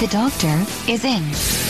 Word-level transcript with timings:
The 0.00 0.06
doctor 0.06 0.64
is 0.90 1.04
in. 1.04 1.60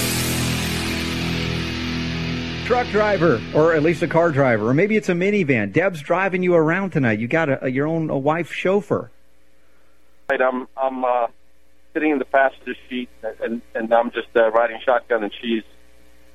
truck 2.71 2.87
driver, 2.91 3.43
or 3.53 3.75
at 3.75 3.83
least 3.83 4.01
a 4.01 4.07
car 4.07 4.31
driver, 4.31 4.69
or 4.69 4.75
maybe 4.75 4.97
it's 4.97 5.09
a 5.09 5.13
minivan. 5.13 5.73
Deb's 5.73 6.01
driving 6.01 6.45
you 6.45 6.55
around 6.55 6.91
tonight. 6.91 7.19
You 7.19 7.27
got 7.27 7.65
a, 7.65 7.69
your 7.69 7.89
own 7.89 8.09
a 8.11 8.17
wife 8.17 8.53
chauffeur. 8.53 9.11
Right, 10.31 10.41
I'm 10.41 10.69
I'm 10.77 11.05
uh, 11.05 11.27
sitting 11.93 12.13
in 12.13 12.21
the 12.21 12.25
passenger 12.25 12.77
seat, 12.89 13.09
and 13.43 13.61
and 13.75 13.93
I'm 13.93 14.13
just 14.13 14.29
uh, 14.37 14.49
riding 14.53 14.79
shotgun, 14.85 15.25
and 15.25 15.33
she's, 15.43 15.65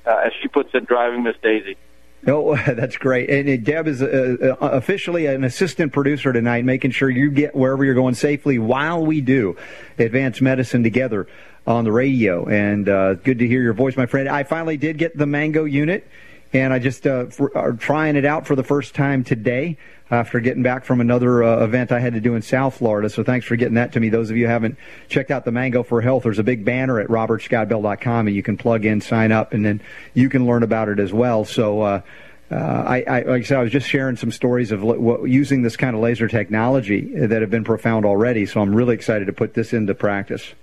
uh, 0.04 0.24
as 0.26 0.32
she 0.42 0.48
puts 0.48 0.68
it, 0.74 0.86
driving 0.86 1.22
Miss 1.22 1.36
Daisy. 1.42 1.78
Oh, 2.26 2.54
that's 2.66 2.98
great. 2.98 3.30
And 3.30 3.64
Deb 3.64 3.86
is 3.86 4.02
uh, 4.02 4.56
uh, 4.60 4.66
officially 4.66 5.24
an 5.24 5.42
assistant 5.42 5.94
producer 5.94 6.34
tonight, 6.34 6.66
making 6.66 6.90
sure 6.90 7.08
you 7.08 7.30
get 7.30 7.56
wherever 7.56 7.82
you're 7.82 7.94
going 7.94 8.14
safely 8.14 8.58
while 8.58 9.06
we 9.06 9.22
do 9.22 9.56
advanced 9.98 10.42
medicine 10.42 10.82
together 10.82 11.26
on 11.66 11.84
the 11.84 11.92
radio. 11.92 12.46
And 12.46 12.88
uh, 12.88 13.14
good 13.14 13.38
to 13.40 13.46
hear 13.46 13.62
your 13.62 13.74
voice, 13.74 13.96
my 13.96 14.06
friend. 14.06 14.28
I 14.28 14.44
finally 14.44 14.76
did 14.76 14.98
get 14.98 15.16
the 15.16 15.26
mango 15.26 15.64
unit, 15.64 16.06
and 16.52 16.72
I 16.72 16.78
just 16.78 17.06
uh, 17.06 17.26
for, 17.26 17.56
are 17.56 17.72
trying 17.72 18.16
it 18.16 18.24
out 18.24 18.46
for 18.46 18.54
the 18.54 18.62
first 18.62 18.94
time 18.94 19.24
today 19.24 19.76
after 20.10 20.38
getting 20.38 20.62
back 20.62 20.84
from 20.84 21.00
another 21.00 21.42
uh, 21.42 21.64
event 21.64 21.90
I 21.90 21.98
had 21.98 22.14
to 22.14 22.20
do 22.20 22.36
in 22.36 22.42
South 22.42 22.76
Florida. 22.76 23.10
So 23.10 23.24
thanks 23.24 23.44
for 23.44 23.56
getting 23.56 23.74
that 23.74 23.92
to 23.92 24.00
me. 24.00 24.08
Those 24.08 24.30
of 24.30 24.36
you 24.36 24.46
who 24.46 24.50
haven't 24.50 24.78
checked 25.08 25.32
out 25.32 25.44
the 25.44 25.50
Mango 25.50 25.82
for 25.82 26.00
Health, 26.00 26.22
there's 26.22 26.38
a 26.38 26.44
big 26.44 26.64
banner 26.64 27.00
at 27.00 27.08
robertscottbell.com, 27.08 28.28
and 28.28 28.36
you 28.36 28.42
can 28.42 28.56
plug 28.56 28.84
in, 28.84 29.00
sign 29.00 29.32
up, 29.32 29.52
and 29.52 29.64
then 29.64 29.80
you 30.14 30.28
can 30.28 30.46
learn 30.46 30.62
about 30.62 30.88
it 30.88 30.98
as 30.98 31.12
well. 31.12 31.44
So. 31.44 31.82
Uh, 31.82 32.00
uh, 32.48 32.54
I, 32.54 33.02
I, 33.02 33.20
like 33.22 33.42
I 33.42 33.42
said, 33.42 33.58
I 33.58 33.62
was 33.64 33.72
just 33.72 33.88
sharing 33.88 34.14
some 34.14 34.30
stories 34.30 34.70
of 34.70 34.80
what, 34.80 35.24
using 35.24 35.62
this 35.62 35.76
kind 35.76 35.96
of 35.96 36.00
laser 36.00 36.28
technology 36.28 37.26
that 37.26 37.40
have 37.40 37.50
been 37.50 37.64
profound 37.64 38.04
already. 38.04 38.46
So 38.46 38.60
I'm 38.60 38.72
really 38.72 38.94
excited 38.94 39.24
to 39.24 39.32
put 39.32 39.54
this 39.54 39.72
into 39.72 39.96
practice. 39.96 40.54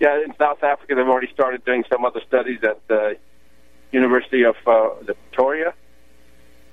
Yeah, 0.00 0.22
in 0.24 0.34
South 0.36 0.62
Africa, 0.62 0.94
they've 0.94 1.08
already 1.08 1.32
started 1.32 1.64
doing 1.64 1.84
some 1.90 2.04
other 2.04 2.20
studies 2.26 2.60
at 2.62 2.86
the 2.88 3.16
University 3.90 4.44
of 4.44 4.54
uh, 4.66 4.90
the 5.04 5.14
Pretoria. 5.14 5.74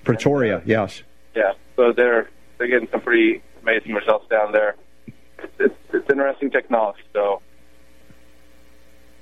Pretoria, 0.03 0.61
yes. 0.65 1.01
Yeah, 1.35 1.53
so 1.75 1.91
they're 1.91 2.29
they're 2.57 2.67
getting 2.67 2.87
some 2.91 3.01
pretty 3.01 3.41
amazing 3.61 3.93
results 3.93 4.27
down 4.29 4.51
there. 4.51 4.75
It's, 5.07 5.53
it's, 5.59 5.75
it's 5.93 6.09
interesting 6.09 6.51
technology, 6.51 7.01
so 7.13 7.41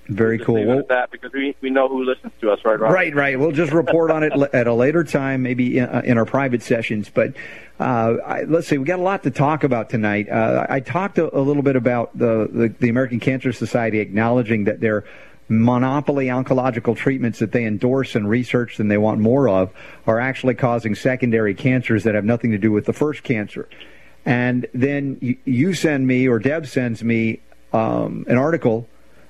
Very 0.08 0.38
just 0.38 0.48
cool. 0.48 0.56
leave 0.56 0.66
it 0.66 0.70
Well, 0.70 0.80
at 0.80 0.88
that 0.90 1.12
because 1.12 1.32
we 1.32 1.56
we 1.62 1.70
know 1.70 1.88
who 1.88 2.04
listens 2.04 2.34
to 2.42 2.52
us, 2.52 2.60
right? 2.66 2.80
Robert? 2.80 2.94
Right, 2.94 3.16
right. 3.16 3.40
We'll 3.40 3.52
just 3.52 3.72
report 3.72 4.12
on 4.12 4.24
it 4.24 4.34
at 4.54 4.68
a 4.68 4.74
later 4.74 5.04
time, 5.04 5.44
maybe 5.44 5.78
in, 5.78 5.86
uh, 5.86 6.02
in 6.04 6.18
our 6.18 6.26
private 6.26 6.62
sessions. 6.62 7.10
But 7.10 7.34
uh, 7.80 8.18
I, 8.26 8.44
let's 8.44 8.68
see, 8.68 8.78
we 8.78 8.86
got 8.86 9.00
a 9.00 9.04
lot 9.04 9.24
to 9.24 9.32
talk 9.32 9.64
about 9.64 9.90
tonight. 9.90 10.30
Uh, 10.30 10.66
I 10.70 10.82
talked 10.82 11.18
a, 11.18 11.36
a 11.36 11.40
little 11.40 11.64
bit 11.64 11.76
about 11.76 12.18
the, 12.18 12.50
the, 12.52 12.68
the 12.80 12.90
American 12.90 13.20
Cancer 13.20 13.54
Society 13.54 14.00
acknowledging 14.00 14.66
that 14.66 14.82
their 14.82 15.06
monopoly 15.50 16.28
oncological 16.28 16.96
treatments 16.96 17.40
that 17.40 17.52
they 17.52 17.66
endorse 17.66 18.16
and 18.16 18.30
research 18.30 18.80
and 18.80 18.90
they 18.90 18.98
want 18.98 19.20
more 19.20 19.48
of 19.48 19.72
are 20.08 20.20
actually 20.20 20.56
causing 20.56 20.96
secondary 20.96 21.54
cancers 21.54 22.04
that 22.04 22.16
have 22.16 22.26
nothing 22.26 22.52
to 22.52 22.58
do 22.58 22.72
with 22.72 22.86
the 22.86 22.94
first 22.94 23.24
cancer. 23.24 23.68
And 24.26 24.68
then 24.74 25.18
you, 25.22 25.38
you 25.46 25.74
send 25.74 26.08
me, 26.08 26.28
or 26.28 26.40
Deb 26.40 26.68
sends 26.68 27.04
me, 27.04 27.42
um, 27.74 28.26
an 28.28 28.38
article 28.38 28.88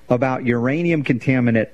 about 0.08 0.44
uranium 0.44 1.04
contaminant 1.04 1.68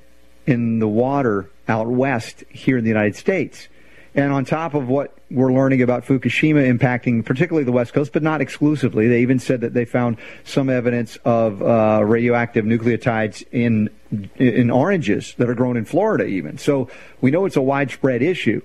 in 0.46 0.78
the 0.78 0.88
water 0.88 1.50
out 1.68 1.86
west 1.86 2.44
here 2.48 2.78
in 2.78 2.84
the 2.84 2.91
United 2.91 3.16
States. 3.16 3.68
And 4.14 4.32
on 4.32 4.44
top 4.44 4.74
of 4.74 4.88
what 4.88 5.16
we're 5.30 5.52
learning 5.52 5.82
about 5.82 6.04
Fukushima 6.04 6.66
impacting 6.68 7.24
particularly 7.24 7.64
the 7.64 7.72
West 7.72 7.92
Coast, 7.92 8.12
but 8.12 8.24
not 8.24 8.41
exclusively, 8.41 9.06
they 9.06 9.22
even 9.22 9.38
said 9.38 9.60
that 9.60 9.72
they 9.72 9.84
found 9.84 10.16
some 10.42 10.68
evidence 10.68 11.16
of 11.24 11.62
uh, 11.62 12.02
radioactive 12.04 12.64
nucleotides 12.64 13.44
in 13.52 13.88
in 14.34 14.70
oranges 14.70 15.34
that 15.38 15.48
are 15.48 15.54
grown 15.54 15.76
in 15.76 15.84
Florida, 15.84 16.24
even. 16.24 16.58
So 16.58 16.91
we 17.20 17.30
know 17.30 17.44
it's 17.44 17.56
a 17.56 17.62
widespread 17.62 18.22
issue. 18.22 18.60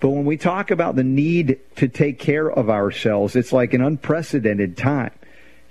But 0.00 0.10
when 0.10 0.24
we 0.24 0.38
talk 0.38 0.70
about 0.70 0.96
the 0.96 1.04
need 1.04 1.58
to 1.76 1.88
take 1.88 2.18
care 2.18 2.50
of 2.50 2.70
ourselves, 2.70 3.36
it's 3.36 3.52
like 3.52 3.74
an 3.74 3.82
unprecedented 3.82 4.78
time 4.78 5.12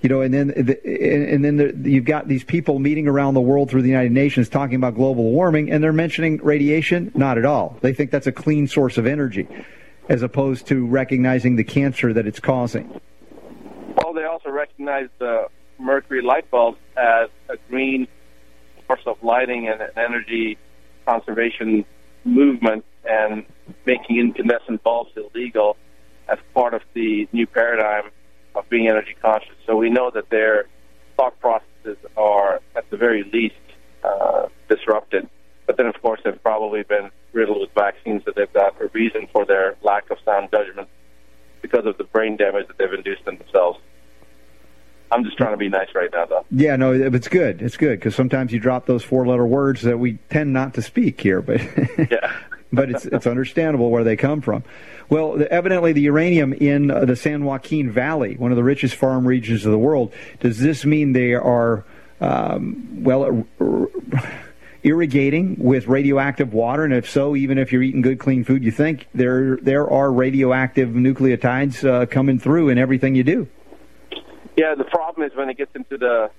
you 0.01 0.09
know, 0.09 0.22
and 0.22 0.33
then 0.33 0.47
the, 0.47 1.33
and 1.33 1.44
then 1.44 1.57
the, 1.57 1.89
you've 1.89 2.06
got 2.06 2.28
these 2.28 2.44
people 2.44 2.79
meeting 2.79 3.07
around 3.07 3.33
the 3.33 3.41
world 3.41 3.69
through 3.69 3.81
the 3.81 3.89
United 3.89 4.11
Nations 4.11 4.50
talking 4.50 4.75
about 4.75 4.95
global 4.95 5.31
warming, 5.31 5.72
and 5.72 5.83
they're 5.83 5.94
mentioning 5.94 6.38
radiation. 6.44 7.11
Not 7.16 7.38
at 7.38 7.45
all. 7.45 7.78
They 7.81 7.94
think 7.94 8.11
that's 8.11 8.28
a 8.28 8.31
clean 8.31 8.67
source 8.67 8.97
of 8.97 9.06
energy, 9.07 9.47
as 10.09 10.22
opposed 10.22 10.67
to 10.67 10.85
recognizing 10.85 11.56
the 11.56 11.63
cancer 11.63 12.13
that 12.13 12.28
it's 12.28 12.39
causing. 12.39 13.01
Well, 13.97 14.13
they 14.13 14.25
also 14.25 14.50
recognize 14.50 15.09
the 15.17 15.47
mercury 15.79 16.22
light 16.22 16.50
bulbs 16.51 16.77
as 16.95 17.29
a 17.50 17.57
green 17.69 18.07
source 18.85 19.01
of 19.06 19.17
lighting 19.23 19.67
and 19.67 19.81
an 19.81 19.89
energy 19.97 20.57
conservation 21.06 21.85
movement, 22.23 22.83
and 23.07 23.45
making 23.85 24.17
incandescent 24.17 24.83
bulbs 24.83 25.12
illegal 25.16 25.77
as 26.27 26.39
part 26.53 26.73
of 26.73 26.81
the 26.94 27.27
new 27.31 27.45
paradigm 27.45 28.09
of 28.55 28.69
being 28.69 28.88
energy 28.88 29.16
conscious. 29.21 29.55
So 29.66 29.75
we 29.75 29.89
know 29.89 30.11
that 30.13 30.29
their 30.29 30.66
thought 31.17 31.39
processes 31.39 31.97
are, 32.17 32.61
at 32.75 32.89
the 32.89 32.97
very 32.97 33.23
least, 33.23 33.55
uh, 34.03 34.47
disrupted. 34.69 35.29
But 35.66 35.77
then, 35.77 35.88
of 35.88 35.99
course, 36.01 36.21
they've 36.23 36.41
probably 36.41 36.83
been 36.83 37.09
riddled 37.33 37.59
with 37.61 37.71
vaccines 37.73 38.23
that 38.25 38.35
they've 38.35 38.51
got 38.53 38.79
a 38.81 38.88
reason 38.94 39.27
for 39.31 39.45
their 39.45 39.75
lack 39.81 40.09
of 40.11 40.17
sound 40.23 40.49
judgment 40.51 40.88
because 41.61 41.85
of 41.85 41.97
the 41.97 42.03
brain 42.03 42.38
damage 42.38 42.67
that 42.67 42.77
they've 42.77 42.94
induced 42.94 43.27
in 43.27 43.38
themselves. 43.38 43.79
I'm 45.11 45.23
just 45.23 45.38
trying 45.38 45.51
to 45.51 45.57
be 45.57 45.69
nice 45.69 45.88
right 45.94 46.09
now, 46.11 46.25
though. 46.25 46.45
Yeah, 46.51 46.75
no, 46.75 46.91
it's 46.91 47.27
good. 47.27 47.61
It's 47.61 47.77
good 47.77 47.99
because 47.99 48.15
sometimes 48.15 48.51
you 48.51 48.59
drop 48.59 48.85
those 48.85 49.03
four-letter 49.03 49.45
words 49.45 49.83
that 49.83 49.97
we 49.97 50.13
tend 50.29 50.51
not 50.51 50.73
to 50.75 50.81
speak 50.81 51.21
here, 51.21 51.41
but 51.41 51.61
yeah. 52.11 52.35
But 52.71 52.89
it's 52.89 53.05
it's 53.05 53.27
understandable 53.27 53.89
where 53.89 54.03
they 54.03 54.15
come 54.15 54.41
from. 54.41 54.63
Well, 55.09 55.33
the, 55.33 55.51
evidently 55.51 55.93
the 55.93 56.01
uranium 56.01 56.53
in 56.53 56.91
uh, 56.91 57.05
the 57.05 57.15
San 57.15 57.43
Joaquin 57.43 57.91
Valley, 57.91 58.35
one 58.35 58.51
of 58.51 58.57
the 58.57 58.63
richest 58.63 58.95
farm 58.95 59.27
regions 59.27 59.65
of 59.65 59.71
the 59.71 59.77
world, 59.77 60.13
does 60.39 60.59
this 60.59 60.85
mean 60.85 61.13
they 61.13 61.33
are 61.33 61.85
um, 62.21 63.03
well? 63.03 63.45
Irrigating 64.83 65.55
with 65.57 65.87
radioactive 65.87 66.53
water, 66.53 66.83
and 66.83 66.93
if 66.93 67.09
so, 67.09 67.35
even 67.35 67.57
if 67.57 67.71
you're 67.71 67.81
eating 67.81 68.03
good, 68.03 68.19
clean 68.19 68.43
food, 68.43 68.63
you 68.63 68.69
think 68.69 69.07
there 69.15 69.57
there 69.57 69.89
are 69.89 70.11
radioactive 70.11 70.89
nucleotides 70.89 71.83
uh, 71.83 72.05
coming 72.05 72.37
through 72.37 72.69
in 72.69 72.77
everything 72.77 73.15
you 73.15 73.23
do. 73.23 73.47
Yeah, 74.55 74.75
the 74.75 74.83
problem 74.83 75.27
is 75.27 75.35
when 75.35 75.49
it 75.49 75.57
gets 75.57 75.75
into 75.75 75.97
the 75.97 76.29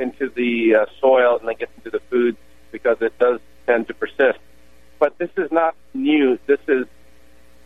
into 0.00 0.28
the 0.28 0.74
uh, 0.74 0.86
soil 1.00 1.38
and 1.38 1.48
then 1.48 1.54
gets 1.56 1.72
into 1.76 1.90
the 1.90 2.00
food 2.10 2.36
because 2.72 2.98
it 3.00 3.18
does 3.18 3.40
tend 3.66 3.86
to 3.88 3.94
persist. 3.94 4.38
But 4.98 5.18
this 5.18 5.30
is 5.36 5.50
not 5.52 5.74
new. 5.94 6.38
This 6.46 6.60
has 6.68 6.86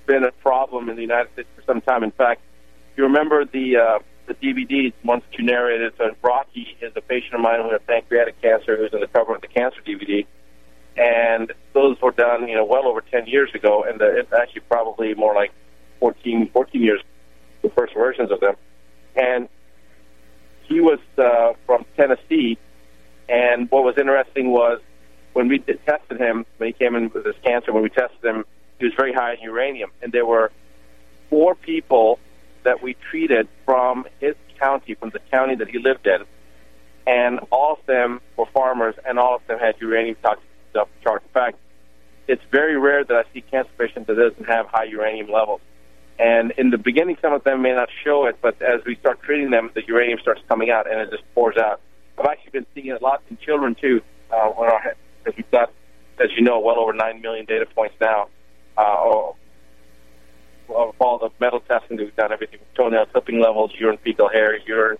been 0.07 0.25
a 0.25 0.33
problem 0.33 0.89
in 0.89 0.97
the 0.97 1.03
United 1.03 1.33
States 1.33 1.49
for 1.55 1.63
some 1.63 1.81
time. 1.81 2.03
In 2.03 2.11
fact, 2.11 2.43
you 2.97 3.05
remember 3.05 3.45
the 3.45 3.77
uh, 3.77 3.99
the 4.27 4.35
DVDs 4.35 4.93
once 5.05 5.25
you 5.33 5.45
narrated. 5.45 5.93
So 5.99 6.11
Rocky 6.23 6.77
is 6.81 6.93
a 6.97 7.01
patient 7.01 7.35
of 7.35 7.41
mine 7.41 7.61
who 7.63 7.71
had 7.71 7.87
pancreatic 7.87 8.41
cancer 8.41 8.77
who's 8.77 8.93
in 8.93 9.01
the 9.01 9.07
cover 9.07 9.35
of 9.35 9.41
the 9.41 9.49
cancer 9.49 9.81
DVD, 9.87 10.27
and 10.97 11.53
those 11.72 12.01
were 12.01 12.10
done 12.10 12.49
you 12.49 12.54
know 12.54 12.65
well 12.65 12.87
over 12.87 13.01
ten 13.01 13.27
years 13.27 13.51
ago, 13.54 13.84
and 13.84 14.01
the, 14.01 14.19
it's 14.19 14.33
actually 14.33 14.63
probably 14.63 15.15
more 15.15 15.34
like 15.34 15.53
14, 16.01 16.51
14 16.53 16.83
years 16.83 17.03
the 17.63 17.69
first 17.71 17.95
versions 17.95 18.31
of 18.31 18.41
them, 18.41 18.54
and 19.16 19.49
he 20.63 20.81
was 20.81 20.99
uh, 21.19 21.53
from 21.66 21.84
Tennessee, 21.97 22.59
and 23.28 23.71
what 23.71 23.84
was 23.84 23.97
interesting 23.99 24.51
was 24.51 24.81
when 25.32 25.48
we 25.48 25.59
tested 25.59 26.18
him 26.18 26.44
when 26.59 26.68
he 26.68 26.72
came 26.72 26.94
in 26.94 27.10
with 27.10 27.24
his 27.24 27.36
cancer. 27.44 27.72
When 27.72 27.82
we 27.82 27.91
tested 27.91 28.22
him, 28.22 28.44
he 28.78 28.86
was 28.86 28.94
very 28.97 29.12
high 29.12 29.34
in 29.34 29.41
uranium, 29.41 29.91
and 30.03 30.12
there 30.12 30.27
were 30.27 30.50
four 31.28 31.54
people 31.54 32.18
that 32.65 32.82
we 32.82 32.97
treated 33.10 33.48
from 33.65 34.06
his 34.21 34.34
county, 34.59 34.94
from 34.94 35.10
the 35.10 35.21
county 35.30 35.54
that 35.56 35.68
he 35.68 35.78
lived 35.78 36.06
in, 36.06 36.24
and 37.06 37.41
all 37.50 37.74
of 37.80 37.86
them 37.86 38.21
were 38.36 38.47
farmers, 38.47 38.94
and 39.06 39.18
all 39.18 39.36
of 39.36 39.47
them 39.47 39.59
had 39.59 39.74
uranium 39.80 40.16
toxic 40.22 40.44
stuff 40.71 40.88
charge. 41.03 41.22
In 41.22 41.28
fact, 41.30 41.59
it's 42.28 42.42
very 42.50 42.77
rare 42.77 43.04
that 43.04 43.15
I 43.15 43.24
see 43.32 43.41
cancer 43.41 43.71
patients 43.78 44.06
that 44.06 44.15
doesn't 44.15 44.47
have 44.47 44.66
high 44.66 44.84
uranium 44.84 45.30
levels. 45.30 45.60
And 46.18 46.53
in 46.59 46.71
the 46.71 46.78
beginning, 46.78 47.16
some 47.22 47.32
of 47.32 47.44
them 47.44 47.62
may 47.62 47.72
not 47.72 47.88
show 48.04 48.27
it, 48.27 48.36
but 48.42 48.60
as 48.60 48.84
we 48.84 48.94
start 48.97 49.22
treating 49.22 49.50
them, 49.50 49.71
the 49.74 49.82
uranium 49.86 50.18
starts 50.21 50.42
coming 50.48 50.71
out 50.71 50.91
and 50.91 51.00
it 51.00 51.10
just 51.10 51.24
pours 51.34 51.56
out. 51.56 51.80
I've 52.18 52.27
actually 52.27 52.50
been 52.50 52.66
seeing 52.74 52.88
it 52.88 53.00
a 53.00 53.04
lot 53.04 53.22
in 53.30 53.38
children 53.38 53.74
too. 53.74 54.03
uh, 54.32 54.36
on 54.36 54.66
our, 54.71 54.94
because 55.22 55.37
we've 55.37 55.51
got, 55.51 55.72
as 56.19 56.31
you 56.37 56.43
know, 56.43 56.61
well 56.61 56.78
over 56.78 56.93
9 56.93 57.21
million 57.21 57.47
data 57.47 57.67
points 57.67 57.95
now, 58.01 58.28
uh, 58.77 58.97
of 59.05 59.37
of 60.75 60.95
all 61.01 61.19
the 61.19 61.31
metal 61.41 61.61
testing 61.61 61.97
that 61.97 62.05
we've 62.05 62.17
done, 62.17 62.33
everything 62.33 62.59
from 62.59 62.69
toenail 62.91 63.07
clipping 63.07 63.41
levels, 63.41 63.72
urine 63.78 63.99
fecal 64.05 64.28
hair, 64.28 64.57
urine 64.67 64.99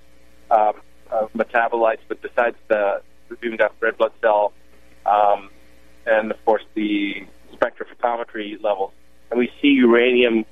um, 0.50 0.72
uh, 1.12 1.26
metabolites, 1.37 2.00
but 2.08 2.20
besides 2.20 2.56
the, 2.69 3.00
we've 3.28 3.38
even 3.44 3.56
got 3.56 3.75
red 3.81 3.96
blood 3.96 4.12
cell, 4.20 4.52
um, 5.06 5.50
and 6.06 6.31
of 6.31 6.44
course 6.44 6.62
the 6.75 7.25
spectrophotometry 7.55 8.62
levels. 8.62 8.93
And 9.31 9.38
we 9.38 9.49
see 9.62 9.69
uranium 9.69 10.44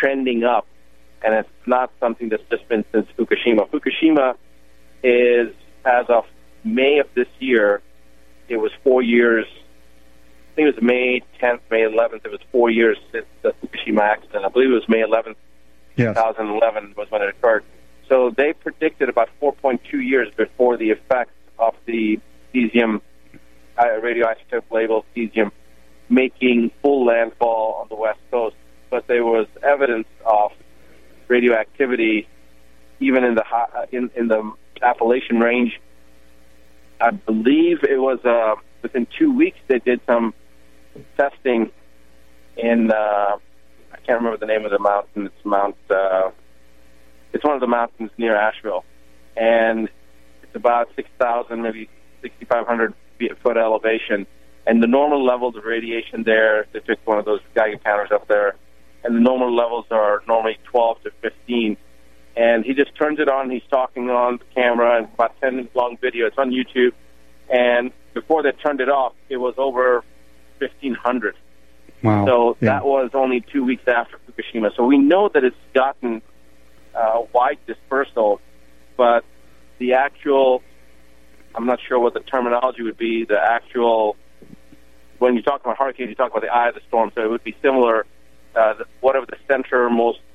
trending 0.00 0.44
up, 0.44 0.66
and 1.24 1.34
it's 1.34 1.48
not 1.66 1.90
something 2.00 2.28
that's 2.28 2.42
just 2.50 2.68
been 2.68 2.84
since 2.92 3.06
Fukushima. 3.18 3.68
Fukushima 3.68 4.36
is, 5.02 5.52
as 5.84 6.06
of 6.08 6.24
May 6.64 6.98
of 6.98 7.08
this 7.14 7.26
year, 7.40 7.82
it 8.48 8.56
was 8.56 8.72
four 8.84 9.02
years. 9.02 9.46
I 9.50 10.54
think 10.54 10.68
it 10.68 10.74
was 10.74 10.82
May 10.82 11.22
10th, 11.40 11.60
May 11.70 11.80
11th. 11.82 12.24
It 12.26 12.30
was 12.30 12.40
four 12.50 12.70
years 12.70 12.98
since 13.10 13.24
the 13.42 13.52
Fukushima 13.62 14.00
accident. 14.00 14.44
I 14.44 14.48
believe 14.48 14.70
it 14.70 14.74
was 14.74 14.88
May 14.88 15.00
11th, 15.02 15.36
Yes. 15.96 16.14
2011 16.16 16.94
was 16.96 17.10
when 17.10 17.22
it 17.22 17.28
occurred. 17.30 17.64
So 18.08 18.30
they 18.36 18.52
predicted 18.52 19.08
about 19.08 19.28
4.2 19.40 19.80
years 19.92 20.28
before 20.36 20.76
the 20.76 20.90
effects 20.90 21.32
of 21.58 21.74
the 21.86 22.18
cesium 22.52 23.00
uh, 23.78 23.84
radioisotope 24.02 24.64
labeled 24.70 25.04
cesium 25.16 25.50
making 26.10 26.70
full 26.82 27.06
landfall 27.06 27.78
on 27.80 27.88
the 27.88 27.94
west 27.94 28.18
coast. 28.30 28.56
But 28.90 29.06
there 29.06 29.24
was 29.24 29.46
evidence 29.62 30.08
of 30.26 30.52
radioactivity 31.28 32.28
even 33.00 33.24
in 33.24 33.34
the 33.34 33.42
hi- 33.44 33.86
in, 33.90 34.10
in 34.14 34.28
the 34.28 34.52
Appalachian 34.82 35.40
range. 35.40 35.80
I 37.02 37.10
believe 37.10 37.82
it 37.82 37.98
was 37.98 38.24
uh, 38.24 38.54
within 38.80 39.08
two 39.18 39.34
weeks 39.34 39.58
they 39.66 39.80
did 39.80 40.00
some 40.06 40.34
testing 41.16 41.72
in 42.56 42.92
uh, 42.92 42.94
I 42.94 43.96
can't 44.06 44.20
remember 44.20 44.38
the 44.38 44.46
name 44.46 44.64
of 44.64 44.70
the 44.70 44.78
mountain. 44.78 45.26
It's 45.26 45.44
Mount. 45.44 45.76
Uh, 45.90 46.30
it's 47.32 47.42
one 47.42 47.54
of 47.54 47.60
the 47.60 47.66
mountains 47.66 48.10
near 48.18 48.36
Asheville, 48.36 48.84
and 49.36 49.88
it's 50.44 50.54
about 50.54 50.90
six 50.94 51.08
thousand, 51.18 51.62
maybe 51.62 51.88
sixty 52.20 52.44
five 52.44 52.66
hundred 52.68 52.94
feet 53.18 53.32
foot 53.42 53.56
elevation. 53.56 54.26
And 54.64 54.80
the 54.80 54.86
normal 54.86 55.24
levels 55.24 55.56
of 55.56 55.64
radiation 55.64 56.22
there, 56.22 56.66
they 56.72 56.78
took 56.78 57.04
one 57.04 57.18
of 57.18 57.24
those 57.24 57.40
Geiger 57.56 57.78
counters 57.78 58.12
up 58.12 58.28
there, 58.28 58.54
and 59.02 59.16
the 59.16 59.20
normal 59.20 59.52
levels 59.52 59.86
are 59.90 60.22
normally 60.28 60.58
twelve 60.62 61.02
to 61.02 61.10
fifteen. 61.20 61.76
And 62.36 62.64
he 62.64 62.72
just 62.72 62.94
turns 62.96 63.18
it 63.18 63.28
on. 63.28 63.50
He's 63.50 63.62
talking 63.70 64.08
on 64.10 64.38
the 64.38 64.44
camera, 64.54 64.98
and 64.98 65.08
about 65.12 65.38
ten 65.40 65.56
minutes 65.56 65.74
long 65.76 65.98
video. 66.00 66.26
It's 66.26 66.38
on 66.38 66.50
YouTube. 66.50 66.92
And 67.52 67.92
before 68.14 68.42
they 68.42 68.52
turned 68.52 68.80
it 68.80 68.88
off, 68.88 69.12
it 69.28 69.36
was 69.36 69.54
over 69.58 70.02
fifteen 70.58 70.94
hundred. 70.94 71.34
Wow. 72.02 72.26
So 72.26 72.56
Yeah. 72.60 72.74
that 72.74 72.86
was 72.86 73.10
only 73.14 73.42
two 73.42 73.64
weeks 73.64 73.86
after 73.86 74.18
Fukushima. 74.26 74.74
So 74.74 74.84
we 74.84 74.98
know 74.98 75.28
that 75.28 75.44
it's 75.44 75.56
gotten 75.74 76.22
uh, 76.94 77.22
wide 77.32 77.58
dispersal, 77.66 78.40
but 78.96 79.24
the 79.78 79.94
actual, 79.94 80.62
I'm 81.54 81.66
not 81.66 81.80
sure 81.86 81.98
what 81.98 82.14
the 82.14 82.20
terminology 82.20 82.82
would 82.82 82.98
be, 82.98 83.24
the 83.24 83.38
actual, 83.38 84.16
when 85.18 85.36
you 85.36 85.42
talk 85.42 85.60
about 85.60 85.78
hurricanes, 85.78 86.08
you 86.08 86.14
talk 86.14 86.30
about 86.30 86.42
the 86.42 86.52
eye 86.52 86.68
of 86.68 86.74
the 86.74 86.80
storm. 86.88 87.12
So 87.14 87.22
it 87.22 87.30
would 87.30 87.44
be 87.44 87.56
similar, 87.62 88.06
uh, 88.56 88.74
whatever 89.00 89.26
the 89.26 89.36
centermost 89.48 90.18
uh, 90.18 90.31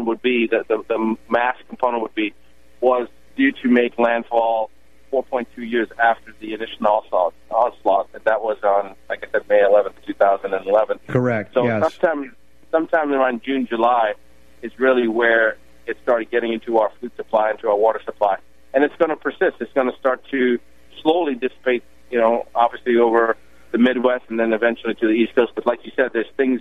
component 0.00 0.08
would 0.08 0.22
be, 0.22 0.46
the, 0.46 0.64
the, 0.68 0.82
the 0.88 1.16
mass 1.28 1.56
component 1.68 2.02
would 2.02 2.14
be, 2.14 2.34
was 2.80 3.08
due 3.36 3.52
to 3.52 3.68
make 3.68 3.98
landfall 3.98 4.70
4.2 5.12 5.46
years 5.58 5.88
after 5.98 6.34
the 6.40 6.54
initial 6.54 6.86
onslaught, 6.86 7.34
onslaught, 7.50 8.08
and 8.14 8.22
that 8.24 8.42
was 8.42 8.58
on, 8.62 8.94
like 9.08 9.24
I 9.26 9.30
said, 9.32 9.48
May 9.48 9.60
11th, 9.60 9.94
2011. 10.06 11.00
Correct. 11.08 11.54
So 11.54 11.64
yes. 11.64 11.82
sometime, 11.82 12.36
sometime 12.70 13.12
around 13.12 13.42
June, 13.44 13.66
July 13.66 14.14
is 14.62 14.72
really 14.78 15.08
where 15.08 15.56
it 15.86 15.96
started 16.02 16.30
getting 16.30 16.52
into 16.52 16.78
our 16.78 16.92
food 17.00 17.12
supply, 17.16 17.50
into 17.50 17.68
our 17.68 17.76
water 17.76 18.00
supply, 18.04 18.36
and 18.72 18.84
it's 18.84 18.94
going 18.96 19.10
to 19.10 19.16
persist. 19.16 19.56
It's 19.60 19.72
going 19.72 19.90
to 19.90 19.98
start 19.98 20.22
to 20.30 20.58
slowly 21.02 21.34
dissipate. 21.34 21.82
You 22.10 22.18
know, 22.18 22.46
obviously 22.54 22.96
over 22.96 23.36
the 23.72 23.78
Midwest 23.78 24.24
and 24.28 24.38
then 24.38 24.52
eventually 24.52 24.94
to 24.94 25.06
the 25.06 25.12
East 25.12 25.34
Coast. 25.34 25.52
But 25.54 25.66
like 25.66 25.80
you 25.84 25.92
said, 25.96 26.10
there's 26.12 26.30
things 26.36 26.60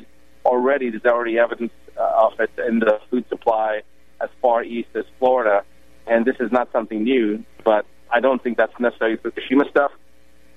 already. 0.49 0.89
There's 0.89 1.05
already 1.05 1.37
evidence 1.37 1.71
uh, 1.97 2.25
of 2.25 2.39
it 2.39 2.51
in 2.67 2.79
the 2.79 2.99
food 3.09 3.25
supply 3.29 3.81
as 4.21 4.29
far 4.41 4.63
east 4.63 4.89
as 4.95 5.05
Florida, 5.19 5.63
and 6.07 6.25
this 6.25 6.35
is 6.39 6.51
not 6.51 6.71
something 6.71 7.03
new. 7.03 7.43
But 7.63 7.85
I 8.11 8.19
don't 8.19 8.41
think 8.43 8.57
that's 8.57 8.77
necessarily 8.79 9.17
Fukushima 9.17 9.69
stuff. 9.69 9.91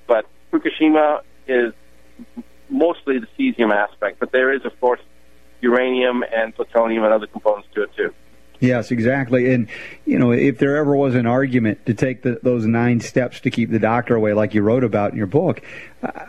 But 0.07 0.25
Fukushima 0.51 1.21
is 1.47 1.73
mostly 2.69 3.19
the 3.19 3.29
cesium 3.39 3.73
aspect, 3.73 4.19
but 4.19 4.33
there 4.33 4.53
is, 4.53 4.65
of 4.65 4.79
course, 4.81 5.01
uranium 5.61 6.25
and 6.35 6.55
plutonium 6.55 7.05
and 7.05 7.13
other 7.13 7.27
components 7.27 7.69
to 7.75 7.83
it 7.83 7.91
too. 7.97 8.13
Yes, 8.63 8.93
exactly. 8.93 9.53
And 9.53 9.67
you 10.07 10.21
know, 10.21 10.31
if 10.31 10.59
there 10.59 10.77
ever 10.77 10.95
was 10.95 11.17
an 11.17 11.27
argument 11.27 11.85
to 11.87 11.95
take 11.95 12.23
the, 12.23 12.39
those 12.45 12.65
nine 12.65 13.01
steps 13.01 13.41
to 13.41 13.51
keep 13.51 13.73
the 13.73 13.81
doctor 13.81 14.15
away, 14.15 14.35
like 14.35 14.55
you 14.55 14.63
wrote 14.63 14.85
about 14.85 15.11
in 15.11 15.19
your 15.19 15.27
book, 15.27 15.61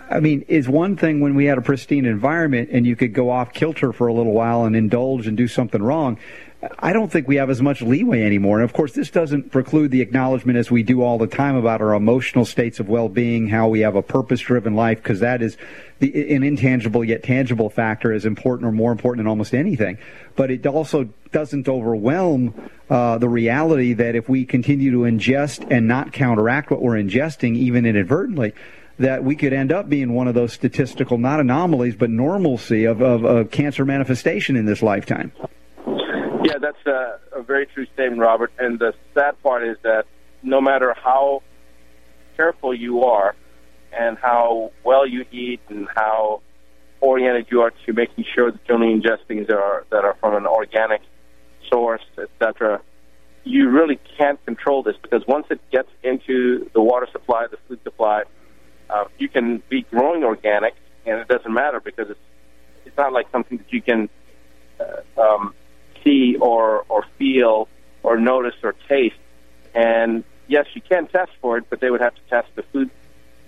I 0.09 0.19
mean, 0.19 0.43
is 0.47 0.67
one 0.67 0.97
thing 0.97 1.19
when 1.19 1.35
we 1.35 1.45
had 1.45 1.59
a 1.59 1.61
pristine 1.61 2.05
environment 2.05 2.69
and 2.71 2.87
you 2.87 2.95
could 2.95 3.13
go 3.13 3.29
off 3.29 3.53
kilter 3.53 3.93
for 3.93 4.07
a 4.07 4.13
little 4.13 4.33
while 4.33 4.65
and 4.65 4.75
indulge 4.75 5.27
and 5.27 5.37
do 5.37 5.47
something 5.47 5.81
wrong. 5.81 6.17
I 6.79 6.93
don't 6.93 7.11
think 7.11 7.27
we 7.27 7.37
have 7.37 7.49
as 7.49 7.61
much 7.61 7.81
leeway 7.81 8.23
anymore. 8.23 8.59
And 8.59 8.63
of 8.63 8.73
course, 8.73 8.93
this 8.93 9.09
doesn't 9.09 9.51
preclude 9.51 9.91
the 9.91 10.01
acknowledgement 10.01 10.57
as 10.57 10.69
we 10.69 10.83
do 10.83 11.01
all 11.01 11.17
the 11.17 11.27
time 11.27 11.55
about 11.55 11.81
our 11.81 11.93
emotional 11.93 12.45
states 12.45 12.79
of 12.79 12.87
well-being, 12.87 13.47
how 13.47 13.67
we 13.67 13.81
have 13.81 13.95
a 13.95 14.01
purpose-driven 14.01 14.75
life, 14.75 14.97
because 14.97 15.19
that 15.21 15.41
is 15.41 15.57
the, 15.99 16.35
an 16.35 16.43
intangible 16.43 17.03
yet 17.03 17.23
tangible 17.23 17.69
factor 17.69 18.13
as 18.13 18.25
important 18.25 18.67
or 18.67 18.71
more 18.71 18.91
important 18.91 19.19
than 19.19 19.27
almost 19.27 19.53
anything. 19.53 19.97
But 20.35 20.51
it 20.51 20.65
also 20.65 21.09
doesn't 21.31 21.67
overwhelm 21.67 22.69
uh, 22.89 23.17
the 23.17 23.29
reality 23.29 23.93
that 23.93 24.15
if 24.15 24.29
we 24.29 24.45
continue 24.45 24.91
to 24.91 24.99
ingest 24.99 25.65
and 25.71 25.87
not 25.87 26.13
counteract 26.13 26.69
what 26.69 26.81
we're 26.81 27.01
ingesting, 27.01 27.55
even 27.55 27.85
inadvertently, 27.85 28.53
that 28.99 29.23
we 29.23 29.35
could 29.35 29.53
end 29.53 29.71
up 29.71 29.89
being 29.89 30.13
one 30.13 30.27
of 30.27 30.35
those 30.35 30.53
statistical, 30.53 31.17
not 31.17 31.39
anomalies, 31.39 31.95
but 31.95 32.11
normalcy 32.11 32.85
of, 32.85 33.01
of, 33.01 33.23
of 33.23 33.49
cancer 33.49 33.85
manifestation 33.85 34.55
in 34.55 34.65
this 34.65 34.83
lifetime. 34.83 35.31
Yeah, 36.43 36.57
that's 36.59 36.85
a, 36.85 37.19
a 37.39 37.41
very 37.41 37.65
true 37.67 37.85
statement, 37.93 38.21
Robert. 38.21 38.51
And 38.59 38.79
the 38.79 38.93
sad 39.13 39.41
part 39.41 39.65
is 39.65 39.77
that 39.83 40.05
no 40.41 40.59
matter 40.59 40.93
how 40.93 41.41
careful 42.35 42.73
you 42.73 43.03
are 43.03 43.35
and 43.91 44.17
how 44.17 44.71
well 44.83 45.07
you 45.07 45.25
eat 45.31 45.61
and 45.69 45.87
how 45.95 46.41
oriented 46.99 47.47
you 47.49 47.61
are 47.61 47.71
to 47.85 47.93
making 47.93 48.25
sure 48.33 48.51
that 48.51 48.59
you're 48.67 48.75
only 48.77 48.99
ingesting 48.99 49.27
things 49.27 49.47
that 49.47 49.57
are, 49.57 49.85
that 49.91 50.03
are 50.03 50.15
from 50.19 50.35
an 50.35 50.45
organic 50.45 51.01
source, 51.71 52.01
etc., 52.17 52.81
you 53.45 53.69
really 53.69 53.99
can't 54.17 54.43
control 54.45 54.83
this 54.83 54.95
because 55.01 55.21
once 55.27 55.45
it 55.49 55.59
gets 55.69 55.89
into 56.01 56.69
the 56.73 56.81
water 56.81 57.07
supply, 57.11 57.45
the 57.51 57.57
food 57.67 57.79
supply, 57.83 58.23
uh, 58.89 59.03
you 59.17 59.27
can 59.27 59.61
be 59.69 59.81
growing 59.91 60.23
organic 60.23 60.73
and 61.05 61.19
it 61.19 61.27
doesn't 61.27 61.53
matter 61.53 61.81
because 61.81 62.09
it's 62.09 62.19
it's 62.85 62.97
not 62.97 63.11
like 63.13 63.27
something 63.31 63.57
that 63.57 63.71
you 63.71 63.81
can 63.81 64.09
uh, 64.79 65.21
um, 65.21 65.53
see 66.03 66.35
or 66.39 66.85
or 66.89 67.05
feel 67.17 67.67
or 68.03 68.19
notice 68.19 68.55
or 68.63 68.73
taste. 68.87 69.15
And 69.73 70.23
yes, 70.47 70.65
you 70.73 70.81
can 70.81 71.07
test 71.07 71.31
for 71.41 71.57
it, 71.57 71.65
but 71.69 71.79
they 71.79 71.89
would 71.89 72.01
have 72.01 72.15
to 72.15 72.21
test 72.29 72.47
the 72.55 72.63
food 72.63 72.89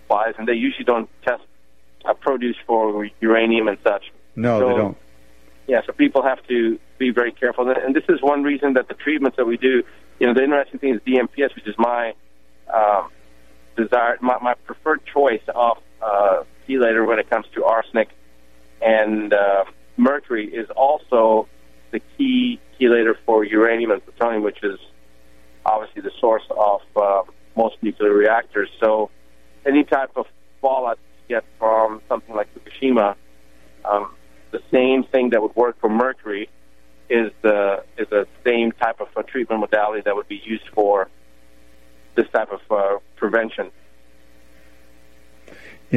supplies, 0.01 0.35
and 0.37 0.47
they 0.47 0.53
usually 0.53 0.85
don't 0.85 1.09
test 1.23 1.43
uh, 2.05 2.13
produce 2.13 2.57
for 2.65 3.07
uranium 3.19 3.67
and 3.67 3.77
such. 3.83 4.11
No, 4.35 4.59
So- 4.59 4.69
they 4.69 4.75
don't. 4.75 4.97
Yeah, 5.67 5.81
so 5.87 5.93
people 5.93 6.21
have 6.21 6.45
to 6.47 6.79
be 6.99 7.09
very 7.09 7.31
careful, 7.31 7.67
and 7.67 7.95
this 7.95 8.03
is 8.07 8.21
one 8.21 8.43
reason 8.43 8.73
that 8.73 8.87
the 8.87 8.93
treatments 8.93 9.37
that 9.37 9.45
we 9.47 9.57
do. 9.57 9.81
You 10.19 10.27
know, 10.27 10.33
the 10.35 10.43
interesting 10.43 10.79
thing 10.79 10.93
is 10.93 11.01
DMPS, 11.01 11.55
which 11.55 11.67
is 11.67 11.73
my 11.79 12.13
um, 12.71 13.09
desire, 13.75 14.15
my, 14.21 14.37
my 14.43 14.53
preferred 14.53 15.01
choice 15.11 15.41
of 15.55 15.79
uh, 16.03 16.43
chelator 16.69 17.07
when 17.07 17.17
it 17.17 17.31
comes 17.31 17.47
to 17.55 17.65
arsenic 17.65 18.09
and 18.79 19.33
uh, 19.33 19.63
mercury, 19.97 20.53
is 20.53 20.69
also 20.69 21.47
the 21.95 22.01
key 22.17 22.59
chelator 22.77 23.15
for 23.25 23.45
uranium 23.45 23.91
and 23.91 24.03
plutonium, 24.03 24.43
which 24.43 24.61
is 24.63 24.79
obviously 25.65 26.01
the 26.01 26.11
source 26.19 26.43
of 26.49 26.81
uh, 26.95 27.23
most 27.55 27.75
nuclear 27.81 28.13
reactors. 28.13 28.69
So, 28.81 29.09
any 29.65 29.83
type 29.83 30.11
of 30.17 30.25
fallout 30.61 30.99
you 31.29 31.35
get 31.35 31.45
from 31.57 32.01
something 32.09 32.35
like 32.35 32.47
Fukushima, 32.53 33.15
um, 33.85 34.13
the 34.51 34.61
same 34.71 35.03
thing 35.05 35.29
that 35.29 35.41
would 35.41 35.55
work 35.55 35.79
for 35.79 35.89
mercury 35.89 36.49
is 37.09 37.31
the 37.41 37.83
is 37.97 38.07
the 38.09 38.27
same 38.45 38.71
type 38.73 38.99
of 38.99 39.07
uh, 39.15 39.21
treatment 39.23 39.61
modality 39.61 40.01
that 40.05 40.15
would 40.15 40.27
be 40.27 40.41
used 40.43 40.67
for 40.73 41.07
this 42.15 42.27
type 42.33 42.51
of 42.51 42.61
uh, 42.69 42.97
prevention. 43.15 43.71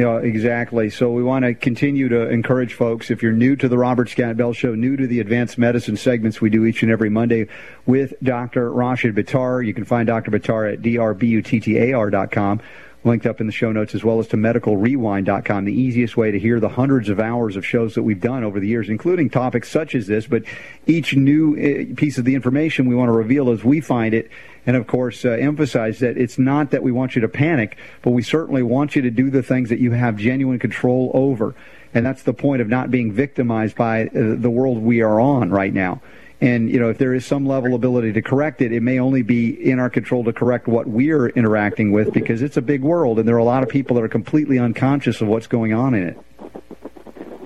Know, 0.03 0.17
exactly. 0.17 0.89
So 0.89 1.11
we 1.11 1.23
want 1.23 1.45
to 1.45 1.53
continue 1.53 2.09
to 2.09 2.29
encourage 2.29 2.73
folks. 2.73 3.11
If 3.11 3.21
you're 3.21 3.31
new 3.31 3.55
to 3.57 3.67
the 3.67 3.77
Robert 3.77 4.09
Scott 4.09 4.37
Bell 4.37 4.53
Show, 4.53 4.75
new 4.75 4.95
to 4.95 5.07
the 5.07 5.19
advanced 5.19 5.57
medicine 5.57 5.97
segments 5.97 6.39
we 6.39 6.49
do 6.49 6.65
each 6.65 6.83
and 6.83 6.91
every 6.91 7.09
Monday 7.09 7.47
with 7.85 8.13
Dr. 8.23 8.71
Rashid 8.71 9.15
Buttar, 9.15 9.65
you 9.65 9.73
can 9.73 9.85
find 9.85 10.07
Dr. 10.07 10.31
Buttar 10.31 10.73
at 10.73 10.81
drbuttar.com 10.81 12.61
linked 13.03 13.25
up 13.25 13.39
in 13.39 13.47
the 13.47 13.53
show 13.53 13.71
notes, 13.71 13.95
as 13.95 14.03
well 14.03 14.19
as 14.19 14.27
to 14.27 14.37
medicalrewind.com, 14.37 15.65
the 15.65 15.73
easiest 15.73 16.17
way 16.17 16.31
to 16.31 16.39
hear 16.39 16.59
the 16.59 16.69
hundreds 16.69 17.07
of 17.09 17.19
hours 17.19 17.55
of 17.55 17.65
shows 17.65 17.95
that 17.95 18.03
we've 18.03 18.19
done 18.19 18.43
over 18.43 18.59
the 18.59 18.67
years, 18.67 18.89
including 18.89 19.29
topics 19.29 19.69
such 19.69 19.95
as 19.95 20.07
this. 20.07 20.27
But 20.27 20.43
each 20.85 21.15
new 21.15 21.53
uh, 21.53 21.95
piece 21.95 22.17
of 22.17 22.25
the 22.25 22.35
information 22.35 22.89
we 22.89 22.95
want 22.95 23.07
to 23.07 23.13
reveal 23.13 23.49
as 23.51 23.63
we 23.63 23.79
find 23.79 24.13
it, 24.13 24.29
and 24.65 24.75
of 24.75 24.85
course, 24.87 25.23
uh, 25.23 25.29
emphasize 25.29 25.99
that 25.99 26.17
it's 26.17 26.37
not 26.37 26.71
that 26.71 26.83
we 26.83 26.91
want 26.91 27.15
you 27.15 27.21
to 27.21 27.29
panic, 27.29 27.77
but 28.01 28.11
we 28.11 28.21
certainly 28.21 28.63
want 28.63 28.95
you 28.95 29.01
to 29.01 29.11
do 29.11 29.29
the 29.29 29.43
things 29.43 29.69
that 29.69 29.79
you 29.79 29.91
have 29.91 30.17
genuine 30.17 30.59
control 30.59 31.11
over. 31.13 31.55
And 31.93 32.05
that's 32.05 32.23
the 32.23 32.33
point 32.33 32.61
of 32.61 32.67
not 32.67 32.91
being 32.91 33.11
victimized 33.13 33.75
by 33.75 34.07
uh, 34.07 34.09
the 34.13 34.49
world 34.49 34.77
we 34.77 35.01
are 35.01 35.19
on 35.19 35.49
right 35.49 35.73
now. 35.73 36.01
And 36.41 36.69
you 36.69 36.79
know, 36.79 36.89
if 36.89 36.97
there 36.97 37.13
is 37.13 37.25
some 37.25 37.45
level 37.45 37.75
ability 37.75 38.13
to 38.13 38.21
correct 38.21 38.61
it, 38.61 38.71
it 38.71 38.81
may 38.81 38.99
only 38.99 39.23
be 39.23 39.49
in 39.49 39.79
our 39.79 39.89
control 39.89 40.23
to 40.23 40.31
correct 40.31 40.67
what 40.67 40.87
we're 40.87 41.27
interacting 41.29 41.91
with 41.91 42.13
because 42.13 42.41
it's 42.41 42.55
a 42.55 42.61
big 42.61 42.81
world, 42.81 43.19
and 43.19 43.27
there 43.27 43.35
are 43.35 43.39
a 43.39 43.43
lot 43.43 43.61
of 43.61 43.69
people 43.69 43.95
that 43.97 44.03
are 44.03 44.09
completely 44.09 44.57
unconscious 44.57 45.19
of 45.19 45.27
what's 45.27 45.47
going 45.47 45.73
on 45.73 45.93
in 45.93 46.03
it. 46.03 46.17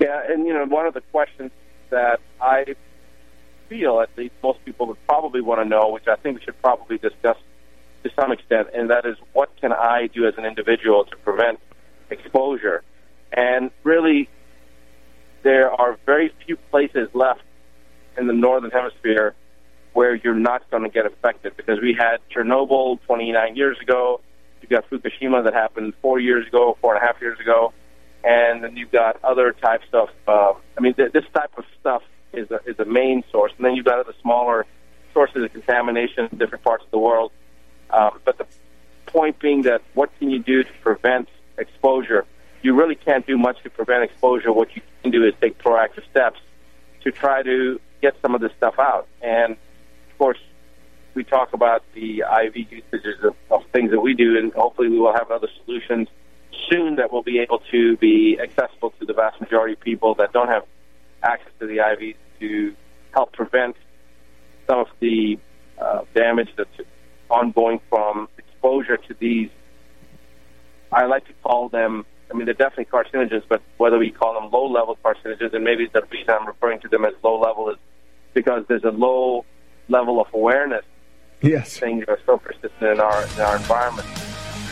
Yeah, 0.00 0.22
and 0.28 0.46
you 0.46 0.52
know, 0.52 0.64
one 0.66 0.86
of 0.86 0.94
the 0.94 1.00
questions 1.00 1.50
that 1.90 2.20
I 2.40 2.76
feel, 3.68 4.00
at 4.00 4.10
least 4.16 4.34
most 4.42 4.64
people 4.64 4.86
would 4.86 5.06
probably 5.06 5.40
want 5.40 5.60
to 5.60 5.68
know, 5.68 5.90
which 5.90 6.06
I 6.06 6.14
think 6.16 6.38
we 6.38 6.44
should 6.44 6.60
probably 6.62 6.98
discuss 6.98 7.36
to 8.04 8.10
some 8.14 8.30
extent, 8.30 8.68
and 8.74 8.90
that 8.90 9.06
is, 9.06 9.16
what 9.32 9.50
can 9.60 9.72
I 9.72 10.08
do 10.08 10.26
as 10.28 10.34
an 10.36 10.44
individual 10.44 11.04
to 11.06 11.16
prevent 11.16 11.58
exposure? 12.10 12.82
And 13.32 13.70
really, 13.82 14.28
there 15.42 15.72
are 15.72 15.98
very 16.06 16.32
few 16.46 16.56
places 16.70 17.08
left 17.14 17.42
in 18.16 18.26
the 18.26 18.32
northern 18.32 18.70
hemisphere 18.70 19.34
where 19.92 20.14
you're 20.14 20.34
not 20.34 20.68
going 20.70 20.82
to 20.82 20.88
get 20.88 21.06
affected 21.06 21.56
because 21.56 21.80
we 21.80 21.94
had 21.98 22.18
Chernobyl 22.34 23.00
29 23.06 23.56
years 23.56 23.78
ago. 23.80 24.20
You've 24.60 24.70
got 24.70 24.88
Fukushima 24.90 25.44
that 25.44 25.54
happened 25.54 25.94
four 26.02 26.18
years 26.18 26.46
ago, 26.46 26.76
four 26.80 26.94
and 26.94 27.02
a 27.02 27.06
half 27.06 27.20
years 27.20 27.38
ago, 27.38 27.72
and 28.24 28.64
then 28.64 28.76
you've 28.76 28.90
got 28.90 29.22
other 29.22 29.52
types 29.52 29.86
of. 29.92 30.08
Uh, 30.26 30.54
I 30.76 30.80
mean, 30.80 30.94
th- 30.94 31.12
this 31.12 31.24
type 31.32 31.52
of 31.56 31.64
stuff 31.80 32.02
is 32.32 32.50
a, 32.50 32.60
is 32.66 32.78
a 32.78 32.84
main 32.84 33.22
source, 33.30 33.52
and 33.56 33.64
then 33.64 33.76
you've 33.76 33.84
got 33.84 34.00
other 34.00 34.14
smaller 34.20 34.66
sources 35.12 35.44
of 35.44 35.52
contamination 35.52 36.28
in 36.30 36.38
different 36.38 36.64
parts 36.64 36.84
of 36.84 36.90
the 36.90 36.98
world. 36.98 37.30
Um, 37.90 38.18
but 38.24 38.38
the 38.38 38.46
point 39.06 39.38
being 39.38 39.62
that 39.62 39.82
what 39.94 40.10
can 40.18 40.30
you 40.30 40.40
do 40.40 40.64
to 40.64 40.72
prevent 40.82 41.28
exposure? 41.56 42.26
You 42.62 42.74
really 42.74 42.96
can't 42.96 43.26
do 43.26 43.38
much 43.38 43.62
to 43.62 43.70
prevent 43.70 44.02
exposure. 44.02 44.52
What 44.52 44.74
you 44.74 44.82
can 45.02 45.12
do 45.12 45.24
is 45.24 45.34
take 45.40 45.58
proactive 45.58 46.08
steps 46.10 46.40
to 47.02 47.12
try 47.12 47.42
to 47.42 47.80
get 48.04 48.14
some 48.20 48.34
of 48.34 48.40
this 48.40 48.52
stuff 48.56 48.74
out. 48.78 49.06
And 49.22 49.52
of 49.52 50.18
course, 50.18 50.42
we 51.14 51.24
talk 51.24 51.52
about 51.52 51.82
the 51.94 52.24
IV 52.42 52.56
usages 52.70 53.18
of, 53.22 53.34
of 53.50 53.62
things 53.72 53.90
that 53.92 54.00
we 54.00 54.14
do, 54.14 54.36
and 54.38 54.52
hopefully, 54.52 54.88
we 54.88 54.98
will 54.98 55.14
have 55.14 55.30
other 55.30 55.48
solutions 55.64 56.08
soon 56.70 56.96
that 56.96 57.12
will 57.12 57.22
be 57.22 57.38
able 57.38 57.60
to 57.70 57.96
be 57.96 58.38
accessible 58.42 58.90
to 58.98 59.06
the 59.06 59.12
vast 59.12 59.40
majority 59.40 59.74
of 59.74 59.80
people 59.80 60.14
that 60.16 60.32
don't 60.32 60.48
have 60.48 60.64
access 61.22 61.52
to 61.60 61.66
the 61.66 61.78
IVs 61.78 62.16
to 62.40 62.74
help 63.12 63.32
prevent 63.32 63.76
some 64.66 64.80
of 64.80 64.88
the 65.00 65.38
uh, 65.78 66.02
damage 66.14 66.50
that's 66.56 66.78
ongoing 67.30 67.80
from 67.88 68.28
exposure 68.38 68.96
to 68.96 69.14
these. 69.18 69.50
I 70.92 71.06
like 71.06 71.26
to 71.26 71.32
call 71.42 71.68
them. 71.68 72.04
I 72.30 72.34
mean, 72.34 72.46
they're 72.46 72.54
definitely 72.54 72.86
carcinogens, 72.86 73.44
but 73.48 73.62
whether 73.76 73.98
we 73.98 74.10
call 74.10 74.34
them 74.34 74.50
low-level 74.50 74.98
carcinogens, 75.04 75.54
and 75.54 75.64
maybe 75.64 75.88
the 75.92 76.02
reason 76.10 76.30
I'm 76.30 76.46
referring 76.46 76.80
to 76.80 76.88
them 76.88 77.04
as 77.04 77.14
low-level 77.22 77.70
is 77.70 77.78
because 78.34 78.64
there's 78.68 78.84
a 78.84 78.90
low 78.90 79.44
level 79.88 80.20
of 80.20 80.26
awareness. 80.34 80.84
Yes. 81.40 81.78
Things 81.78 82.04
are 82.08 82.18
so 82.26 82.38
persistent 82.38 82.82
in 82.82 83.00
our 83.00 83.24
in 83.24 83.40
our 83.40 83.56
environment. 83.56 84.08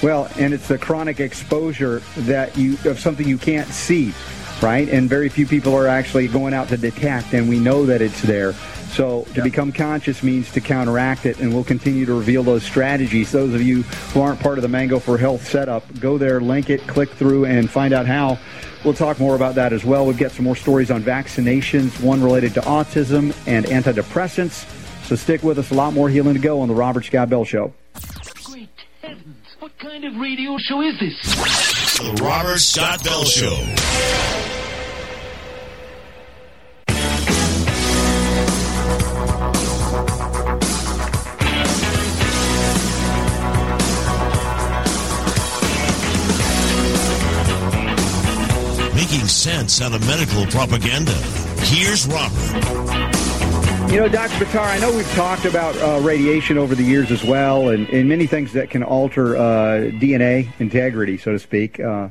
Well, 0.02 0.28
and 0.36 0.52
it's 0.52 0.68
the 0.68 0.78
chronic 0.78 1.20
exposure 1.20 2.00
that 2.18 2.56
you 2.56 2.76
of 2.84 2.98
something 2.98 3.26
you 3.26 3.38
can't 3.38 3.68
see, 3.68 4.12
right? 4.60 4.88
And 4.88 5.08
very 5.08 5.28
few 5.28 5.46
people 5.46 5.74
are 5.76 5.86
actually 5.86 6.28
going 6.28 6.54
out 6.54 6.68
to 6.68 6.76
detect, 6.76 7.34
and 7.34 7.48
we 7.48 7.60
know 7.60 7.86
that 7.86 8.02
it's 8.02 8.20
there. 8.22 8.54
So 8.92 9.26
to 9.34 9.42
become 9.42 9.72
conscious 9.72 10.22
means 10.22 10.52
to 10.52 10.60
counteract 10.60 11.24
it, 11.24 11.38
and 11.40 11.54
we'll 11.54 11.64
continue 11.64 12.04
to 12.04 12.14
reveal 12.14 12.42
those 12.42 12.62
strategies. 12.62 13.32
Those 13.32 13.54
of 13.54 13.62
you 13.62 13.82
who 13.82 14.20
aren't 14.20 14.40
part 14.40 14.58
of 14.58 14.62
the 14.62 14.68
Mango 14.68 14.98
for 14.98 15.16
Health 15.16 15.46
setup, 15.46 15.84
go 15.98 16.18
there, 16.18 16.40
link 16.40 16.68
it, 16.68 16.86
click 16.86 17.08
through, 17.10 17.46
and 17.46 17.70
find 17.70 17.94
out 17.94 18.06
how. 18.06 18.38
We'll 18.84 18.94
talk 18.94 19.20
more 19.20 19.36
about 19.36 19.54
that 19.54 19.72
as 19.72 19.84
well. 19.84 20.04
We'll 20.04 20.16
get 20.16 20.32
some 20.32 20.44
more 20.44 20.56
stories 20.56 20.90
on 20.90 21.02
vaccinations, 21.02 22.02
one 22.02 22.22
related 22.22 22.54
to 22.54 22.60
autism 22.62 23.34
and 23.46 23.64
antidepressants. 23.66 24.66
So 25.04 25.16
stick 25.16 25.42
with 25.42 25.58
us. 25.58 25.70
A 25.70 25.74
lot 25.74 25.92
more 25.92 26.08
healing 26.08 26.34
to 26.34 26.40
go 26.40 26.60
on 26.60 26.68
the 26.68 26.74
Robert 26.74 27.04
Scott 27.04 27.28
Bell 27.28 27.44
Show. 27.44 27.72
Great 28.44 28.68
heavens! 29.00 29.46
What 29.60 29.78
kind 29.78 30.04
of 30.04 30.16
radio 30.16 30.56
show 30.58 30.80
is 30.80 30.98
this? 30.98 31.34
The 31.98 32.18
Robert 32.22 32.58
Scott 32.58 33.04
Bell 33.04 33.24
Show. 33.24 34.51
Making 49.80 49.94
out 49.94 50.00
of 50.00 50.06
medical 50.06 50.44
propaganda. 50.46 51.12
Here's 51.62 52.06
Robert. 52.06 53.90
You 53.90 54.00
know, 54.00 54.08
Dr. 54.08 54.44
Buttar, 54.44 54.66
I 54.66 54.78
know 54.78 54.94
we've 54.94 55.10
talked 55.12 55.46
about 55.46 55.74
uh, 55.76 55.98
radiation 56.00 56.58
over 56.58 56.74
the 56.74 56.82
years 56.82 57.10
as 57.10 57.24
well, 57.24 57.70
and, 57.70 57.88
and 57.88 58.06
many 58.06 58.26
things 58.26 58.52
that 58.52 58.68
can 58.68 58.82
alter 58.82 59.34
uh, 59.36 59.90
DNA 59.92 60.48
integrity, 60.58 61.16
so 61.16 61.32
to 61.32 61.38
speak. 61.38 61.80
Uh, 61.80 62.10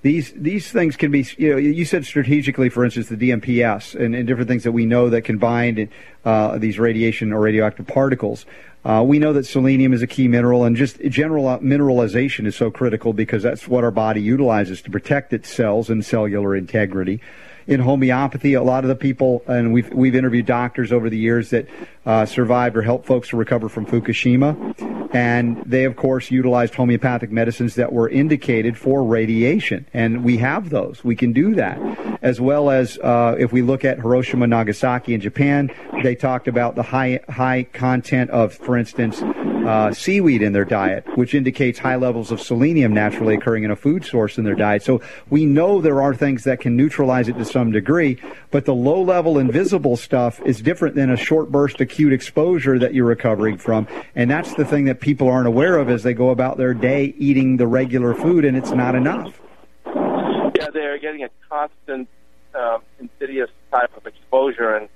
these 0.00 0.32
these 0.32 0.72
things 0.72 0.96
can 0.96 1.10
be, 1.10 1.26
you 1.36 1.50
know, 1.50 1.56
you 1.58 1.84
said 1.84 2.06
strategically, 2.06 2.68
for 2.68 2.84
instance, 2.84 3.08
the 3.08 3.16
DMPS 3.16 3.94
and, 3.94 4.14
and 4.14 4.26
different 4.26 4.48
things 4.48 4.64
that 4.64 4.72
we 4.72 4.86
know 4.86 5.10
that 5.10 5.22
can 5.22 5.38
bind 5.38 5.88
uh, 6.24 6.56
these 6.58 6.78
radiation 6.78 7.32
or 7.32 7.40
radioactive 7.40 7.86
particles. 7.86 8.46
Uh, 8.84 9.02
we 9.06 9.18
know 9.18 9.32
that 9.32 9.46
selenium 9.46 9.92
is 9.92 10.02
a 10.02 10.06
key 10.06 10.26
mineral, 10.26 10.64
and 10.64 10.74
just 10.74 11.00
general 11.02 11.44
mineralization 11.60 12.46
is 12.46 12.56
so 12.56 12.70
critical 12.70 13.12
because 13.12 13.42
that's 13.42 13.68
what 13.68 13.84
our 13.84 13.92
body 13.92 14.20
utilizes 14.20 14.82
to 14.82 14.90
protect 14.90 15.32
its 15.32 15.48
cells 15.48 15.88
and 15.88 16.04
cellular 16.04 16.56
integrity 16.56 17.20
in 17.66 17.80
homeopathy. 17.80 18.54
A 18.54 18.62
lot 18.62 18.84
of 18.84 18.88
the 18.88 18.96
people, 18.96 19.42
and 19.46 19.72
we've 19.72 19.92
we've 19.92 20.14
interviewed 20.14 20.46
doctors 20.46 20.92
over 20.92 21.08
the 21.08 21.18
years 21.18 21.50
that 21.50 21.66
uh, 22.06 22.26
survived 22.26 22.76
or 22.76 22.82
helped 22.82 23.06
folks 23.06 23.28
to 23.28 23.36
recover 23.36 23.68
from 23.68 23.86
Fukushima, 23.86 25.14
and 25.14 25.62
they 25.64 25.84
of 25.84 25.96
course 25.96 26.30
utilized 26.30 26.74
homeopathic 26.74 27.30
medicines 27.30 27.74
that 27.76 27.92
were 27.92 28.08
indicated 28.08 28.76
for 28.76 29.04
radiation, 29.04 29.86
and 29.92 30.24
we 30.24 30.38
have 30.38 30.70
those. 30.70 31.04
We 31.04 31.16
can 31.16 31.32
do 31.32 31.54
that, 31.54 31.78
as 32.22 32.40
well 32.40 32.70
as 32.70 32.98
uh, 32.98 33.36
if 33.38 33.52
we 33.52 33.62
look 33.62 33.84
at 33.84 33.98
Hiroshima, 33.98 34.46
Nagasaki 34.46 35.14
in 35.14 35.20
Japan, 35.20 35.70
they 36.02 36.14
talked 36.14 36.48
about 36.48 36.74
the 36.74 36.82
high 36.82 37.20
high 37.28 37.64
content 37.72 38.30
of, 38.30 38.54
for 38.54 38.76
instance. 38.76 39.22
Uh, 39.64 39.92
seaweed 39.92 40.42
in 40.42 40.52
their 40.52 40.64
diet, 40.64 41.04
which 41.16 41.34
indicates 41.34 41.78
high 41.78 41.94
levels 41.94 42.32
of 42.32 42.40
selenium 42.40 42.92
naturally 42.92 43.34
occurring 43.34 43.62
in 43.62 43.70
a 43.70 43.76
food 43.76 44.04
source 44.04 44.36
in 44.36 44.44
their 44.44 44.56
diet. 44.56 44.82
So 44.82 45.00
we 45.30 45.46
know 45.46 45.80
there 45.80 46.02
are 46.02 46.14
things 46.14 46.44
that 46.44 46.60
can 46.60 46.76
neutralize 46.76 47.28
it 47.28 47.38
to 47.38 47.44
some 47.44 47.70
degree, 47.70 48.20
but 48.50 48.64
the 48.64 48.74
low 48.74 49.00
level 49.00 49.38
invisible 49.38 49.96
stuff 49.96 50.40
is 50.42 50.60
different 50.60 50.96
than 50.96 51.10
a 51.10 51.16
short 51.16 51.52
burst 51.52 51.80
acute 51.80 52.12
exposure 52.12 52.78
that 52.78 52.92
you're 52.92 53.06
recovering 53.06 53.56
from. 53.56 53.86
And 54.16 54.30
that's 54.30 54.54
the 54.54 54.64
thing 54.64 54.86
that 54.86 55.00
people 55.00 55.28
aren't 55.28 55.46
aware 55.46 55.78
of 55.78 55.88
as 55.88 56.02
they 56.02 56.14
go 56.14 56.30
about 56.30 56.56
their 56.56 56.74
day 56.74 57.14
eating 57.16 57.56
the 57.56 57.66
regular 57.66 58.14
food, 58.14 58.44
and 58.44 58.56
it's 58.56 58.72
not 58.72 58.94
enough. 58.94 59.40
Yeah, 59.86 60.70
they're 60.72 60.98
getting 60.98 61.22
a 61.22 61.30
constant 61.48 62.08
uh, 62.54 62.78
insidious 62.98 63.50
type 63.70 63.96
of 63.96 64.06
exposure, 64.06 64.74
and 64.76 64.88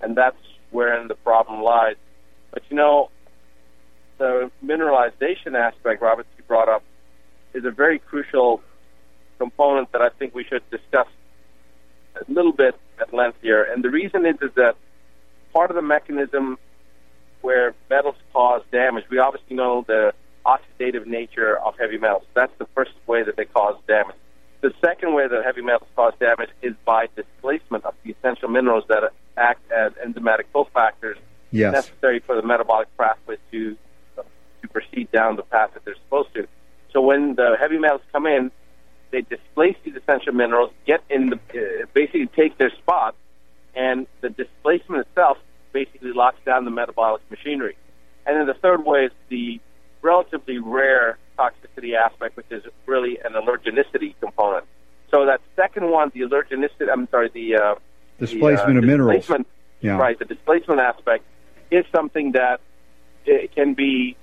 and 0.00 0.16
that's 0.16 0.36
wherein 0.70 1.08
the 1.08 1.14
problem 1.14 1.62
lies. 1.62 1.96
But 2.50 2.62
you 2.70 2.76
know, 2.76 3.10
the 4.18 4.50
mineralization 4.64 5.54
aspect, 5.54 6.02
Robert, 6.02 6.26
you 6.36 6.44
brought 6.44 6.68
up, 6.68 6.82
is 7.54 7.64
a 7.64 7.70
very 7.70 7.98
crucial 7.98 8.62
component 9.38 9.92
that 9.92 10.00
I 10.00 10.08
think 10.10 10.34
we 10.34 10.44
should 10.44 10.68
discuss 10.70 11.08
a 12.16 12.32
little 12.32 12.52
bit 12.52 12.74
at 13.00 13.12
length 13.12 13.38
here. 13.42 13.62
And 13.62 13.84
the 13.84 13.90
reason 13.90 14.24
is, 14.26 14.36
is 14.40 14.50
that 14.56 14.76
part 15.52 15.70
of 15.70 15.76
the 15.76 15.82
mechanism 15.82 16.58
where 17.42 17.74
metals 17.90 18.16
cause 18.32 18.62
damage, 18.72 19.04
we 19.10 19.18
obviously 19.18 19.56
know 19.56 19.84
the 19.86 20.14
oxidative 20.44 21.06
nature 21.06 21.58
of 21.58 21.78
heavy 21.78 21.98
metals. 21.98 22.24
That's 22.34 22.52
the 22.58 22.66
first 22.74 22.92
way 23.06 23.22
that 23.22 23.36
they 23.36 23.44
cause 23.44 23.76
damage. 23.86 24.16
The 24.62 24.72
second 24.80 25.14
way 25.14 25.28
that 25.28 25.44
heavy 25.44 25.62
metals 25.62 25.88
cause 25.94 26.14
damage 26.18 26.50
is 26.62 26.74
by 26.84 27.08
displacement 27.14 27.84
of 27.84 27.94
the 28.02 28.12
essential 28.12 28.48
minerals 28.48 28.84
that 28.88 29.12
act 29.36 29.70
as 29.70 29.92
enzymatic 29.92 30.44
cofactors 30.54 31.16
Yes. 31.52 31.72
necessary 31.72 32.20
for 32.20 32.34
the 32.34 32.42
metabolic 32.42 32.88
pathway 32.96 33.36
to 33.52 33.70
to 33.74 33.76
proceed 34.76 35.10
down 35.10 35.36
the 35.36 35.42
path 35.42 35.70
that 35.72 35.84
they're 35.86 36.02
supposed 36.04 36.32
to. 36.34 36.46
So 36.92 37.00
when 37.00 37.34
the 37.34 37.56
heavy 37.58 37.78
metals 37.78 38.02
come 38.12 38.26
in, 38.26 38.50
they 39.10 39.22
displace 39.22 39.76
these 39.84 39.94
essential 39.96 40.34
minerals, 40.34 40.70
get 40.86 41.00
in 41.08 41.30
the 41.30 41.36
uh, 41.36 41.86
basically 41.94 42.26
take 42.26 42.58
their 42.58 42.70
spot, 42.70 43.14
and 43.74 44.06
the 44.20 44.28
displacement 44.28 45.06
itself 45.06 45.38
basically 45.72 46.12
locks 46.12 46.38
down 46.44 46.64
the 46.66 46.70
metabolic 46.70 47.22
machinery. 47.30 47.76
And 48.26 48.36
then 48.36 48.46
the 48.46 48.54
third 48.54 48.84
way 48.84 49.06
is 49.06 49.12
the 49.30 49.60
relatively 50.02 50.58
rare 50.58 51.16
toxicity 51.38 51.94
aspect, 51.96 52.36
which 52.36 52.50
is 52.50 52.62
really 52.84 53.18
an 53.24 53.32
allergenicity 53.32 54.14
component. 54.20 54.64
So 55.10 55.24
that 55.26 55.40
second 55.54 55.90
one, 55.90 56.10
the 56.14 56.20
allergenicity, 56.22 56.90
I'm 56.92 57.08
sorry, 57.08 57.30
the 57.32 57.56
uh, 57.56 57.74
Displacement 58.18 58.74
the, 58.74 58.74
uh, 58.74 58.78
of 58.78 58.84
minerals. 58.84 59.16
displacement- 59.16 59.46
Yeah. 59.80 59.98
Right, 59.98 60.18
the 60.18 60.24
displacement 60.24 60.80
aspect 60.80 61.24
is 61.70 61.84
something 61.94 62.32
that 62.32 62.60
it 63.26 63.54
can 63.54 63.74
be 63.74 64.16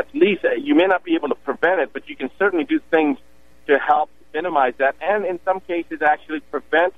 at 0.00 0.14
least 0.14 0.44
uh, 0.44 0.52
you 0.52 0.74
may 0.74 0.86
not 0.86 1.04
be 1.04 1.14
able 1.14 1.28
to 1.28 1.34
prevent 1.34 1.80
it, 1.80 1.92
but 1.92 2.08
you 2.08 2.16
can 2.16 2.30
certainly 2.38 2.64
do 2.64 2.80
things 2.90 3.18
to 3.66 3.78
help 3.78 4.08
minimize 4.32 4.74
that, 4.78 4.94
and 5.00 5.24
in 5.24 5.38
some 5.44 5.60
cases 5.60 5.98
actually 6.02 6.40
prevent 6.54 6.94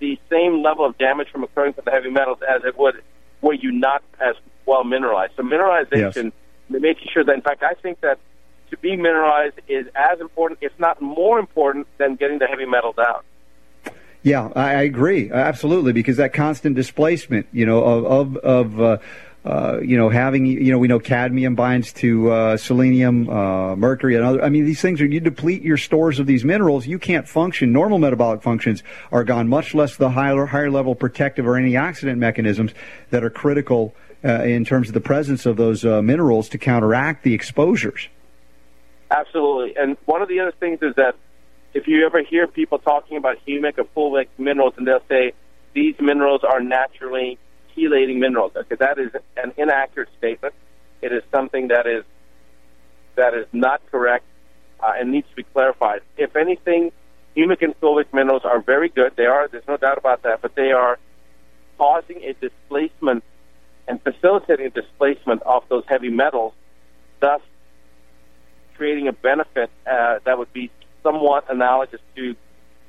the 0.00 0.18
same 0.30 0.62
level 0.62 0.84
of 0.84 0.98
damage 0.98 1.28
from 1.32 1.42
occurring 1.44 1.72
from 1.72 1.84
the 1.84 1.90
heavy 1.90 2.10
metals 2.10 2.38
as 2.48 2.60
it 2.64 2.76
would 2.78 2.96
were 3.40 3.54
you 3.54 3.70
not 3.70 4.02
as 4.20 4.34
well 4.66 4.84
mineralized. 4.84 5.32
So 5.36 5.42
mineralization, 5.42 6.32
making 6.68 7.08
sure 7.12 7.24
that, 7.24 7.34
in 7.34 7.42
fact, 7.42 7.62
I 7.62 7.74
think 7.74 8.00
that 8.00 8.18
to 8.70 8.76
be 8.78 8.96
mineralized 8.96 9.60
is 9.68 9.86
as 9.94 10.20
important, 10.20 10.60
if 10.62 10.72
not 10.78 11.00
more 11.00 11.38
important, 11.38 11.86
than 11.98 12.16
getting 12.16 12.38
the 12.38 12.46
heavy 12.46 12.66
metals 12.66 12.96
out. 12.98 13.24
Yeah, 14.22 14.50
I, 14.56 14.70
I 14.70 14.82
agree 14.82 15.30
absolutely 15.30 15.92
because 15.92 16.16
that 16.16 16.32
constant 16.32 16.74
displacement, 16.76 17.46
you 17.52 17.66
know, 17.66 17.84
of 17.84 18.04
of, 18.06 18.36
of 18.38 18.80
uh, 18.80 18.96
uh, 19.44 19.78
you 19.82 19.96
know 19.96 20.08
having 20.08 20.46
you 20.46 20.72
know 20.72 20.78
we 20.78 20.88
know 20.88 20.98
cadmium 20.98 21.54
binds 21.54 21.92
to 21.92 22.30
uh, 22.30 22.56
selenium, 22.56 23.28
uh, 23.28 23.76
mercury, 23.76 24.16
and 24.16 24.24
other. 24.24 24.42
I 24.42 24.48
mean, 24.48 24.64
these 24.64 24.80
things 24.80 25.00
are 25.00 25.06
you 25.06 25.20
deplete 25.20 25.62
your 25.62 25.76
stores 25.76 26.18
of 26.18 26.26
these 26.26 26.44
minerals, 26.44 26.86
you 26.86 26.98
can't 26.98 27.28
function. 27.28 27.72
Normal 27.72 27.98
metabolic 27.98 28.42
functions 28.42 28.82
are 29.12 29.24
gone, 29.24 29.48
much 29.48 29.74
less 29.74 29.96
the 29.96 30.10
higher 30.10 30.46
higher 30.46 30.70
level 30.70 30.94
protective 30.94 31.46
or 31.46 31.52
antioxidant 31.52 32.18
mechanisms 32.18 32.72
that 33.10 33.22
are 33.22 33.30
critical 33.30 33.94
uh, 34.24 34.42
in 34.42 34.64
terms 34.64 34.88
of 34.88 34.94
the 34.94 35.00
presence 35.00 35.44
of 35.44 35.56
those 35.56 35.84
uh, 35.84 36.00
minerals 36.00 36.48
to 36.48 36.58
counteract 36.58 37.22
the 37.22 37.34
exposures. 37.34 38.08
Absolutely. 39.10 39.76
And 39.76 39.96
one 40.06 40.22
of 40.22 40.28
the 40.28 40.40
other 40.40 40.52
things 40.52 40.78
is 40.80 40.94
that 40.96 41.16
if 41.74 41.86
you 41.86 42.06
ever 42.06 42.22
hear 42.22 42.46
people 42.46 42.78
talking 42.78 43.18
about 43.18 43.36
humic 43.46 43.78
or 43.78 43.84
fulvic 43.84 44.28
minerals, 44.38 44.74
and 44.78 44.86
they'll 44.86 45.02
say 45.08 45.32
these 45.74 45.96
minerals 46.00 46.42
are 46.44 46.60
naturally 46.60 47.38
chelating 47.76 48.18
minerals, 48.18 48.52
okay, 48.56 48.76
that 48.76 48.98
is 48.98 49.10
an 49.36 49.52
inaccurate 49.56 50.08
statement. 50.18 50.54
It 51.02 51.12
is 51.12 51.22
something 51.30 51.68
that 51.68 51.86
is 51.86 52.04
that 53.16 53.34
is 53.34 53.46
not 53.52 53.80
correct 53.90 54.24
uh, 54.80 54.92
and 54.98 55.12
needs 55.12 55.28
to 55.30 55.36
be 55.36 55.44
clarified. 55.44 56.00
If 56.16 56.34
anything, 56.36 56.90
humic 57.36 57.62
and 57.62 57.78
fulvic 57.80 58.06
minerals 58.12 58.42
are 58.44 58.60
very 58.60 58.88
good. 58.88 59.12
They 59.16 59.26
are. 59.26 59.48
There's 59.48 59.68
no 59.68 59.76
doubt 59.76 59.98
about 59.98 60.22
that. 60.22 60.42
But 60.42 60.54
they 60.54 60.72
are 60.72 60.98
causing 61.78 62.22
a 62.22 62.32
displacement 62.34 63.22
and 63.86 64.00
facilitating 64.02 64.66
a 64.66 64.70
displacement 64.70 65.42
of 65.42 65.62
those 65.68 65.84
heavy 65.86 66.08
metals, 66.08 66.54
thus 67.20 67.40
creating 68.76 69.08
a 69.08 69.12
benefit 69.12 69.70
uh, 69.86 70.18
that 70.24 70.38
would 70.38 70.52
be 70.52 70.70
somewhat 71.02 71.44
analogous 71.50 72.00
to 72.16 72.34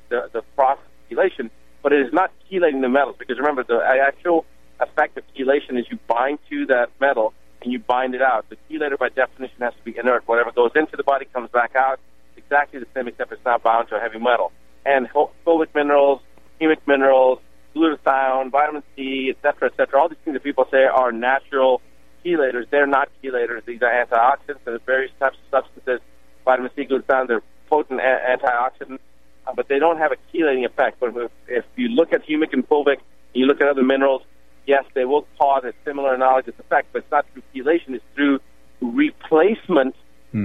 the, 0.08 0.30
the 0.32 0.42
process 0.54 0.84
of 0.84 1.16
chelation, 1.16 1.50
but 1.82 1.92
it 1.92 2.06
is 2.06 2.12
not 2.12 2.32
chelating 2.50 2.80
the 2.80 2.88
metals 2.88 3.16
because 3.18 3.38
remember 3.38 3.62
the 3.62 3.80
actual 3.84 4.44
effect 4.80 5.16
of 5.18 5.24
chelation 5.34 5.78
is 5.78 5.86
you 5.90 5.98
bind 6.06 6.38
to 6.50 6.66
that 6.66 6.90
metal 7.00 7.32
and 7.62 7.72
you 7.72 7.78
bind 7.78 8.14
it 8.14 8.22
out. 8.22 8.46
The 8.48 8.56
chelator 8.70 8.98
by 8.98 9.08
definition 9.08 9.56
has 9.60 9.74
to 9.74 9.82
be 9.82 9.96
inert. 9.98 10.26
Whatever 10.26 10.52
goes 10.52 10.72
into 10.74 10.96
the 10.96 11.02
body 11.02 11.26
comes 11.32 11.50
back 11.50 11.74
out. 11.74 11.98
Exactly 12.36 12.80
the 12.80 12.86
same 12.94 13.08
except 13.08 13.32
it's 13.32 13.44
not 13.44 13.62
bound 13.62 13.88
to 13.88 13.96
a 13.96 14.00
heavy 14.00 14.18
metal. 14.18 14.52
And 14.84 15.08
fulvic 15.44 15.74
minerals, 15.74 16.20
humic 16.60 16.78
minerals, 16.86 17.40
glutathione, 17.74 18.50
vitamin 18.50 18.82
C, 18.94 19.32
et 19.34 19.38
cetera, 19.42 19.68
et 19.68 19.76
cetera, 19.76 20.00
all 20.00 20.08
these 20.08 20.18
things 20.24 20.34
that 20.34 20.44
people 20.44 20.66
say 20.70 20.84
are 20.84 21.12
natural 21.12 21.80
chelators. 22.24 22.68
They're 22.70 22.86
not 22.86 23.08
chelators. 23.22 23.64
These 23.64 23.82
are 23.82 23.90
antioxidants. 23.90 24.60
There's 24.64 24.80
various 24.86 25.12
types 25.18 25.36
of 25.38 25.64
substances. 25.64 26.00
Vitamin 26.44 26.70
C, 26.76 26.84
glutathione, 26.84 27.26
they're 27.26 27.42
potent 27.68 28.00
a- 28.00 28.36
antioxidants, 28.36 29.00
uh, 29.46 29.52
but 29.54 29.66
they 29.68 29.78
don't 29.78 29.98
have 29.98 30.12
a 30.12 30.16
chelating 30.32 30.64
effect. 30.64 31.00
But 31.00 31.16
if, 31.16 31.30
if 31.48 31.64
you 31.74 31.88
look 31.88 32.12
at 32.12 32.26
humic 32.26 32.52
and 32.52 32.66
fulvic, 32.68 32.98
you 33.34 33.46
look 33.46 33.60
at 33.60 33.68
other 33.68 33.82
minerals, 33.82 34.22
yes, 34.66 34.84
they 34.94 35.04
will 35.04 35.26
cause 35.38 35.64
a 35.64 35.72
similar 35.84 36.14
analogous 36.14 36.54
effect, 36.58 36.88
but 36.92 37.02
it's 37.02 37.10
not 37.10 37.26
through 37.32 37.42
chelation. 37.54 37.94
It's 37.94 38.04
through 38.14 38.40
replacement 38.80 39.94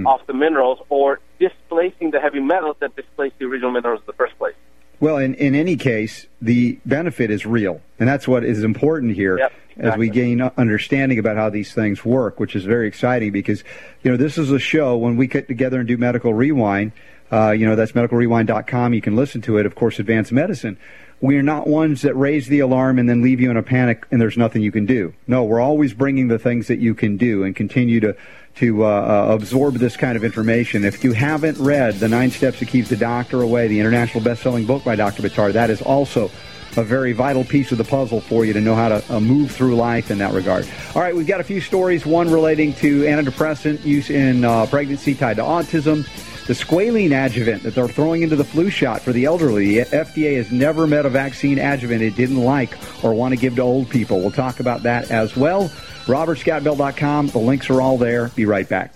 of 0.06 0.26
the 0.26 0.32
minerals 0.32 0.78
or 0.88 1.20
displacing 1.38 2.12
the 2.12 2.20
heavy 2.20 2.40
metals 2.40 2.76
that 2.80 2.96
displaced 2.96 3.38
the 3.38 3.44
original 3.44 3.70
minerals 3.70 4.00
in 4.00 4.06
the 4.06 4.14
first 4.14 4.36
place. 4.38 4.54
Well, 5.00 5.16
in, 5.16 5.34
in 5.34 5.54
any 5.54 5.76
case, 5.76 6.26
the 6.40 6.78
benefit 6.86 7.30
is 7.30 7.44
real, 7.44 7.82
and 7.98 8.08
that's 8.08 8.28
what 8.28 8.44
is 8.44 8.62
important 8.62 9.16
here 9.16 9.38
Yep, 9.38 9.52
as 9.78 9.98
we 9.98 10.08
gain 10.08 10.40
understanding 10.40 11.18
about 11.18 11.36
how 11.36 11.50
these 11.50 11.74
things 11.74 12.04
work, 12.04 12.38
which 12.38 12.54
is 12.54 12.64
very 12.64 12.86
exciting 12.86 13.32
because, 13.32 13.64
you 14.02 14.10
know, 14.10 14.16
this 14.16 14.38
is 14.38 14.50
a 14.50 14.60
show 14.60 14.96
when 14.96 15.16
we 15.16 15.26
get 15.26 15.48
together 15.48 15.80
and 15.80 15.88
do 15.88 15.96
Medical 15.96 16.32
Rewind. 16.32 16.92
Uh, 17.32 17.50
you 17.50 17.66
know, 17.66 17.74
that's 17.74 17.92
medicalrewind.com. 17.92 18.94
You 18.94 19.00
can 19.00 19.16
listen 19.16 19.40
to 19.42 19.56
it, 19.56 19.66
of 19.66 19.74
course, 19.74 19.98
Advanced 19.98 20.32
Medicine. 20.32 20.78
We 21.22 21.36
are 21.36 21.42
not 21.42 21.68
ones 21.68 22.02
that 22.02 22.14
raise 22.14 22.48
the 22.48 22.58
alarm 22.58 22.98
and 22.98 23.08
then 23.08 23.22
leave 23.22 23.40
you 23.40 23.48
in 23.48 23.56
a 23.56 23.62
panic 23.62 24.04
and 24.10 24.20
there's 24.20 24.36
nothing 24.36 24.60
you 24.60 24.72
can 24.72 24.86
do. 24.86 25.14
No, 25.28 25.44
we're 25.44 25.60
always 25.60 25.94
bringing 25.94 26.26
the 26.26 26.38
things 26.38 26.66
that 26.66 26.80
you 26.80 26.96
can 26.96 27.16
do 27.16 27.44
and 27.44 27.54
continue 27.54 28.00
to 28.00 28.16
to 28.56 28.84
uh, 28.84 28.88
uh, 28.88 29.34
absorb 29.34 29.76
this 29.76 29.96
kind 29.96 30.16
of 30.16 30.24
information. 30.24 30.84
If 30.84 31.02
you 31.04 31.12
haven't 31.12 31.56
read 31.58 31.94
The 31.94 32.08
Nine 32.08 32.30
Steps 32.30 32.58
That 32.58 32.68
Keeps 32.68 32.90
the 32.90 32.96
Doctor 32.96 33.40
Away, 33.40 33.68
the 33.68 33.80
international 33.80 34.22
best-selling 34.22 34.66
book 34.66 34.84
by 34.84 34.94
Dr. 34.94 35.22
Buttar, 35.22 35.52
that 35.54 35.70
is 35.70 35.80
also 35.80 36.30
a 36.76 36.82
very 36.82 37.12
vital 37.12 37.44
piece 37.44 37.72
of 37.72 37.78
the 37.78 37.84
puzzle 37.84 38.20
for 38.20 38.44
you 38.44 38.52
to 38.52 38.60
know 38.60 38.74
how 38.74 38.88
to 38.88 39.14
uh, 39.14 39.20
move 39.20 39.52
through 39.52 39.76
life 39.76 40.10
in 40.10 40.18
that 40.18 40.34
regard. 40.34 40.68
All 40.94 41.00
right, 41.00 41.14
we've 41.14 41.26
got 41.26 41.40
a 41.40 41.44
few 41.44 41.60
stories. 41.60 42.04
One 42.04 42.30
relating 42.30 42.74
to 42.74 43.02
antidepressant 43.02 43.84
use 43.84 44.10
in 44.10 44.44
uh, 44.44 44.66
pregnancy 44.66 45.14
tied 45.14 45.36
to 45.36 45.42
autism. 45.42 46.06
The 46.52 46.58
squalene 46.58 47.12
adjuvant 47.12 47.62
that 47.62 47.74
they're 47.74 47.88
throwing 47.88 48.20
into 48.20 48.36
the 48.36 48.44
flu 48.44 48.68
shot 48.68 49.00
for 49.00 49.10
the 49.10 49.24
elderly. 49.24 49.76
The 49.76 49.86
FDA 49.86 50.36
has 50.36 50.52
never 50.52 50.86
met 50.86 51.06
a 51.06 51.08
vaccine 51.08 51.58
adjuvant 51.58 52.02
it 52.02 52.14
didn't 52.14 52.44
like 52.44 52.76
or 53.02 53.14
want 53.14 53.32
to 53.32 53.40
give 53.40 53.56
to 53.56 53.62
old 53.62 53.88
people. 53.88 54.20
We'll 54.20 54.32
talk 54.32 54.60
about 54.60 54.82
that 54.82 55.10
as 55.10 55.34
well. 55.34 55.70
RobertScottBell.com. 56.04 57.28
The 57.28 57.38
links 57.38 57.70
are 57.70 57.80
all 57.80 57.96
there. 57.96 58.28
Be 58.36 58.44
right 58.44 58.68
back. 58.68 58.92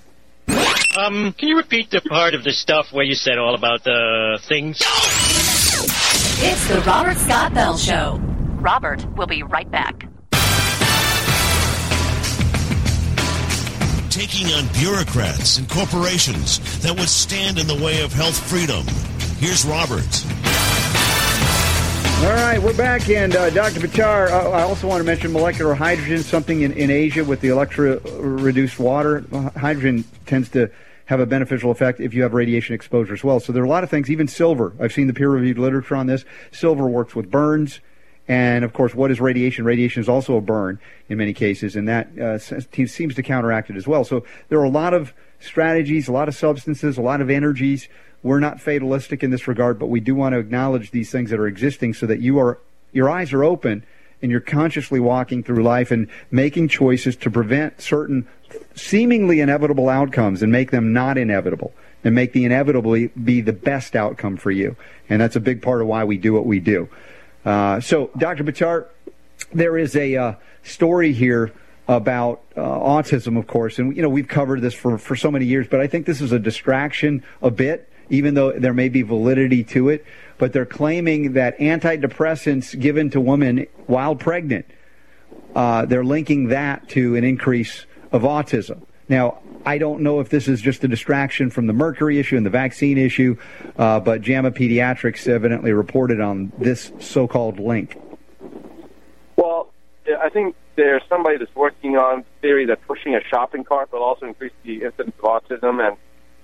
Um, 0.99 1.33
can 1.33 1.49
you 1.49 1.57
repeat 1.57 1.88
the 1.88 2.03
part 2.03 2.35
of 2.35 2.45
the 2.45 2.53
stuff 2.53 2.92
where 2.92 3.07
you 3.07 3.14
said 3.14 3.38
all 3.38 3.55
about 3.55 3.85
the 3.85 4.38
things? 4.42 4.83
It's 4.83 6.69
the 6.69 6.83
Robert 6.87 7.16
Scott 7.16 7.55
Bell 7.55 7.79
Show. 7.79 8.19
Robert 8.61 9.03
will 9.16 9.27
be 9.27 9.42
right 9.42 9.71
back. 9.71 10.06
Taking 14.16 14.46
on 14.55 14.66
bureaucrats 14.68 15.59
and 15.59 15.68
corporations 15.68 16.81
that 16.81 16.98
would 16.98 17.11
stand 17.11 17.59
in 17.59 17.66
the 17.66 17.74
way 17.74 18.00
of 18.00 18.14
health 18.14 18.38
freedom. 18.48 18.83
Here's 19.37 19.66
Robert. 19.66 20.24
All 22.24 22.33
right, 22.33 22.59
we're 22.59 22.74
back, 22.79 23.11
and 23.11 23.37
uh, 23.37 23.50
Dr. 23.50 23.81
Buttar, 23.81 24.31
uh, 24.31 24.52
I 24.52 24.62
also 24.62 24.88
want 24.88 25.00
to 25.00 25.05
mention 25.05 25.35
molecular 25.35 25.74
hydrogen, 25.74 26.22
something 26.22 26.62
in, 26.62 26.72
in 26.72 26.90
Asia 26.90 27.26
with 27.26 27.42
the 27.42 27.48
electro 27.48 28.00
reduced 28.18 28.81
water. 28.81 29.22
Hydrogen 29.55 30.05
tends 30.24 30.48
to 30.48 30.70
have 31.05 31.20
a 31.20 31.26
beneficial 31.26 31.70
effect 31.70 32.00
if 32.00 32.14
you 32.14 32.22
have 32.22 32.33
radiation 32.33 32.74
exposure 32.74 33.12
as 33.12 33.22
well. 33.22 33.38
So 33.38 33.52
there 33.52 33.62
are 33.62 33.66
a 33.66 33.68
lot 33.68 33.85
of 33.85 33.90
things, 33.90 34.11
even 34.11 34.29
silver. 34.29 34.72
I've 34.81 34.94
seen 34.94 35.09
the 35.09 35.12
peer 35.12 35.29
reviewed 35.29 35.59
literature 35.59 35.94
on 35.94 36.07
this. 36.07 36.24
Silver 36.52 36.88
works 36.88 37.14
with 37.14 37.31
burns. 37.31 37.81
And 38.29 38.65
of 38.65 38.73
course, 38.73 38.95
what 38.95 39.11
is 39.11 39.21
radiation? 39.21 39.65
Radiation 39.65 40.01
is 40.01 40.09
also 40.09 40.37
a 40.37 40.41
burn 40.41 40.81
in 41.09 41.19
many 41.19 41.33
cases, 41.33 41.77
and 41.77 41.89
that 41.89 42.19
uh, 42.19 42.39
seems 42.39 43.15
to 43.15 43.23
counteract 43.23 43.71
it 43.71 43.77
as 43.77 43.87
well. 43.87 44.05
So 44.05 44.25
there 44.49 44.59
are 44.59 44.65
a 44.65 44.71
lot 44.71 44.95
of 44.95 45.12
strategies, 45.39 46.09
a 46.09 46.12
lot 46.12 46.29
of 46.29 46.35
substances, 46.35 46.99
a 46.99 47.03
lot 47.03 47.21
of 47.21 47.31
energies. 47.31 47.89
We're 48.23 48.41
not 48.41 48.61
fatalistic 48.61 49.23
in 49.23 49.31
this 49.31 49.47
regard, 49.47 49.79
but 49.79 49.87
we 49.87 50.01
do 50.01 50.15
want 50.15 50.33
to 50.33 50.39
acknowledge 50.39 50.91
these 50.91 51.11
things 51.11 51.31
that 51.31 51.39
are 51.39 51.47
existing 51.47 51.95
so 51.95 52.07
that 52.07 52.21
you 52.21 52.39
are 52.39 52.59
your 52.93 53.11
eyes 53.11 53.33
are 53.33 53.45
open 53.45 53.85
and 54.23 54.31
you're 54.31 54.41
consciously 54.41 54.99
walking 54.99 55.43
through 55.43 55.62
life 55.62 55.91
and 55.91 56.09
making 56.31 56.69
choices 56.69 57.15
to 57.17 57.31
prevent 57.31 57.81
certain 57.81 58.27
seemingly 58.75 59.41
inevitable 59.41 59.89
outcomes 59.89 60.43
and 60.43 60.51
make 60.51 60.71
them 60.71 60.93
not 60.93 61.19
inevitable 61.19 61.73
and 62.05 62.15
make 62.15 62.33
the 62.33 62.45
inevitably 62.45 63.09
be 63.09 63.41
the 63.41 63.53
best 63.53 63.95
outcome 63.95 64.37
for 64.37 64.51
you. 64.51 64.77
And 65.09 65.21
that's 65.21 65.37
a 65.37 65.41
big 65.41 65.61
part 65.61 65.83
of 65.83 65.89
why 65.89 66.05
we 66.05 66.17
do 66.17 66.33
what 66.33 66.47
we 66.47 66.59
do. 66.61 66.89
Uh, 67.47 67.81
so, 67.81 68.11
Dr. 68.19 68.43
Buttar, 68.43 68.87
there 69.53 69.79
is 69.79 69.95
a 69.95 70.17
uh, 70.17 70.35
story 70.65 71.13
here 71.13 71.53
about 71.87 72.43
uh, 72.57 72.61
autism, 72.61 73.39
of 73.39 73.47
course, 73.47 73.79
and 73.79 73.95
you 73.95 74.03
know 74.03 74.09
we've 74.09 74.27
covered 74.27 74.61
this 74.61 74.75
for, 74.75 74.99
for 74.99 75.15
so 75.15 75.31
many 75.31 75.45
years, 75.45 75.69
but 75.71 75.79
I 75.79 75.87
think 75.87 76.07
this 76.07 76.21
is 76.21 76.33
a 76.33 76.41
distraction 76.41 77.23
a 77.41 77.53
bit, 77.53 77.89
even 78.11 78.35
though 78.35 78.51
there 78.51 78.75
may 78.75 78.89
be 78.89 79.03
validity 79.03 79.63
to 79.63 79.91
it. 79.91 80.05
But 80.39 80.53
they're 80.53 80.67
claiming 80.67 81.35
that 81.35 81.57
antidepressants 81.59 82.79
given 82.79 83.11
to 83.11 83.21
women 83.21 83.69
while 83.87 84.17
pregnant, 84.17 84.67
uh, 85.55 85.87
they're 85.87 86.05
linking 86.05 86.49
that 86.49 86.89
to 86.91 87.15
an 87.15 87.23
increase 87.23 87.87
of 88.11 88.23
autism. 88.23 88.83
Now, 89.09 89.38
I 89.64 89.79
don't 89.79 90.01
know 90.01 90.21
if 90.21 90.29
this 90.29 90.49
is 90.49 90.61
just 90.61 90.83
a 90.85 90.88
distraction 90.88 91.51
from 91.51 91.66
the 91.66 91.73
mercury 91.73 92.19
issue 92.19 92.37
and 92.37 92.45
the 92.45 92.51
vaccine 92.51 92.99
issue, 92.99 93.37
uh, 93.79 94.01
but 94.01 94.21
JAMA 94.23 94.51
Pediatrics 94.53 95.29
evidently 95.29 95.73
reported 95.73 96.21
on 96.21 96.53
this 96.59 96.92
so-called 97.01 97.59
link. 97.61 97.97
Well, 99.37 99.71
I 100.21 100.29
think 100.29 100.57
there's 100.77 101.03
somebody 101.09 101.38
that's 101.38 101.55
working 101.55 101.97
on 101.97 102.25
theory 102.40 102.66
that 102.66 102.85
pushing 102.87 103.14
a 103.14 103.21
shopping 103.31 103.64
cart 103.64 103.92
will 103.92 104.03
also 104.03 104.27
increase 104.27 104.53
the 104.64 104.83
incidence 104.85 105.14
of 105.19 105.25
autism, 105.25 105.87
and 105.87 105.97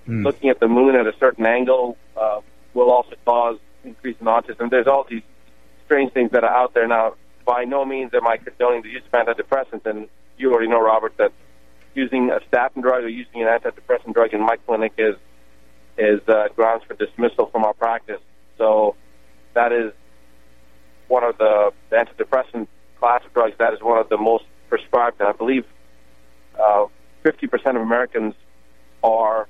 Hmm. 0.05 0.23
looking 0.23 0.49
at 0.49 0.59
the 0.59 0.67
moon 0.67 0.95
at 0.95 1.07
a 1.07 1.13
certain 1.17 1.45
angle 1.45 1.97
uh, 2.17 2.41
will 2.73 2.91
also 2.91 3.15
cause 3.25 3.57
increase 3.85 4.17
in 4.19 4.27
autism. 4.27 4.69
There's 4.69 4.87
all 4.87 5.05
these 5.09 5.21
strange 5.85 6.11
things 6.11 6.31
that 6.31 6.43
are 6.43 6.53
out 6.53 6.73
there 6.73 6.87
now. 6.87 7.13
By 7.45 7.63
no 7.63 7.85
means 7.85 8.13
am 8.13 8.27
I 8.27 8.35
condoning 8.35 8.81
the 8.81 8.89
use 8.89 9.03
of 9.05 9.11
antidepressants, 9.11 9.85
and 9.85 10.09
you 10.37 10.51
already 10.51 10.67
know, 10.67 10.81
Robert, 10.81 11.15
that 11.17 11.31
using 11.95 12.29
a 12.31 12.39
statin 12.47 12.81
drug 12.81 13.03
or 13.03 13.09
using 13.09 13.41
an 13.41 13.47
antidepressant 13.47 14.13
drug 14.13 14.33
in 14.33 14.41
my 14.41 14.57
clinic 14.65 14.93
is 14.97 15.15
is 15.97 16.21
uh, 16.27 16.47
grounds 16.55 16.83
for 16.87 16.95
dismissal 16.95 17.47
from 17.47 17.63
our 17.63 17.73
practice. 17.73 18.19
So 18.57 18.95
that 19.53 19.71
is 19.71 19.93
one 21.07 21.23
of 21.23 21.37
the, 21.37 21.71
the 21.89 21.95
antidepressant 21.97 22.67
class 22.99 23.21
of 23.25 23.33
drugs. 23.33 23.55
That 23.59 23.73
is 23.73 23.81
one 23.81 23.99
of 23.99 24.09
the 24.09 24.17
most 24.17 24.45
prescribed, 24.69 25.19
and 25.19 25.29
I 25.29 25.33
believe 25.33 25.65
uh, 26.59 26.85
50% 27.23 27.75
of 27.75 27.81
Americans 27.81 28.33
are 29.03 29.47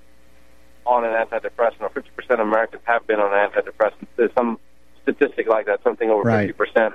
on 0.86 1.06
an 1.06 1.12
antidepressant, 1.12 1.82
or 1.82 1.90
50% 1.90 2.04
of 2.32 2.40
Americans 2.42 2.82
have 2.86 3.08
been 3.08 3.20
on 3.20 3.34
an 3.34 3.50
antidepressant. 3.50 4.08
There's 4.18 4.34
some 4.34 4.60
statistic 5.04 5.48
like 5.48 5.68
that, 5.68 5.82
something 5.84 6.10
over 6.10 6.24
Right. 6.24 6.56
50%. 6.58 6.94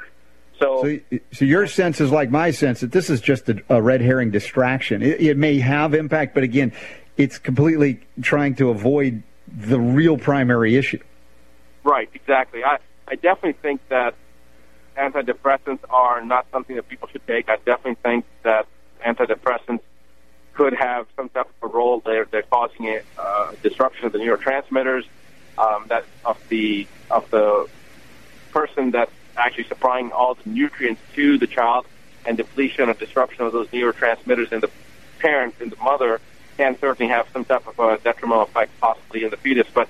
So, 0.59 0.83
So, 0.83 1.19
so 1.33 1.45
your 1.45 1.67
sense 1.67 2.01
is 2.01 2.11
like 2.11 2.31
my 2.31 2.51
sense 2.51 2.81
that 2.81 2.93
this 2.93 3.11
is 3.11 3.21
just 3.21 3.49
a, 3.49 3.63
a 3.69 3.83
red 3.83 4.01
herring 4.01 4.31
distraction. 4.31 5.03
It, 5.03 5.21
it 5.21 5.37
may 5.37 5.59
have 5.59 5.95
impact, 5.95 6.35
but 6.35 6.43
again, 6.43 6.73
it's 7.17 7.39
completely 7.39 8.01
trying 8.23 8.55
to 8.57 8.71
avoid 8.71 9.23
the 9.47 9.81
real 9.81 10.19
primary 10.19 10.77
issue. 10.77 11.01
right, 11.85 12.09
exactly. 12.15 12.65
I, 12.65 12.79
I 13.07 13.15
definitely 13.15 13.55
think 13.55 13.81
that 13.89 14.15
antidepressants 14.97 15.81
are 15.89 16.25
not 16.25 16.47
something 16.53 16.77
that 16.77 16.89
people 16.89 17.09
should 17.09 17.27
take. 17.27 17.49
I 17.49 17.57
definitely 17.57 17.97
think 18.03 18.25
that 18.43 18.67
antidepressants 19.05 19.81
could 20.55 20.75
have 20.75 21.07
some 21.17 21.29
type 21.29 21.49
of 21.63 21.71
a 21.71 21.73
role. 21.73 22.01
They're, 22.05 22.25
they're 22.25 22.43
causing 22.43 22.87
a 22.89 23.01
uh, 23.17 23.53
disruption 23.63 24.07
of 24.07 24.13
the 24.13 24.19
neurotransmitters 24.19 25.05
um, 25.57 25.87
that 25.89 26.05
of 26.25 26.41
the 26.49 26.87
of 27.11 27.31
the 27.31 27.69
person 28.53 28.91
that's 28.91 29.13
actually 29.39 29.65
supplying 29.65 30.13
all 30.13 30.35
the 30.35 30.49
nutrients 30.49 31.01
to 31.15 31.39
the 31.39 31.47
child, 31.47 31.87
and 32.27 32.37
depletion 32.37 32.89
or 32.89 32.95
disruption 32.95 33.45
of 33.45 33.53
those 33.53 33.69
neurotransmitters 33.69 34.53
in 34.53 34.61
the 34.61 34.71
parent 35.19 35.55
in 35.61 35.71
the 35.71 35.77
mother 35.77 36.21
can 36.57 36.79
certainly 36.79 37.11
have 37.11 37.27
some 37.33 37.45
type 37.45 37.67
of 37.67 37.79
a 37.79 37.99
detrimental 37.99 38.43
effect, 38.43 38.71
possibly 38.81 39.25
in 39.25 39.31
the 39.31 39.37
fetus. 39.37 39.67
But 39.73 39.89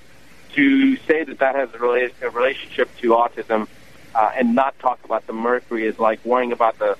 to 0.55 0.97
say 0.99 1.25
that 1.25 1.39
that 1.39 1.55
has 1.55 1.71
a, 1.75 1.79
rela- 1.79 2.13
a 2.23 2.31
relationship 2.31 2.95
to 2.99 3.11
autism 3.11 3.67
uh, 4.15 4.31
and 4.37 4.55
not 4.55 4.79
talk 4.79 5.03
about 5.05 5.27
the 5.27 5.33
mercury 5.33 5.87
is 5.87 5.99
like 5.99 6.25
worrying 6.25 6.53
about 6.53 6.79
the 6.79 6.97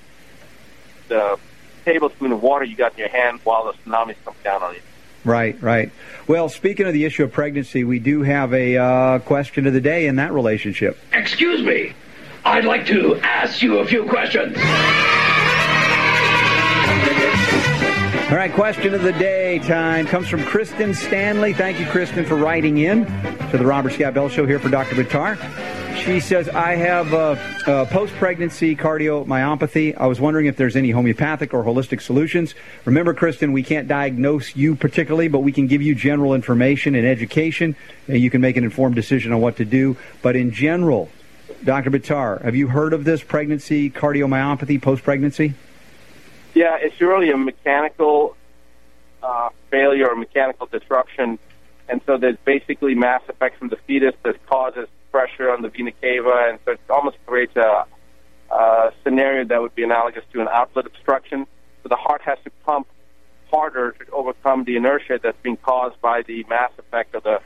the 1.09 1.39
tablespoon 1.85 2.33
of 2.33 2.43
water 2.43 2.65
you 2.65 2.77
got 2.77 2.93
in 2.93 2.99
your 2.99 3.09
hand 3.09 3.41
while 3.45 3.65
the 3.65 3.73
tsunamis 3.73 4.17
come 4.25 4.35
down 4.45 4.63
on 4.63 4.75
you. 4.75 4.81
Right, 5.25 5.61
right. 5.63 5.91
Well, 6.27 6.49
speaking 6.51 6.87
of 6.87 6.93
the 6.93 7.05
issue 7.07 7.25
of 7.25 7.33
pregnancy, 7.33 7.83
we 7.83 7.99
do 7.99 8.23
have 8.23 8.53
a 8.53 8.77
uh, 8.77 9.19
question 9.21 9.67
of 9.67 9.73
the 9.73 9.81
day 9.81 10.07
in 10.07 10.17
that 10.17 10.33
relationship. 10.33 10.99
Excuse 11.13 11.63
me. 11.63 11.95
I'd 12.49 12.65
like 12.65 12.87
to 12.87 13.15
ask 13.17 13.61
you 13.61 13.79
a 13.81 13.87
few 13.87 14.07
questions. 14.07 14.57
All 18.31 18.37
right, 18.37 18.51
question 18.51 18.95
of 18.95 19.03
the 19.03 19.13
day 19.13 19.59
time 19.59 20.07
comes 20.07 20.29
from 20.29 20.43
Kristen 20.45 20.95
Stanley. 20.95 21.53
Thank 21.53 21.79
you, 21.79 21.85
Kristen, 21.85 22.25
for 22.25 22.37
writing 22.37 22.79
in 22.79 23.05
to 23.51 23.59
the 23.59 23.67
Robert 23.67 23.93
Scott 23.93 24.15
Bell 24.15 24.31
Show 24.31 24.47
here 24.47 24.59
for 24.59 24.71
Dr. 24.71 24.95
Buttar. 24.97 25.37
She 25.99 26.21
says, 26.21 26.49
I 26.49 26.75
have 26.77 27.13
uh, 27.13 27.37
uh, 27.67 27.85
post 27.85 28.15
pregnancy 28.15 28.75
cardiomyopathy. 28.75 29.95
I 29.99 30.07
was 30.07 30.19
wondering 30.19 30.47
if 30.47 30.57
there's 30.57 30.75
any 30.75 30.91
homeopathic 30.91 31.53
or 31.53 31.63
holistic 31.63 32.01
solutions. 32.01 32.55
Remember, 32.87 33.13
Kristen, 33.13 33.53
we 33.53 33.63
can't 33.63 33.89
diagnose 33.89 34.57
you 34.57 34.75
particularly, 34.75 35.29
but 35.29 35.41
we 35.41 35.53
can 35.53 35.67
give 35.67 35.83
you 35.83 35.95
general 35.95 36.35
information 36.35 36.95
and 36.95 37.07
education, 37.07 37.77
and 38.09 38.23
you 38.23 38.31
can 38.31 38.41
make 38.41 38.57
an 38.57 38.65
informed 38.65 38.95
decision 38.95 39.35
on 39.35 39.43
what 39.43 39.59
to 39.59 39.67
do. 39.67 39.99
But 40.23 40.35
in 40.35 40.51
general, 40.51 41.11
Dr. 41.65 41.91
Buttar, 41.91 42.43
have 42.43 42.55
you 42.55 42.69
heard 42.69 42.93
of 42.93 43.05
this 43.05 43.23
pregnancy 43.23 43.91
cardiomyopathy 43.91 44.81
post 44.81 45.03
pregnancy? 45.03 45.55
Yeah, 46.55 46.77
it's 46.81 47.01
really 47.01 47.31
a 47.31 47.37
mechanical 47.37 48.37
uh, 49.23 49.49
failure 49.71 50.09
or 50.09 50.17
mechanical 50.17 50.67
disruption, 50.67 51.39
and 51.89 52.01
so 52.07 52.17
there's 52.17 52.37
basically 52.45 52.95
mass 52.95 53.23
effect 53.29 53.59
from 53.59 53.69
the 53.69 53.77
fetus 53.87 54.15
that 54.23 54.45
causes 54.47 54.89
pressure 55.11 55.51
on 55.51 55.63
the 55.63 55.69
vena 55.69 55.93
cava, 56.01 56.47
and 56.49 56.59
so 56.65 56.73
it 56.73 56.81
almost 56.89 57.17
creates 57.27 57.57
a, 57.57 57.85
a 58.51 58.93
scenario 59.03 59.45
that 59.45 59.61
would 59.61 59.75
be 59.75 59.83
analogous 59.83 60.25
to 60.33 60.41
an 60.41 60.49
outlet 60.49 60.87
obstruction. 60.87 61.47
So 61.83 61.89
the 61.89 61.97
heart 61.97 62.23
has 62.23 62.39
to 62.45 62.51
pump 62.65 62.87
harder 63.51 63.93
to 63.93 64.11
overcome 64.13 64.65
the 64.65 64.77
inertia 64.77 65.19
that's 65.23 65.39
being 65.43 65.57
caused 65.57 66.01
by 66.01 66.23
the 66.23 66.45
mass 66.49 66.71
effect 66.79 67.15
of 67.15 67.25
the 67.25 67.41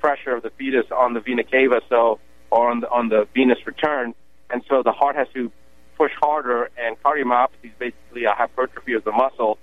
pressure 0.00 0.34
of 0.34 0.42
the 0.42 0.50
fetus 0.50 0.86
on 0.90 1.14
the 1.14 1.20
vena 1.20 1.44
cava, 1.44 1.80
so 1.88 2.18
or 2.54 2.70
on 2.70 2.80
the 2.80 2.88
on 2.88 3.08
the 3.08 3.26
venous 3.34 3.58
return, 3.66 4.14
and 4.50 4.62
so 4.68 4.82
the 4.82 4.92
heart 4.92 5.16
has 5.16 5.26
to 5.34 5.50
push 5.98 6.12
harder, 6.20 6.70
and 6.78 6.96
cardiomyopathy 7.02 7.64
is 7.64 7.76
basically 7.78 8.24
a 8.24 8.32
hypertrophy 8.32 8.94
of 8.94 9.02
the 9.04 9.10
muscle, 9.12 9.58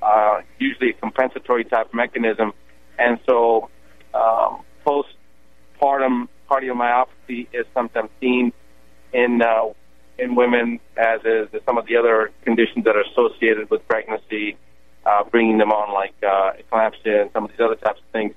uh, 0.00 0.40
usually 0.58 0.90
a 0.90 0.92
compensatory 0.94 1.64
type 1.64 1.92
mechanism. 1.92 2.52
And 2.98 3.18
so, 3.28 3.68
um, 4.14 4.62
postpartum 4.86 6.28
cardiomyopathy 6.48 7.48
is 7.52 7.66
sometimes 7.74 8.10
seen 8.20 8.52
in 9.12 9.42
uh, 9.42 9.72
in 10.18 10.36
women, 10.36 10.78
as 10.96 11.20
is 11.24 11.48
some 11.66 11.76
of 11.78 11.86
the 11.86 11.96
other 11.96 12.30
conditions 12.44 12.84
that 12.84 12.94
are 12.96 13.04
associated 13.12 13.68
with 13.70 13.86
pregnancy, 13.88 14.56
uh, 15.04 15.24
bringing 15.24 15.58
them 15.58 15.72
on, 15.72 15.92
like 15.92 16.14
uh, 16.22 16.52
eclampsia 16.62 17.22
and 17.22 17.30
some 17.32 17.44
of 17.44 17.50
these 17.50 17.60
other 17.60 17.74
types 17.74 17.98
of 17.98 18.12
things. 18.12 18.34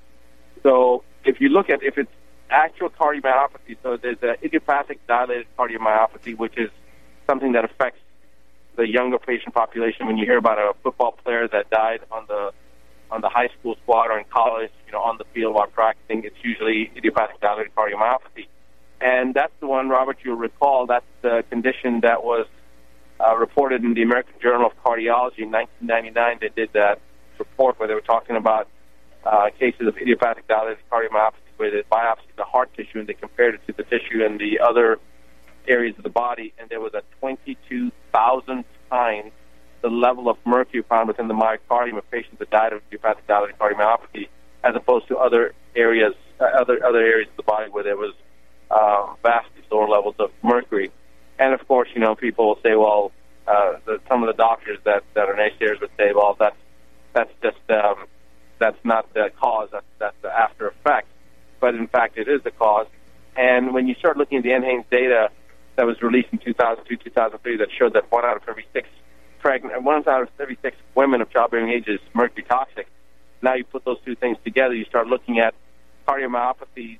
So, 0.64 1.04
if 1.24 1.40
you 1.40 1.48
look 1.48 1.70
at 1.70 1.82
if 1.84 1.96
it's 1.96 2.10
actual 2.50 2.90
cardiomyopathy, 2.90 3.76
so 3.82 3.96
there's 3.96 4.22
a 4.22 4.42
idiopathic 4.44 5.06
dilated 5.06 5.46
cardiomyopathy, 5.58 6.36
which 6.36 6.56
is 6.56 6.70
something 7.26 7.52
that 7.52 7.64
affects 7.64 8.00
the 8.76 8.86
younger 8.86 9.18
patient 9.18 9.54
population. 9.54 10.06
When 10.06 10.16
you 10.16 10.26
hear 10.26 10.38
about 10.38 10.58
a 10.58 10.74
football 10.82 11.12
player 11.12 11.48
that 11.48 11.70
died 11.70 12.00
on 12.10 12.24
the 12.28 12.52
on 13.10 13.20
the 13.20 13.28
high 13.28 13.48
school 13.58 13.76
squad 13.82 14.06
or 14.06 14.18
in 14.18 14.24
college, 14.32 14.70
you 14.86 14.92
know, 14.92 15.00
on 15.00 15.18
the 15.18 15.24
field 15.34 15.54
while 15.54 15.66
practicing, 15.66 16.22
it's 16.24 16.36
usually 16.42 16.92
idiopathic 16.96 17.40
dilated 17.40 17.74
cardiomyopathy. 17.74 18.46
And 19.00 19.34
that's 19.34 19.52
the 19.58 19.66
one, 19.66 19.88
Robert, 19.88 20.18
you'll 20.22 20.36
recall, 20.36 20.86
that's 20.86 21.04
the 21.22 21.42
condition 21.50 22.00
that 22.02 22.22
was 22.22 22.46
uh, 23.18 23.36
reported 23.36 23.82
in 23.82 23.94
the 23.94 24.02
American 24.02 24.34
Journal 24.40 24.66
of 24.66 24.72
Cardiology 24.84 25.40
in 25.40 25.50
1999. 25.50 26.38
They 26.40 26.50
did 26.54 26.72
that 26.74 27.00
report 27.38 27.80
where 27.80 27.88
they 27.88 27.94
were 27.94 28.00
talking 28.00 28.36
about 28.36 28.68
uh, 29.24 29.50
cases 29.58 29.88
of 29.88 29.96
idiopathic 29.96 30.46
dilated 30.46 30.78
cardiomyopathy 30.90 31.49
where 31.60 31.70
they 31.70 31.82
biopsied 31.82 32.36
the 32.36 32.44
heart 32.44 32.72
tissue 32.74 32.98
and 32.98 33.06
they 33.06 33.12
compared 33.14 33.54
it 33.54 33.60
to 33.66 33.72
the 33.74 33.84
tissue 33.84 34.24
in 34.24 34.38
the 34.38 34.58
other 34.60 34.98
areas 35.68 35.94
of 35.98 36.02
the 36.02 36.10
body, 36.10 36.54
and 36.58 36.70
there 36.70 36.80
was 36.80 36.94
a 36.94 37.02
22,000 37.20 38.64
times 38.90 39.32
the 39.82 39.88
level 39.88 40.28
of 40.28 40.38
mercury 40.46 40.82
found 40.88 41.06
within 41.06 41.28
the 41.28 41.34
myocardium 41.34 41.98
of 41.98 42.10
patients 42.10 42.38
that 42.38 42.50
died 42.50 42.72
of 42.72 42.80
idiopathic 42.88 43.26
dilated 43.26 43.58
cardiomyopathy, 43.58 44.28
as 44.64 44.74
opposed 44.74 45.06
to 45.08 45.18
other 45.18 45.52
areas, 45.76 46.14
uh, 46.40 46.44
other 46.44 46.84
other 46.84 47.00
areas 47.00 47.28
of 47.30 47.36
the 47.36 47.42
body 47.42 47.70
where 47.70 47.84
there 47.84 47.96
was 47.96 48.14
uh, 48.70 49.14
vastly 49.22 49.62
lower 49.70 49.88
levels 49.88 50.14
of 50.18 50.30
mercury. 50.42 50.90
And 51.38 51.54
of 51.54 51.66
course, 51.66 51.88
you 51.94 52.00
know, 52.00 52.14
people 52.14 52.48
will 52.48 52.58
say, 52.62 52.74
well, 52.74 53.12
uh, 53.46 53.74
the, 53.86 54.00
some 54.08 54.22
of 54.22 54.26
the 54.26 54.36
doctors 54.36 54.78
that 54.84 55.02
that 55.14 55.28
are 55.28 55.34
naysayers 55.34 55.80
would 55.80 55.90
say, 55.96 56.12
well, 56.14 56.36
that's 56.38 56.56
that's 57.14 57.32
just 57.42 57.70
um, 57.70 58.06
that's 58.58 58.82
not 58.84 59.12
the 59.14 59.30
cause, 59.40 59.68
that's 59.72 59.86
that's 59.98 60.16
the 60.22 60.28
after 60.28 60.68
effect. 60.68 61.08
But 61.60 61.74
in 61.74 61.86
fact, 61.86 62.16
it 62.18 62.28
is 62.28 62.42
the 62.42 62.50
cause. 62.50 62.86
And 63.36 63.72
when 63.72 63.86
you 63.86 63.94
start 63.94 64.16
looking 64.16 64.38
at 64.38 64.44
the 64.44 64.50
NHANES 64.50 64.84
data 64.90 65.30
that 65.76 65.86
was 65.86 66.00
released 66.02 66.28
in 66.32 66.38
2002, 66.38 66.96
2003, 66.96 67.56
that 67.58 67.68
showed 67.78 67.92
that 67.94 68.10
one 68.10 68.24
out 68.24 68.36
of 68.36 68.42
every 68.48 68.66
six 68.72 68.88
pregnant, 69.38 69.82
one 69.82 70.02
out 70.08 70.22
of 70.22 70.28
every 70.38 70.58
six 70.62 70.76
women 70.94 71.20
of 71.20 71.30
childbearing 71.30 71.70
age 71.70 71.86
is 71.86 72.00
mercury 72.14 72.44
toxic. 72.48 72.86
Now 73.42 73.54
you 73.54 73.64
put 73.64 73.84
those 73.84 73.98
two 74.04 74.14
things 74.14 74.36
together, 74.44 74.74
you 74.74 74.84
start 74.84 75.06
looking 75.06 75.38
at 75.38 75.54
cardiomyopathy 76.06 76.98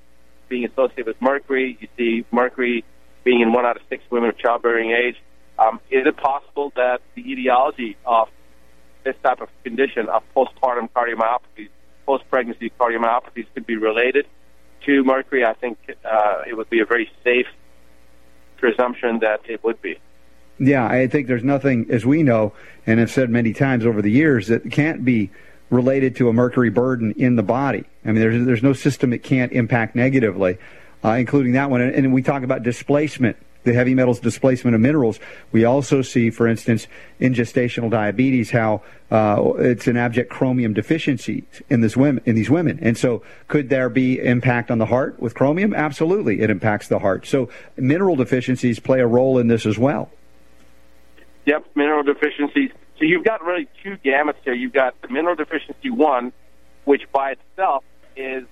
being 0.48 0.64
associated 0.64 1.06
with 1.06 1.22
mercury. 1.22 1.78
You 1.80 1.88
see 1.96 2.26
mercury 2.30 2.84
being 3.24 3.40
in 3.40 3.52
one 3.52 3.64
out 3.64 3.76
of 3.76 3.82
six 3.88 4.02
women 4.10 4.30
of 4.30 4.38
childbearing 4.38 4.90
age. 4.90 5.16
Um, 5.58 5.80
is 5.90 6.06
it 6.06 6.16
possible 6.16 6.72
that 6.76 7.00
the 7.14 7.22
etiology 7.30 7.96
of 8.04 8.28
this 9.04 9.14
type 9.22 9.40
of 9.40 9.48
condition 9.62 10.08
of 10.08 10.22
postpartum 10.34 10.90
cardiomyopathy, 10.90 11.68
post-pregnancy 12.06 12.72
cardiomyopathies 12.78 13.46
could 13.54 13.66
be 13.66 13.76
related 13.76 14.26
to 14.86 15.04
mercury? 15.04 15.44
I 15.44 15.54
think 15.54 15.78
uh, 16.04 16.42
it 16.48 16.56
would 16.56 16.70
be 16.70 16.80
a 16.80 16.84
very 16.84 17.10
safe 17.24 17.46
presumption 18.56 19.20
that 19.20 19.40
it 19.48 19.62
would 19.64 19.80
be. 19.80 19.98
Yeah, 20.58 20.86
I 20.86 21.06
think 21.06 21.26
there's 21.26 21.44
nothing, 21.44 21.86
as 21.90 22.04
we 22.04 22.22
know 22.22 22.52
and 22.86 23.00
have 23.00 23.10
said 23.10 23.30
many 23.30 23.54
times 23.54 23.86
over 23.86 24.02
the 24.02 24.10
years, 24.10 24.48
that 24.48 24.70
can't 24.70 25.04
be 25.04 25.30
related 25.70 26.16
to 26.16 26.28
a 26.28 26.32
mercury 26.32 26.68
burden 26.68 27.12
in 27.16 27.36
the 27.36 27.42
body. 27.42 27.84
I 28.04 28.08
mean, 28.08 28.20
there's 28.20 28.44
there's 28.44 28.62
no 28.62 28.72
system 28.74 29.12
it 29.12 29.22
can't 29.22 29.52
impact 29.52 29.96
negatively, 29.96 30.58
uh, 31.02 31.12
including 31.12 31.52
that 31.52 31.70
one. 31.70 31.80
And, 31.80 31.94
and 31.94 32.12
we 32.12 32.22
talk 32.22 32.42
about 32.42 32.62
displacement 32.62 33.36
the 33.64 33.72
heavy 33.72 33.94
metals 33.94 34.20
displacement 34.20 34.74
of 34.74 34.80
minerals. 34.80 35.20
We 35.52 35.64
also 35.64 36.02
see, 36.02 36.30
for 36.30 36.46
instance, 36.46 36.86
in 37.18 37.34
gestational 37.34 37.90
diabetes, 37.90 38.50
how 38.50 38.82
uh, 39.10 39.52
it's 39.58 39.86
an 39.86 39.96
abject 39.96 40.30
chromium 40.30 40.72
deficiency 40.72 41.44
in 41.68 41.80
this 41.80 41.96
women 41.96 42.22
in 42.26 42.34
these 42.34 42.50
women. 42.50 42.78
And 42.80 42.96
so, 42.96 43.22
could 43.48 43.68
there 43.68 43.88
be 43.88 44.18
impact 44.18 44.70
on 44.70 44.78
the 44.78 44.86
heart 44.86 45.20
with 45.20 45.34
chromium? 45.34 45.74
Absolutely, 45.74 46.40
it 46.40 46.50
impacts 46.50 46.88
the 46.88 46.98
heart. 46.98 47.26
So, 47.26 47.48
mineral 47.76 48.16
deficiencies 48.16 48.80
play 48.80 49.00
a 49.00 49.06
role 49.06 49.38
in 49.38 49.48
this 49.48 49.66
as 49.66 49.78
well. 49.78 50.10
Yep, 51.46 51.66
mineral 51.74 52.02
deficiencies. 52.02 52.70
So 52.98 53.06
you've 53.06 53.24
got 53.24 53.42
really 53.42 53.66
two 53.82 53.96
gamuts 54.04 54.36
here. 54.44 54.52
You've 54.52 54.74
got 54.74 55.00
the 55.00 55.08
mineral 55.08 55.34
deficiency 55.34 55.88
one, 55.88 56.32
which 56.84 57.10
by 57.12 57.32
itself 57.32 57.82
is 58.14 58.44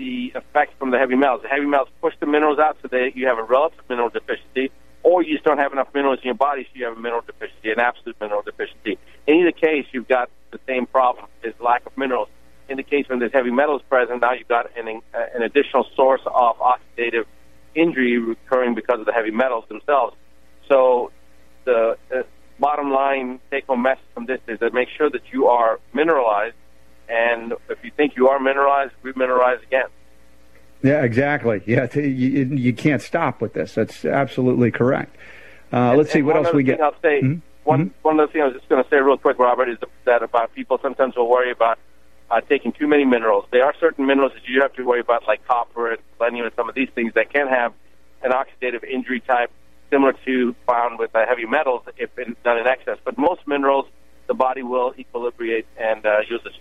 the 0.00 0.32
effect 0.34 0.78
from 0.78 0.90
the 0.90 0.98
heavy 0.98 1.14
metals. 1.14 1.42
The 1.42 1.48
heavy 1.48 1.66
metals 1.66 1.90
push 2.00 2.14
the 2.18 2.26
minerals 2.26 2.58
out 2.58 2.78
so 2.80 2.88
that 2.88 3.10
you 3.14 3.26
have 3.26 3.38
a 3.38 3.42
relative 3.42 3.84
mineral 3.88 4.08
deficiency, 4.08 4.72
or 5.02 5.22
you 5.22 5.34
just 5.34 5.44
don't 5.44 5.58
have 5.58 5.72
enough 5.72 5.88
minerals 5.94 6.18
in 6.22 6.26
your 6.32 6.40
body, 6.48 6.64
so 6.64 6.70
you 6.74 6.86
have 6.86 6.96
a 6.96 7.00
mineral 7.00 7.20
deficiency, 7.20 7.70
an 7.70 7.80
absolute 7.80 8.16
mineral 8.20 8.42
deficiency. 8.42 8.98
In 9.26 9.36
either 9.40 9.52
case, 9.52 9.86
you've 9.92 10.08
got 10.08 10.30
the 10.50 10.60
same 10.66 10.86
problem: 10.86 11.26
is 11.42 11.54
lack 11.60 11.84
of 11.86 11.96
minerals. 11.96 12.28
In 12.70 12.76
the 12.76 12.82
case 12.82 13.04
when 13.08 13.18
there's 13.18 13.32
heavy 13.32 13.50
metals 13.50 13.82
present, 13.88 14.22
now 14.22 14.32
you've 14.32 14.48
got 14.48 14.64
an, 14.76 15.02
uh, 15.12 15.18
an 15.34 15.42
additional 15.42 15.84
source 15.94 16.22
of 16.24 16.56
oxidative 16.58 17.26
injury 17.74 18.14
occurring 18.32 18.74
because 18.74 19.00
of 19.00 19.06
the 19.06 19.12
heavy 19.12 19.32
metals 19.32 19.64
themselves. 19.68 20.16
So 20.68 21.10
the 21.64 21.98
uh, 22.14 22.22
bottom 22.58 22.90
line 22.90 23.40
take-home 23.50 23.82
message 23.82 24.10
from 24.14 24.26
this 24.26 24.40
is 24.48 24.60
that 24.60 24.72
make 24.72 24.88
sure 24.96 25.10
that 25.10 25.24
you 25.32 25.48
are 25.48 25.80
mineralized, 25.92 26.56
and 27.10 27.52
if 27.68 27.82
you 27.84 27.90
think 27.96 28.16
you 28.16 28.28
are 28.28 28.38
mineralized, 28.38 28.92
remineralize 29.02 29.62
again. 29.62 29.86
Yeah, 30.82 31.02
exactly. 31.02 31.62
Yeah, 31.66 31.86
t- 31.86 32.06
you, 32.06 32.44
you 32.44 32.72
can't 32.72 33.02
stop 33.02 33.40
with 33.42 33.52
this. 33.52 33.74
That's 33.74 34.04
absolutely 34.04 34.70
correct. 34.70 35.14
Uh, 35.72 35.94
let's 35.94 36.10
see 36.12 36.22
what 36.22 36.36
else 36.36 36.52
we 36.54 36.62
get. 36.62 36.80
I'll 36.80 36.94
say 37.02 37.20
Mhm. 37.22 37.42
one 37.64 37.90
one 38.02 38.18
other 38.18 38.32
thing 38.32 38.42
I 38.42 38.46
was 38.46 38.54
just 38.54 38.68
going 38.68 38.82
to 38.82 38.88
say 38.88 38.96
real 38.96 39.18
quick, 39.18 39.38
Robert, 39.38 39.68
is 39.68 39.78
that 40.04 40.22
about 40.22 40.54
people 40.54 40.78
sometimes 40.80 41.16
will 41.16 41.28
worry 41.28 41.50
about 41.50 41.78
uh, 42.30 42.40
taking 42.40 42.72
too 42.72 42.86
many 42.86 43.04
minerals. 43.04 43.44
There 43.50 43.64
are 43.64 43.74
certain 43.78 44.06
minerals 44.06 44.32
that 44.34 44.48
you 44.48 44.62
have 44.62 44.72
to 44.74 44.84
worry 44.84 45.00
about, 45.00 45.26
like 45.26 45.46
copper 45.46 45.90
and 45.90 45.98
selenium 46.16 46.46
and 46.46 46.54
some 46.54 46.68
of 46.68 46.74
these 46.74 46.88
things 46.94 47.12
that 47.14 47.32
can 47.32 47.48
have 47.48 47.72
an 48.22 48.32
oxidative 48.32 48.84
injury 48.84 49.20
type 49.20 49.50
similar 49.90 50.12
to 50.24 50.54
found 50.66 50.98
with 50.98 51.14
uh, 51.14 51.26
heavy 51.26 51.44
metals 51.46 51.82
if 51.96 52.16
in, 52.18 52.36
done 52.44 52.58
in 52.58 52.66
excess. 52.66 52.98
But 53.04 53.18
most 53.18 53.46
minerals, 53.46 53.86
the 54.28 54.34
body 54.34 54.62
will 54.62 54.92
equilibrate 54.94 55.64
and 55.76 56.06
uh, 56.06 56.18
you'll 56.28 56.38
just 56.38 56.58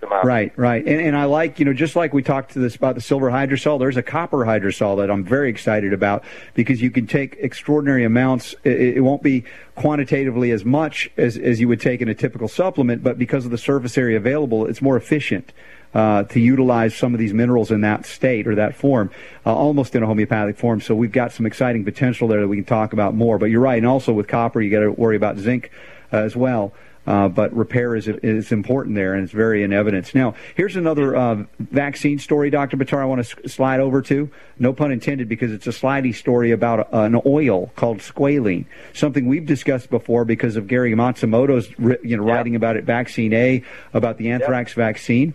them 0.00 0.12
out. 0.12 0.24
Right, 0.24 0.52
right. 0.58 0.86
And, 0.86 1.00
and 1.00 1.16
I 1.16 1.24
like, 1.24 1.58
you 1.58 1.64
know, 1.64 1.72
just 1.72 1.96
like 1.96 2.12
we 2.12 2.22
talked 2.22 2.52
to 2.52 2.58
this 2.58 2.76
about 2.76 2.94
the 2.94 3.00
silver 3.00 3.30
hydrosol, 3.30 3.78
there's 3.78 3.96
a 3.96 4.02
copper 4.02 4.38
hydrosol 4.38 4.98
that 4.98 5.10
I'm 5.10 5.24
very 5.24 5.48
excited 5.48 5.92
about 5.92 6.24
because 6.54 6.82
you 6.82 6.90
can 6.90 7.06
take 7.06 7.36
extraordinary 7.40 8.04
amounts. 8.04 8.54
It, 8.64 8.96
it 8.96 9.00
won't 9.00 9.22
be 9.22 9.44
quantitatively 9.74 10.50
as 10.50 10.64
much 10.64 11.10
as, 11.16 11.36
as 11.38 11.60
you 11.60 11.68
would 11.68 11.80
take 11.80 12.00
in 12.02 12.08
a 12.08 12.14
typical 12.14 12.48
supplement, 12.48 13.02
but 13.02 13.18
because 13.18 13.44
of 13.44 13.50
the 13.50 13.58
surface 13.58 13.96
area 13.96 14.16
available, 14.16 14.66
it's 14.66 14.82
more 14.82 14.96
efficient. 14.96 15.52
Uh, 15.92 16.22
to 16.22 16.38
utilize 16.38 16.94
some 16.94 17.14
of 17.14 17.18
these 17.18 17.34
minerals 17.34 17.72
in 17.72 17.80
that 17.80 18.06
state 18.06 18.46
or 18.46 18.54
that 18.54 18.76
form, 18.76 19.10
uh, 19.44 19.52
almost 19.52 19.96
in 19.96 20.04
a 20.04 20.06
homeopathic 20.06 20.56
form. 20.56 20.80
So 20.80 20.94
we've 20.94 21.10
got 21.10 21.32
some 21.32 21.46
exciting 21.46 21.84
potential 21.84 22.28
there 22.28 22.40
that 22.40 22.46
we 22.46 22.58
can 22.58 22.64
talk 22.64 22.92
about 22.92 23.16
more. 23.16 23.38
But 23.38 23.46
you're 23.46 23.60
right, 23.60 23.78
and 23.78 23.86
also 23.88 24.12
with 24.12 24.28
copper, 24.28 24.60
you 24.60 24.70
got 24.70 24.84
to 24.84 24.92
worry 24.92 25.16
about 25.16 25.38
zinc 25.38 25.72
uh, 26.12 26.18
as 26.18 26.36
well. 26.36 26.72
Uh, 27.06 27.28
but 27.28 27.52
repair 27.56 27.96
is 27.96 28.06
is 28.08 28.52
important 28.52 28.94
there, 28.94 29.14
and 29.14 29.24
it's 29.24 29.32
very 29.32 29.62
in 29.62 29.72
evidence. 29.72 30.14
Now, 30.14 30.34
here's 30.54 30.76
another 30.76 31.16
uh, 31.16 31.44
vaccine 31.58 32.18
story, 32.18 32.50
Dr. 32.50 32.76
Buttar. 32.76 33.00
I 33.00 33.06
want 33.06 33.24
to 33.26 33.44
s- 33.46 33.52
slide 33.52 33.80
over 33.80 34.02
to. 34.02 34.30
No 34.58 34.74
pun 34.74 34.92
intended, 34.92 35.26
because 35.26 35.50
it's 35.50 35.66
a 35.66 35.70
slidey 35.70 36.14
story 36.14 36.50
about 36.50 36.80
a, 36.92 37.00
an 37.00 37.20
oil 37.24 37.72
called 37.74 37.98
squalene, 38.00 38.66
something 38.92 39.26
we've 39.26 39.46
discussed 39.46 39.88
before 39.88 40.26
because 40.26 40.56
of 40.56 40.68
Gary 40.68 40.92
Matsumoto's 40.94 41.76
ri- 41.80 41.96
you 42.04 42.18
know 42.18 42.22
writing 42.22 42.54
about 42.54 42.76
it, 42.76 42.84
Vaccine 42.84 43.32
A, 43.32 43.64
about 43.94 44.18
the 44.18 44.30
anthrax 44.30 44.74
vaccine, 44.74 45.32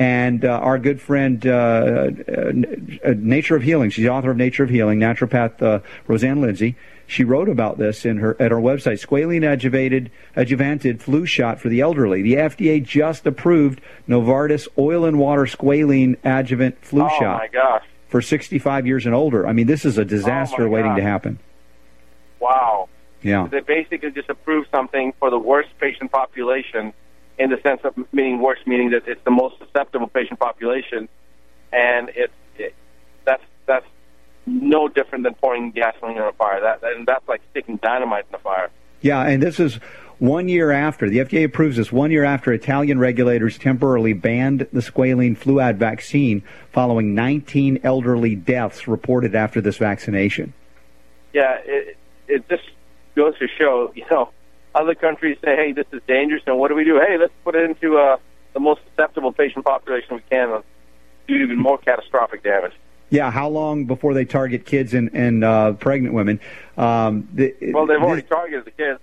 and 0.00 0.44
uh, 0.44 0.48
our 0.48 0.78
good 0.80 1.00
friend 1.00 1.46
uh, 1.46 1.50
uh, 1.50 2.52
uh, 3.04 3.14
Nature 3.16 3.54
of 3.54 3.62
Healing. 3.62 3.90
She's 3.90 4.02
the 4.04 4.10
author 4.10 4.32
of 4.32 4.36
Nature 4.36 4.64
of 4.64 4.70
Healing, 4.70 4.98
naturopath 4.98 5.62
uh, 5.62 5.78
Rosanne 6.08 6.40
Lindsay. 6.40 6.74
She 7.06 7.22
wrote 7.24 7.48
about 7.48 7.76
this 7.78 8.04
in 8.06 8.16
her 8.18 8.36
at 8.40 8.50
her 8.50 8.56
website. 8.58 9.04
Squalene 9.04 9.42
adjuvated 9.42 10.10
adjuvanted 10.36 11.00
flu 11.00 11.26
shot 11.26 11.60
for 11.60 11.68
the 11.68 11.80
elderly. 11.80 12.22
The 12.22 12.34
FDA 12.34 12.82
just 12.82 13.26
approved 13.26 13.80
Novartis 14.08 14.66
oil 14.78 15.04
and 15.04 15.18
water 15.18 15.42
squalene 15.44 16.16
adjuvant 16.24 16.78
flu 16.84 17.02
oh 17.04 17.08
shot 17.20 17.38
my 17.38 17.48
gosh! 17.48 17.84
for 18.08 18.22
65 18.22 18.86
years 18.86 19.06
and 19.06 19.14
older. 19.14 19.46
I 19.46 19.52
mean, 19.52 19.66
this 19.66 19.84
is 19.84 19.98
a 19.98 20.04
disaster 20.04 20.66
Oh, 20.66 20.70
waiting 20.70 20.92
God. 20.92 20.96
to 20.96 21.02
happen. 21.02 21.38
Wow. 22.40 22.88
Yeah. 23.22 23.48
They 23.50 23.60
basically 23.60 24.10
just 24.10 24.28
approved 24.28 24.68
something 24.70 25.12
for 25.18 25.30
the 25.30 25.38
worst 25.38 25.70
patient 25.80 26.12
population, 26.12 26.92
in 27.38 27.50
the 27.50 27.60
sense 27.62 27.80
of 27.84 27.94
meaning 28.12 28.38
worse, 28.40 28.58
meaning 28.66 28.90
that 28.90 29.08
it's 29.08 29.22
the 29.24 29.30
most 29.30 29.58
susceptible 29.58 30.06
patient 30.08 30.38
population, 30.38 31.08
and 31.72 32.10
it's 32.14 32.32
it, 32.58 32.74
that's 33.24 33.42
that's 33.66 33.86
no 34.46 34.88
different 34.88 35.24
than 35.24 35.34
pouring 35.34 35.70
gasoline 35.70 36.18
on 36.18 36.28
a 36.28 36.32
fire. 36.32 36.60
That 36.60 36.82
and 36.82 37.06
that's 37.06 37.26
like 37.28 37.42
sticking 37.50 37.76
dynamite 37.76 38.26
in 38.28 38.34
a 38.34 38.38
fire. 38.38 38.70
Yeah, 39.00 39.22
and 39.22 39.42
this 39.42 39.60
is 39.60 39.78
one 40.18 40.48
year 40.48 40.70
after 40.70 41.08
the 41.08 41.18
FDA 41.18 41.44
approves 41.44 41.76
this. 41.76 41.92
One 41.92 42.10
year 42.10 42.24
after 42.24 42.52
Italian 42.52 42.98
regulators 42.98 43.58
temporarily 43.58 44.12
banned 44.12 44.60
the 44.72 44.80
squalene 44.80 45.36
fluad 45.36 45.76
vaccine, 45.76 46.42
following 46.72 47.14
19 47.14 47.80
elderly 47.82 48.34
deaths 48.34 48.86
reported 48.88 49.34
after 49.34 49.60
this 49.60 49.76
vaccination. 49.76 50.52
Yeah, 51.32 51.58
it 51.64 51.96
it 52.28 52.48
just 52.48 52.62
goes 53.14 53.38
to 53.38 53.46
show, 53.58 53.92
you 53.96 54.04
know, 54.10 54.30
other 54.74 54.94
countries 54.94 55.38
say, 55.44 55.54
hey, 55.56 55.72
this 55.72 55.86
is 55.92 56.00
dangerous, 56.06 56.42
and 56.46 56.58
what 56.58 56.68
do 56.68 56.74
we 56.74 56.84
do? 56.84 57.00
Hey, 57.06 57.16
let's 57.18 57.32
put 57.44 57.54
it 57.54 57.68
into 57.68 57.96
uh, 57.96 58.16
the 58.54 58.60
most 58.60 58.80
susceptible 58.88 59.32
patient 59.32 59.64
population 59.64 60.16
we 60.16 60.22
can, 60.30 60.50
and 60.50 60.64
do 61.28 61.34
even 61.34 61.58
more 61.58 61.78
catastrophic 61.78 62.42
damage. 62.42 62.72
Yeah, 63.14 63.30
how 63.30 63.48
long 63.48 63.84
before 63.84 64.12
they 64.12 64.24
target 64.24 64.66
kids 64.66 64.92
and, 64.92 65.08
and 65.14 65.44
uh, 65.44 65.74
pregnant 65.74 66.14
women? 66.14 66.40
Um, 66.76 67.28
the, 67.32 67.54
Well, 67.72 67.86
they've 67.86 68.00
this- 68.00 68.04
already 68.04 68.22
targeted 68.22 68.64
the 68.64 68.72
kids. 68.72 68.98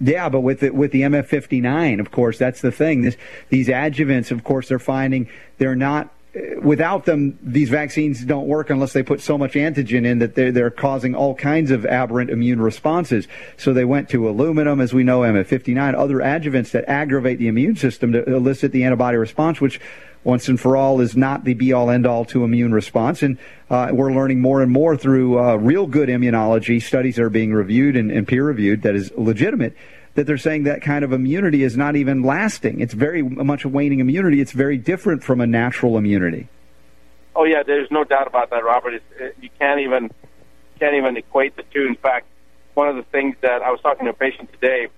Yeah, 0.00 0.28
but 0.28 0.40
with 0.40 0.58
the, 0.60 0.70
with 0.70 0.90
the 0.90 1.02
MF59, 1.02 2.00
of 2.00 2.10
course, 2.10 2.36
that's 2.36 2.60
the 2.60 2.72
thing. 2.72 3.02
This, 3.02 3.16
these 3.48 3.68
adjuvants, 3.68 4.32
of 4.32 4.42
course, 4.42 4.68
they're 4.68 4.80
finding 4.80 5.28
they're 5.58 5.76
not. 5.76 6.12
Without 6.60 7.06
them, 7.06 7.38
these 7.42 7.70
vaccines 7.70 8.22
don't 8.24 8.46
work 8.46 8.68
unless 8.68 8.92
they 8.92 9.02
put 9.02 9.20
so 9.20 9.38
much 9.38 9.54
antigen 9.54 10.04
in 10.04 10.18
that 10.18 10.34
they're, 10.34 10.52
they're 10.52 10.70
causing 10.70 11.14
all 11.14 11.34
kinds 11.34 11.70
of 11.70 11.86
aberrant 11.86 12.28
immune 12.28 12.60
responses. 12.60 13.26
So 13.56 13.72
they 13.72 13.86
went 13.86 14.10
to 14.10 14.28
aluminum, 14.28 14.80
as 14.80 14.92
we 14.92 15.04
know, 15.04 15.20
MF59, 15.20 15.94
other 15.94 16.18
adjuvants 16.18 16.70
that 16.72 16.84
aggravate 16.86 17.38
the 17.38 17.48
immune 17.48 17.76
system 17.76 18.12
to 18.12 18.24
elicit 18.24 18.72
the 18.72 18.84
antibody 18.84 19.16
response, 19.16 19.60
which 19.60 19.80
once 20.22 20.48
and 20.48 20.60
for 20.60 20.76
all 20.76 21.00
is 21.00 21.16
not 21.16 21.44
the 21.44 21.54
be 21.54 21.72
all 21.72 21.90
end 21.90 22.06
all 22.06 22.24
to 22.26 22.44
immune 22.44 22.72
response. 22.72 23.22
And 23.22 23.38
uh, 23.70 23.88
we're 23.92 24.12
learning 24.12 24.40
more 24.40 24.60
and 24.60 24.70
more 24.70 24.96
through 24.96 25.38
uh, 25.38 25.56
real 25.56 25.86
good 25.86 26.10
immunology 26.10 26.82
studies 26.82 27.16
that 27.16 27.22
are 27.22 27.30
being 27.30 27.54
reviewed 27.54 27.96
and, 27.96 28.10
and 28.10 28.28
peer 28.28 28.44
reviewed 28.44 28.82
that 28.82 28.94
is 28.94 29.10
legitimate 29.16 29.74
that 30.18 30.26
they're 30.26 30.36
saying 30.36 30.64
that 30.64 30.82
kind 30.82 31.04
of 31.04 31.12
immunity 31.12 31.62
is 31.62 31.76
not 31.76 31.94
even 31.94 32.24
lasting. 32.24 32.80
It's 32.80 32.92
very 32.92 33.22
much 33.22 33.64
a 33.64 33.68
waning 33.68 34.00
immunity. 34.00 34.40
It's 34.40 34.50
very 34.50 34.76
different 34.76 35.22
from 35.22 35.40
a 35.40 35.46
natural 35.46 35.96
immunity. 35.96 36.48
Oh 37.36 37.44
yeah, 37.44 37.62
there's 37.64 37.88
no 37.92 38.02
doubt 38.02 38.26
about 38.26 38.50
that, 38.50 38.64
Robert. 38.64 38.94
It, 38.94 39.36
you 39.40 39.48
can't 39.60 39.78
even 39.78 40.10
can't 40.80 40.96
even 40.96 41.16
equate 41.16 41.54
the 41.54 41.62
two. 41.72 41.86
In 41.86 41.94
fact, 41.94 42.26
one 42.74 42.88
of 42.88 42.96
the 42.96 43.04
things 43.04 43.36
that 43.42 43.62
I 43.62 43.70
was 43.70 43.80
talking 43.80 44.06
to 44.06 44.10
a 44.10 44.12
patient 44.12 44.50
today, 44.52 44.88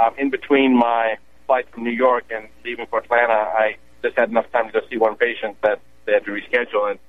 um, 0.00 0.14
in 0.16 0.30
between 0.30 0.78
my 0.78 1.16
flight 1.48 1.68
from 1.72 1.82
New 1.82 1.90
York 1.90 2.26
and 2.30 2.46
leaving 2.64 2.86
for 2.86 3.00
Atlanta, 3.00 3.32
I 3.32 3.78
just 4.00 4.16
had 4.16 4.30
enough 4.30 4.48
time 4.52 4.70
to 4.70 4.80
go 4.80 4.86
see 4.88 4.96
one 4.96 5.16
patient 5.16 5.56
that 5.62 5.80
they 6.04 6.12
had 6.12 6.24
to 6.24 6.30
reschedule, 6.30 6.88
and 6.88 7.00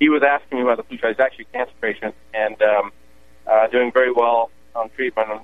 he 0.00 0.08
was 0.08 0.22
asking 0.22 0.56
me 0.56 0.64
about 0.64 0.78
the 0.78 0.84
flu 0.84 0.96
shot. 0.96 1.08
He's 1.08 1.20
actually 1.20 1.48
a 1.52 1.58
cancer 1.58 1.74
patient 1.82 2.14
and 2.32 2.62
um, 2.62 2.92
uh, 3.46 3.66
doing 3.66 3.92
very 3.92 4.10
well 4.10 4.50
on 4.74 4.88
treatment. 4.96 5.42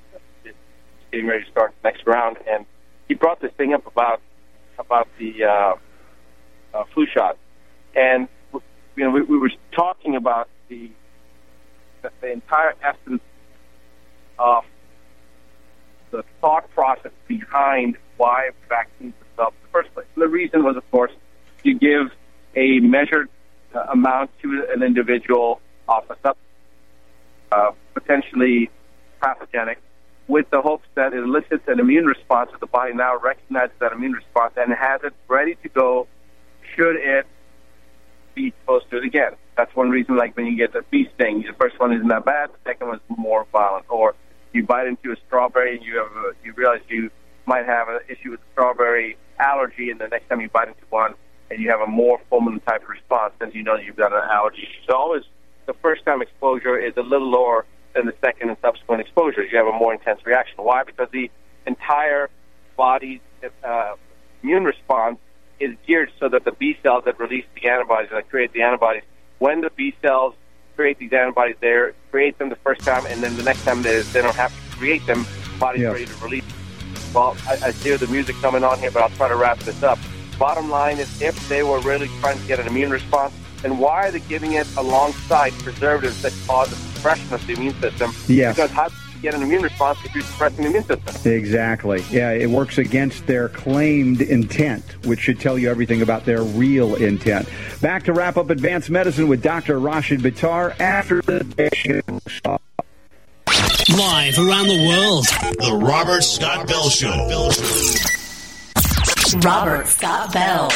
Getting 1.15 1.29
ready 1.29 1.45
to 1.45 1.51
start 1.53 1.73
the 1.81 1.91
next 1.91 2.05
round, 2.09 2.39
and 2.51 2.67
he 3.07 3.15
brought 3.15 3.41
this 3.41 3.53
thing 3.53 3.73
up 3.73 3.87
about 3.87 4.21
about 4.81 5.07
the 5.17 5.45
uh, 5.45 5.75
uh, 6.75 6.85
flu 6.93 7.07
shot, 7.07 7.39
and 7.95 8.27
you 8.53 8.61
know, 9.05 9.11
we, 9.11 9.23
we 9.23 9.39
were 9.39 9.53
talking 9.71 10.17
about 10.17 10.49
the, 10.69 10.91
the 12.03 12.11
the 12.21 12.33
entire 12.33 12.75
essence 12.83 13.23
of 14.41 14.65
the 16.11 16.25
thought 16.41 16.69
process 16.71 17.13
behind 17.29 17.97
why 18.17 18.51
vaccines 18.69 19.15
were 19.21 19.27
developed 19.37 19.57
in 19.59 19.67
the 19.67 19.71
first 19.71 19.95
place. 19.95 20.07
The 20.17 20.27
reason 20.27 20.65
was, 20.65 20.77
of 20.77 20.91
course, 20.91 21.13
you 21.63 21.79
give 21.79 22.11
a 22.57 22.81
measured 22.81 23.29
uh, 23.73 23.85
amount 23.93 24.33
to 24.43 24.67
an 24.75 24.83
individual 24.83 25.61
of 25.89 26.11
a 26.11 26.15
substance, 26.15 26.39
uh, 27.53 27.71
potentially 27.95 28.69
pathogenic, 29.21 29.79
with 30.27 30.49
the 30.51 30.61
hopes 30.61 30.87
that 30.95 31.13
it 31.13 31.23
elicits 31.23 31.63
an 31.67 31.81
immune 31.81 32.07
response 32.07 32.51
that 32.51 32.61
the 32.61 32.67
body 32.67 32.95
now 32.95 33.19
recognizes 33.19 33.77
that 33.79 33.93
immune 33.93 34.13
response 34.13 34.55
and 34.57 34.73
has 34.73 35.01
it 35.05 35.13
ready 35.29 35.57
to 35.63 35.69
go 35.69 36.07
should 36.75 36.97
it 36.97 37.27
be 38.35 38.49
exposed 38.49 38.91
to 38.91 38.97
it 38.99 39.05
again. 39.05 39.33
That's 39.57 39.75
one 39.77 39.91
reason, 39.91 40.17
like 40.17 40.37
when 40.37 40.47
you 40.47 40.57
get 40.57 40.75
a 40.75 40.83
bee 40.91 41.09
sting, 41.15 41.45
the 41.47 41.53
first 41.53 41.79
one 41.79 41.93
isn't 41.93 42.09
that 42.09 42.25
bad, 42.25 42.51
the 42.51 42.59
second 42.65 42.89
one's 42.89 43.03
more 43.09 43.47
violent. 43.53 43.85
Or 43.89 44.15
you 44.53 44.65
bite 44.65 44.87
into 44.87 45.13
a 45.13 45.17
strawberry 45.27 45.77
and 45.77 45.85
you 45.85 45.99
have 45.99 46.11
a, 46.17 46.33
you 46.45 46.53
realize 46.55 46.81
you 46.89 47.11
might 47.47 47.67
have 47.67 47.89
an 47.89 48.01
issue 48.09 48.31
with 48.31 48.41
strawberry 48.53 49.17
allergy, 49.39 49.91
and 49.91 50.01
the 50.01 50.09
next 50.09 50.29
time 50.29 50.41
you 50.41 50.49
bite 50.49 50.69
into 50.69 50.85
one 50.91 51.15
and 51.51 51.61
you 51.61 51.69
have 51.71 51.81
a 51.81 51.87
more 51.87 52.21
fulminant 52.33 52.65
type 52.65 52.89
response, 52.89 53.35
then 53.39 53.53
you 53.53 53.63
know 53.63 53.77
you've 53.77 53.97
got 53.97 54.13
an 54.13 54.23
allergy. 54.31 54.67
So 54.89 54.97
always 54.97 55.23
the 55.67 55.75
first 55.75 56.05
time 56.05 56.23
exposure 56.23 56.79
is 56.79 56.95
a 56.97 57.03
little 57.03 57.31
lower 57.31 57.67
than 57.95 58.07
the 58.07 58.15
second 58.21 58.49
and 58.49 58.59
subsequent 58.61 59.01
exposures. 59.01 59.51
You 59.51 59.59
have 59.59 59.67
a 59.67 59.73
more 59.73 59.93
intense 59.93 60.25
reaction. 60.27 60.57
Why? 60.59 60.83
Because 60.85 61.09
the 61.13 61.31
entire 61.67 62.29
body's 62.77 63.21
uh, 63.63 63.95
immune 64.43 64.65
response 64.65 65.19
is 65.61 65.77
geared 65.87 66.11
so 66.19 66.29
that 66.29 66.45
the 66.45 66.53
B 66.53 66.77
cells 66.83 67.05
that 67.05 67.19
release 67.19 67.45
the 67.55 67.69
antibodies, 67.69 68.11
that 68.11 68.29
create 68.29 68.53
the 68.53 68.63
antibodies, 68.63 69.03
when 69.39 69.61
the 69.61 69.71
B 69.71 69.95
cells 70.03 70.35
create 70.77 70.99
these 70.99 71.13
antibodies, 71.13 71.57
they 71.61 71.91
create 72.11 72.37
them 72.39 72.49
the 72.49 72.57
first 72.57 72.81
time, 72.81 73.07
and 73.07 73.23
then 73.23 73.37
the 73.37 73.45
next 73.45 73.63
time 73.65 73.83
they, 73.83 74.01
they 74.03 74.21
don't 74.21 74.35
have 74.35 74.53
to 74.53 74.77
create 74.77 75.07
them, 75.07 75.25
the 75.53 75.59
body's 75.59 75.83
Yes. 75.83 75.93
ready 75.93 76.07
to 76.07 76.15
release. 76.25 76.45
Well, 77.15 77.37
I, 77.49 77.69
I 77.69 77.73
hear 77.73 77.97
the 77.97 78.09
music 78.09 78.35
coming 78.37 78.65
on 78.65 78.81
here, 78.81 78.91
but 78.91 79.03
I'll 79.03 79.11
try 79.11 79.29
to 79.29 79.37
wrap 79.37 79.61
this 79.61 79.85
up. 79.85 80.01
Bottom 80.37 80.69
line 80.69 80.99
is, 80.99 81.23
if 81.23 81.49
they 81.49 81.63
were 81.63 81.79
really 81.81 82.09
trying 82.21 82.41
to 82.41 82.47
get 82.49 82.59
an 82.59 82.67
immune 82.67 82.91
response, 82.91 83.33
then 83.65 83.79
why 83.79 84.09
are 84.09 84.11
they 84.11 84.21
giving 84.21 84.53
it 84.53 84.67
alongside 84.77 85.53
preservatives 85.55 86.21
that 86.23 86.35
cause 86.47 86.71
a 86.71 86.75
suppression 86.75 87.33
of 87.33 87.45
the 87.47 87.55
immune 87.55 87.75
system? 87.81 88.13
Yes. 88.29 88.57
Because 88.57 88.71
how 88.71 88.89
do 88.89 88.95
you 89.15 89.23
get 89.23 89.35
an 89.35 89.43
immune 89.43 89.63
response 89.63 89.99
if 90.05 90.15
you're 90.15 90.23
suppressing 90.23 90.65
the 90.65 90.69
immune 90.69 90.85
system? 90.85 91.33
Exactly. 91.33 92.05
Yeah, 92.11 92.33
it 92.33 92.51
works 92.51 92.77
against 92.77 93.27
their 93.27 93.49
claimed 93.49 94.21
intent, 94.21 94.85
which 95.07 95.21
should 95.21 95.41
tell 95.41 95.59
you 95.59 95.71
everything 95.71 96.03
about 96.03 96.27
their 96.27 96.43
real 96.43 96.95
intent. 96.97 97.49
Back 97.81 98.05
to 98.05 98.13
wrap 98.13 98.37
up 98.37 98.51
advanced 98.51 98.91
medicine 98.91 99.29
with 99.29 99.43
Dr. 99.43 99.81
Rashid 99.81 100.21
Buttar 100.21 100.79
after 100.79 101.23
the 101.23 102.21
show. 102.27 102.59
Live 103.97 104.39
around 104.39 104.69
the 104.69 104.87
world. 104.89 105.27
The 105.59 105.79
Robert 105.83 106.23
Scott 106.23 106.67
Bell 106.69 106.91
Show. 106.91 107.51
Robert 109.41 109.87
Scott 109.87 110.33
Bell. 110.33 110.71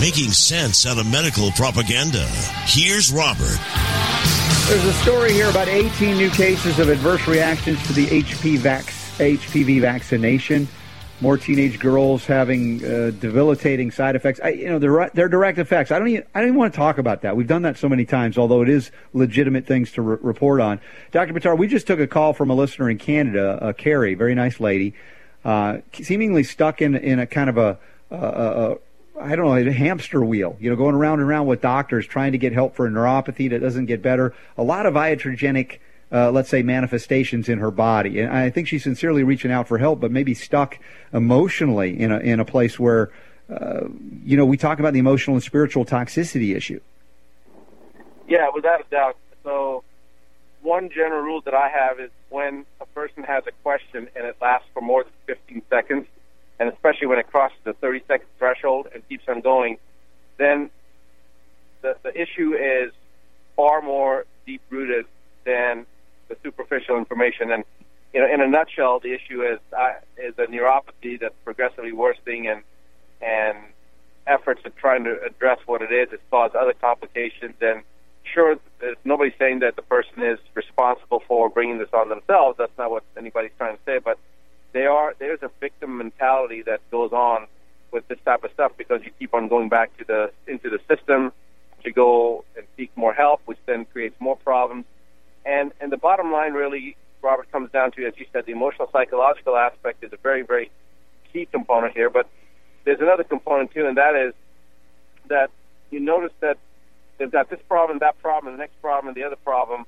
Making 0.00 0.30
sense 0.30 0.86
out 0.86 0.96
of 0.96 1.10
medical 1.10 1.50
propaganda. 1.50 2.24
Here's 2.66 3.10
Robert. 3.12 3.58
There's 4.68 4.84
a 4.84 4.92
story 5.02 5.32
here 5.32 5.50
about 5.50 5.66
18 5.66 6.16
new 6.16 6.30
cases 6.30 6.78
of 6.78 6.88
adverse 6.88 7.26
reactions 7.26 7.84
to 7.88 7.92
the 7.92 8.06
HP 8.06 8.58
vac- 8.58 8.84
HPV 8.84 9.80
vaccination. 9.80 10.68
More 11.20 11.36
teenage 11.36 11.80
girls 11.80 12.24
having 12.24 12.84
uh, 12.84 13.10
debilitating 13.18 13.90
side 13.90 14.14
effects. 14.14 14.38
I, 14.40 14.50
you 14.50 14.68
know, 14.68 14.78
they're, 14.78 15.10
they're 15.14 15.28
direct 15.28 15.58
effects. 15.58 15.90
I 15.90 15.98
don't 15.98 16.06
even 16.06 16.24
I 16.32 16.40
don't 16.42 16.50
even 16.50 16.60
want 16.60 16.72
to 16.72 16.76
talk 16.76 16.98
about 16.98 17.22
that. 17.22 17.36
We've 17.36 17.48
done 17.48 17.62
that 17.62 17.76
so 17.76 17.88
many 17.88 18.04
times, 18.04 18.38
although 18.38 18.62
it 18.62 18.68
is 18.68 18.92
legitimate 19.14 19.66
things 19.66 19.90
to 19.92 20.02
re- 20.02 20.18
report 20.20 20.60
on. 20.60 20.80
Dr. 21.10 21.34
Buttar, 21.34 21.58
we 21.58 21.66
just 21.66 21.88
took 21.88 21.98
a 21.98 22.06
call 22.06 22.34
from 22.34 22.50
a 22.50 22.54
listener 22.54 22.88
in 22.88 22.98
Canada, 22.98 23.58
uh, 23.60 23.72
Carrie, 23.72 24.14
very 24.14 24.36
nice 24.36 24.60
lady, 24.60 24.94
uh, 25.44 25.78
seemingly 25.92 26.44
stuck 26.44 26.80
in 26.80 26.94
in 26.94 27.18
a 27.18 27.26
kind 27.26 27.50
of 27.50 27.58
a 27.58 27.80
I 29.20 29.36
don't 29.36 29.46
know, 29.46 29.56
a 29.56 29.72
hamster 29.72 30.24
wheel, 30.24 30.56
you 30.60 30.70
know, 30.70 30.76
going 30.76 30.94
around 30.94 31.20
and 31.20 31.28
around 31.28 31.46
with 31.46 31.60
doctors 31.60 32.06
trying 32.06 32.32
to 32.32 32.38
get 32.38 32.52
help 32.52 32.74
for 32.76 32.86
a 32.86 32.90
neuropathy 32.90 33.50
that 33.50 33.60
doesn't 33.60 33.86
get 33.86 34.02
better. 34.02 34.34
A 34.56 34.62
lot 34.62 34.86
of 34.86 34.94
iatrogenic, 34.94 35.78
uh, 36.12 36.30
let's 36.30 36.48
say, 36.48 36.62
manifestations 36.62 37.48
in 37.48 37.58
her 37.58 37.70
body. 37.70 38.20
And 38.20 38.32
I 38.32 38.50
think 38.50 38.68
she's 38.68 38.84
sincerely 38.84 39.24
reaching 39.24 39.50
out 39.50 39.66
for 39.66 39.78
help, 39.78 40.00
but 40.00 40.10
maybe 40.10 40.34
stuck 40.34 40.78
emotionally 41.12 41.98
in 41.98 42.12
a, 42.12 42.18
in 42.18 42.40
a 42.40 42.44
place 42.44 42.78
where, 42.78 43.10
uh, 43.50 43.88
you 44.24 44.36
know, 44.36 44.46
we 44.46 44.56
talk 44.56 44.78
about 44.78 44.92
the 44.92 45.00
emotional 45.00 45.34
and 45.36 45.42
spiritual 45.42 45.84
toxicity 45.84 46.54
issue. 46.54 46.80
Yeah, 48.28 48.48
without 48.54 48.80
a 48.80 48.84
doubt. 48.90 49.16
So, 49.42 49.82
one 50.62 50.90
general 50.90 51.22
rule 51.22 51.40
that 51.42 51.54
I 51.54 51.68
have 51.68 51.98
is 51.98 52.10
when 52.28 52.66
a 52.80 52.86
person 52.86 53.22
has 53.24 53.44
a 53.46 53.52
question 53.62 54.08
and 54.14 54.26
it 54.26 54.36
lasts 54.40 54.68
for 54.74 54.82
more 54.82 55.04
than 55.04 55.12
15 55.26 55.62
seconds, 55.70 56.06
and 56.60 56.68
especially 56.68 57.06
when 57.06 57.18
it 57.18 57.28
crosses 57.28 57.56
the 57.64 57.72
30 57.72 58.02
second 58.06 58.26
threshold 58.38 58.87
on 59.28 59.40
going, 59.40 59.78
then 60.36 60.70
the, 61.82 61.96
the 62.02 62.20
issue 62.20 62.54
is 62.54 62.92
far 63.56 63.82
more 63.82 64.24
deep 64.46 64.62
rooted 64.70 65.06
than 65.44 65.86
the 66.28 66.36
superficial 66.42 66.96
information. 66.96 67.50
And 67.50 67.64
you 68.12 68.20
know, 68.20 68.32
in 68.32 68.40
a 68.40 68.46
nutshell, 68.46 69.00
the 69.00 69.12
issue 69.12 69.42
is 69.42 69.58
uh, 69.76 69.92
is 70.16 70.34
a 70.38 70.46
neuropathy 70.46 71.20
that's 71.20 71.34
progressively 71.44 71.92
worsening, 71.92 72.48
and 72.48 72.62
and 73.20 73.58
efforts 74.26 74.60
at 74.64 74.76
trying 74.76 75.04
to 75.04 75.20
address 75.22 75.58
what 75.66 75.82
it 75.82 75.92
is 75.92 76.10
has 76.10 76.20
caused 76.30 76.54
other 76.54 76.74
complications. 76.74 77.54
And 77.60 77.82
sure, 78.22 78.56
there's 78.80 78.96
nobody's 79.04 79.34
saying 79.38 79.60
that 79.60 79.76
the 79.76 79.82
person 79.82 80.22
is 80.22 80.38
responsible 80.54 81.22
for 81.26 81.48
bringing 81.48 81.78
this 81.78 81.92
on 81.92 82.08
themselves. 82.08 82.56
That's 82.58 82.76
not 82.78 82.90
what 82.90 83.02
anybody's 83.16 83.52
trying 83.58 83.76
to 83.76 83.82
say, 83.84 83.98
but 83.98 84.18
they 84.72 84.86
are 84.86 85.14
there's 85.18 85.42
a 85.42 85.50
victim 85.60 85.98
mentality 85.98 86.62
that 86.62 86.80
goes 86.90 87.12
on 87.12 87.46
with 87.90 88.06
this 88.08 88.18
type 88.24 88.44
of 88.44 88.50
stuff 88.52 88.72
because 88.76 89.00
you 89.04 89.10
keep 89.18 89.34
on 89.34 89.48
going 89.48 89.68
back 89.68 89.96
to 89.98 90.04
the 90.04 90.30
into 90.46 90.70
the 90.70 90.78
system 90.88 91.32
to 91.84 91.90
go 91.90 92.44
and 92.56 92.66
seek 92.76 92.90
more 92.96 93.12
help, 93.12 93.40
which 93.46 93.58
then 93.66 93.84
creates 93.86 94.16
more 94.20 94.36
problems. 94.36 94.84
And 95.44 95.72
and 95.80 95.90
the 95.90 95.96
bottom 95.96 96.32
line 96.32 96.52
really, 96.52 96.96
Robert, 97.22 97.50
comes 97.50 97.70
down 97.70 97.92
to, 97.92 98.06
as 98.06 98.14
you 98.16 98.26
said, 98.32 98.46
the 98.46 98.52
emotional 98.52 98.88
psychological 98.92 99.56
aspect 99.56 100.04
is 100.04 100.12
a 100.12 100.18
very 100.18 100.42
very 100.42 100.70
key 101.32 101.46
component 101.46 101.94
here. 101.94 102.10
But 102.10 102.28
there's 102.84 103.00
another 103.00 103.24
component 103.24 103.72
too, 103.72 103.86
and 103.86 103.96
that 103.96 104.14
is 104.14 104.34
that 105.28 105.50
you 105.90 106.00
notice 106.00 106.32
that 106.40 106.58
they've 107.18 107.30
got 107.30 107.50
this 107.50 107.60
problem, 107.68 107.98
that 108.00 108.20
problem, 108.20 108.54
the 108.54 108.58
next 108.58 108.80
problem, 108.80 109.14
the 109.14 109.24
other 109.24 109.36
problem, 109.36 109.84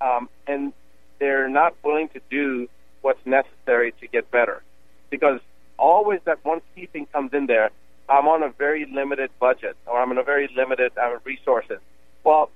um, 0.00 0.28
and 0.46 0.72
they're 1.18 1.48
not 1.48 1.74
willing 1.82 2.08
to 2.10 2.20
do 2.30 2.68
what's 3.02 3.24
necessary 3.26 3.92
to 4.00 4.06
get 4.08 4.30
better. 4.30 4.62
Because 5.10 5.40
always 5.78 6.20
that 6.24 6.44
one 6.44 6.60
key 6.74 6.86
thing 6.86 7.06
comes 7.12 7.32
in 7.32 7.46
there. 7.46 7.70
I'm 8.08 8.28
on 8.28 8.42
a 8.42 8.50
very 8.50 8.86
limited 8.86 9.30
budget, 9.40 9.76
or 9.86 9.98
I'm 10.00 10.10
on 10.10 10.18
a 10.18 10.22
very 10.22 10.50
limited 10.54 10.92
uh, 11.00 11.18
resources. 11.24 11.78
Well, 12.22 12.50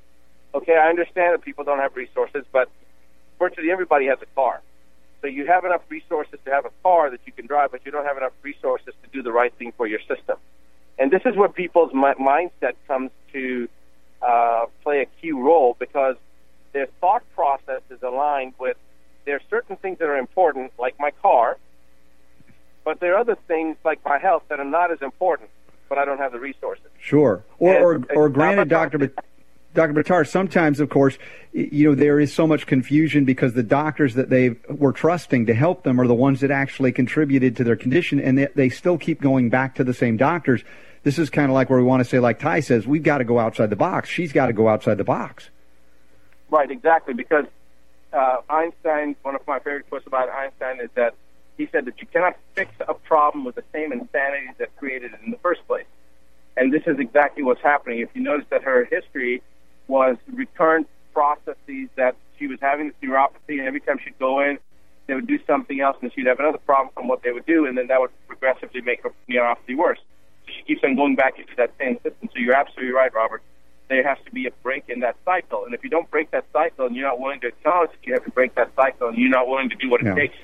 okay, 0.54 0.76
I 0.76 0.88
understand 0.88 1.34
that 1.34 1.42
people 1.42 1.64
don't 1.64 1.78
have 1.78 1.96
resources, 1.96 2.44
but 2.52 2.68
virtually 3.38 3.70
everybody 3.70 4.06
has 4.06 4.18
a 4.20 4.26
car. 4.34 4.60
So 5.20 5.26
you 5.26 5.46
have 5.46 5.64
enough 5.64 5.82
resources 5.88 6.38
to 6.44 6.50
have 6.50 6.64
a 6.64 6.70
car 6.82 7.10
that 7.10 7.20
you 7.24 7.32
can 7.32 7.46
drive, 7.46 7.72
but 7.72 7.84
you 7.84 7.90
don't 7.90 8.04
have 8.04 8.16
enough 8.16 8.32
resources 8.42 8.94
to 9.02 9.10
do 9.10 9.22
the 9.22 9.32
right 9.32 9.52
thing 9.54 9.72
for 9.76 9.86
your 9.86 10.00
system. 10.00 10.36
And 10.98 11.10
this 11.10 11.22
is 11.24 11.34
where 11.36 11.48
people's 11.48 11.92
mi- 11.92 12.18
mindset 12.20 12.74
comes 12.86 13.10
to 13.32 13.68
uh, 14.20 14.66
play 14.82 15.02
a 15.02 15.06
key 15.20 15.32
role 15.32 15.76
because 15.78 16.16
their 16.72 16.86
thought 17.00 17.22
process 17.34 17.82
is 17.90 18.02
aligned 18.02 18.54
with 18.58 18.76
there 19.24 19.36
are 19.36 19.42
certain 19.50 19.76
things 19.76 19.98
that 19.98 20.08
are 20.08 20.16
important, 20.16 20.72
like 20.78 20.98
my 20.98 21.10
car, 21.22 21.58
but 22.88 23.00
there 23.00 23.14
are 23.14 23.18
other 23.18 23.36
things 23.46 23.76
like 23.84 24.02
my 24.02 24.16
health 24.16 24.44
that 24.48 24.58
are 24.58 24.64
not 24.64 24.90
as 24.90 25.02
important, 25.02 25.50
but 25.90 25.98
I 25.98 26.06
don't 26.06 26.16
have 26.16 26.32
the 26.32 26.40
resources. 26.40 26.86
Sure. 26.98 27.44
Or, 27.58 27.92
And- 27.92 28.06
or, 28.12 28.22
or 28.22 28.28
granted, 28.30 28.70
Dr. 28.70 29.12
Dr. 29.74 29.92
Buttar, 29.92 30.26
sometimes, 30.26 30.80
of 30.80 30.88
course, 30.88 31.18
you 31.52 31.86
know, 31.86 31.94
there 31.94 32.18
is 32.18 32.32
so 32.32 32.46
much 32.46 32.66
confusion 32.66 33.26
because 33.26 33.52
the 33.52 33.62
doctors 33.62 34.14
that 34.14 34.30
they 34.30 34.56
were 34.70 34.92
trusting 34.92 35.44
to 35.44 35.54
help 35.54 35.82
them 35.82 36.00
are 36.00 36.06
the 36.06 36.14
ones 36.14 36.40
that 36.40 36.50
actually 36.50 36.90
contributed 36.90 37.56
to 37.58 37.62
their 37.62 37.76
condition, 37.76 38.18
and 38.20 38.38
they, 38.38 38.48
they 38.54 38.68
still 38.70 38.96
keep 38.96 39.20
going 39.20 39.50
back 39.50 39.74
to 39.74 39.84
the 39.84 39.92
same 39.92 40.16
doctors. 40.16 40.64
This 41.02 41.18
is 41.18 41.28
kind 41.28 41.50
of 41.50 41.54
like 41.54 41.68
where 41.68 41.78
we 41.78 41.84
want 41.84 42.00
to 42.00 42.08
say, 42.08 42.18
like 42.20 42.38
Ty 42.38 42.60
says, 42.60 42.86
we've 42.86 43.02
got 43.02 43.18
to 43.18 43.24
go 43.24 43.38
outside 43.38 43.68
the 43.68 43.76
box. 43.76 44.08
She's 44.08 44.32
got 44.32 44.46
to 44.46 44.54
go 44.54 44.66
outside 44.66 44.96
the 44.96 45.04
box. 45.04 45.50
Right, 46.48 46.70
exactly. 46.70 47.12
Because 47.12 47.44
uh, 48.14 48.38
Einstein, 48.48 49.14
one 49.20 49.34
of 49.34 49.46
my 49.46 49.58
favorite 49.58 49.90
quotes 49.90 50.06
about 50.06 50.30
Einstein 50.30 50.80
is 50.80 50.88
that 50.94 51.14
he 51.58 51.68
said 51.72 51.84
that 51.84 52.00
you 52.00 52.06
cannot 52.06 52.36
fix 52.54 52.70
a 52.88 52.94
problem 52.94 53.44
with 53.44 53.56
the 53.56 53.64
same 53.72 53.92
insanity 53.92 54.48
that 54.58 54.74
created 54.76 55.12
it 55.12 55.20
in 55.24 55.32
the 55.32 55.36
first 55.38 55.66
place. 55.66 55.84
And 56.56 56.72
this 56.72 56.82
is 56.86 56.98
exactly 56.98 57.42
what's 57.42 57.60
happening. 57.60 57.98
If 57.98 58.08
you 58.14 58.22
notice 58.22 58.46
that 58.50 58.62
her 58.62 58.84
history 58.84 59.42
was 59.88 60.16
recurrent 60.32 60.88
processes 61.12 61.88
that 61.96 62.14
she 62.38 62.46
was 62.46 62.58
having 62.60 62.88
this 62.88 62.96
neuropathy, 63.02 63.58
and 63.58 63.62
every 63.66 63.80
time 63.80 63.98
she'd 64.02 64.18
go 64.18 64.40
in, 64.40 64.58
they 65.08 65.14
would 65.14 65.26
do 65.26 65.38
something 65.46 65.80
else, 65.80 65.96
and 66.00 66.12
she'd 66.14 66.26
have 66.26 66.38
another 66.38 66.58
problem 66.58 66.90
from 66.94 67.08
what 67.08 67.22
they 67.22 67.32
would 67.32 67.46
do, 67.46 67.66
and 67.66 67.76
then 67.76 67.88
that 67.88 68.00
would 68.00 68.10
progressively 68.28 68.80
make 68.80 69.02
her 69.02 69.10
neuropathy 69.28 69.76
worse. 69.76 69.98
So 70.46 70.52
she 70.56 70.62
keeps 70.62 70.84
on 70.84 70.94
going 70.94 71.16
back 71.16 71.38
into 71.38 71.52
that 71.56 71.72
same 71.78 71.96
system. 71.96 72.28
So 72.32 72.38
you're 72.38 72.54
absolutely 72.54 72.92
right, 72.92 73.12
Robert 73.12 73.42
there 73.88 74.06
has 74.06 74.18
to 74.26 74.30
be 74.30 74.46
a 74.46 74.50
break 74.62 74.84
in 74.88 75.00
that 75.00 75.16
cycle. 75.24 75.64
And 75.64 75.74
if 75.74 75.82
you 75.82 75.90
don't 75.90 76.10
break 76.10 76.30
that 76.32 76.44
cycle 76.52 76.86
and 76.86 76.94
you're 76.94 77.08
not 77.08 77.18
willing 77.20 77.40
to 77.40 77.48
acknowledge 77.48 77.90
that 77.90 78.06
you 78.06 78.12
have 78.12 78.24
to 78.24 78.30
break 78.30 78.54
that 78.54 78.70
cycle 78.76 79.08
and 79.08 79.16
you're 79.16 79.30
not 79.30 79.48
willing 79.48 79.70
to 79.70 79.76
do 79.76 79.88
what 79.88 80.02
Yeah. 80.02 80.12
it 80.12 80.16
takes 80.16 80.36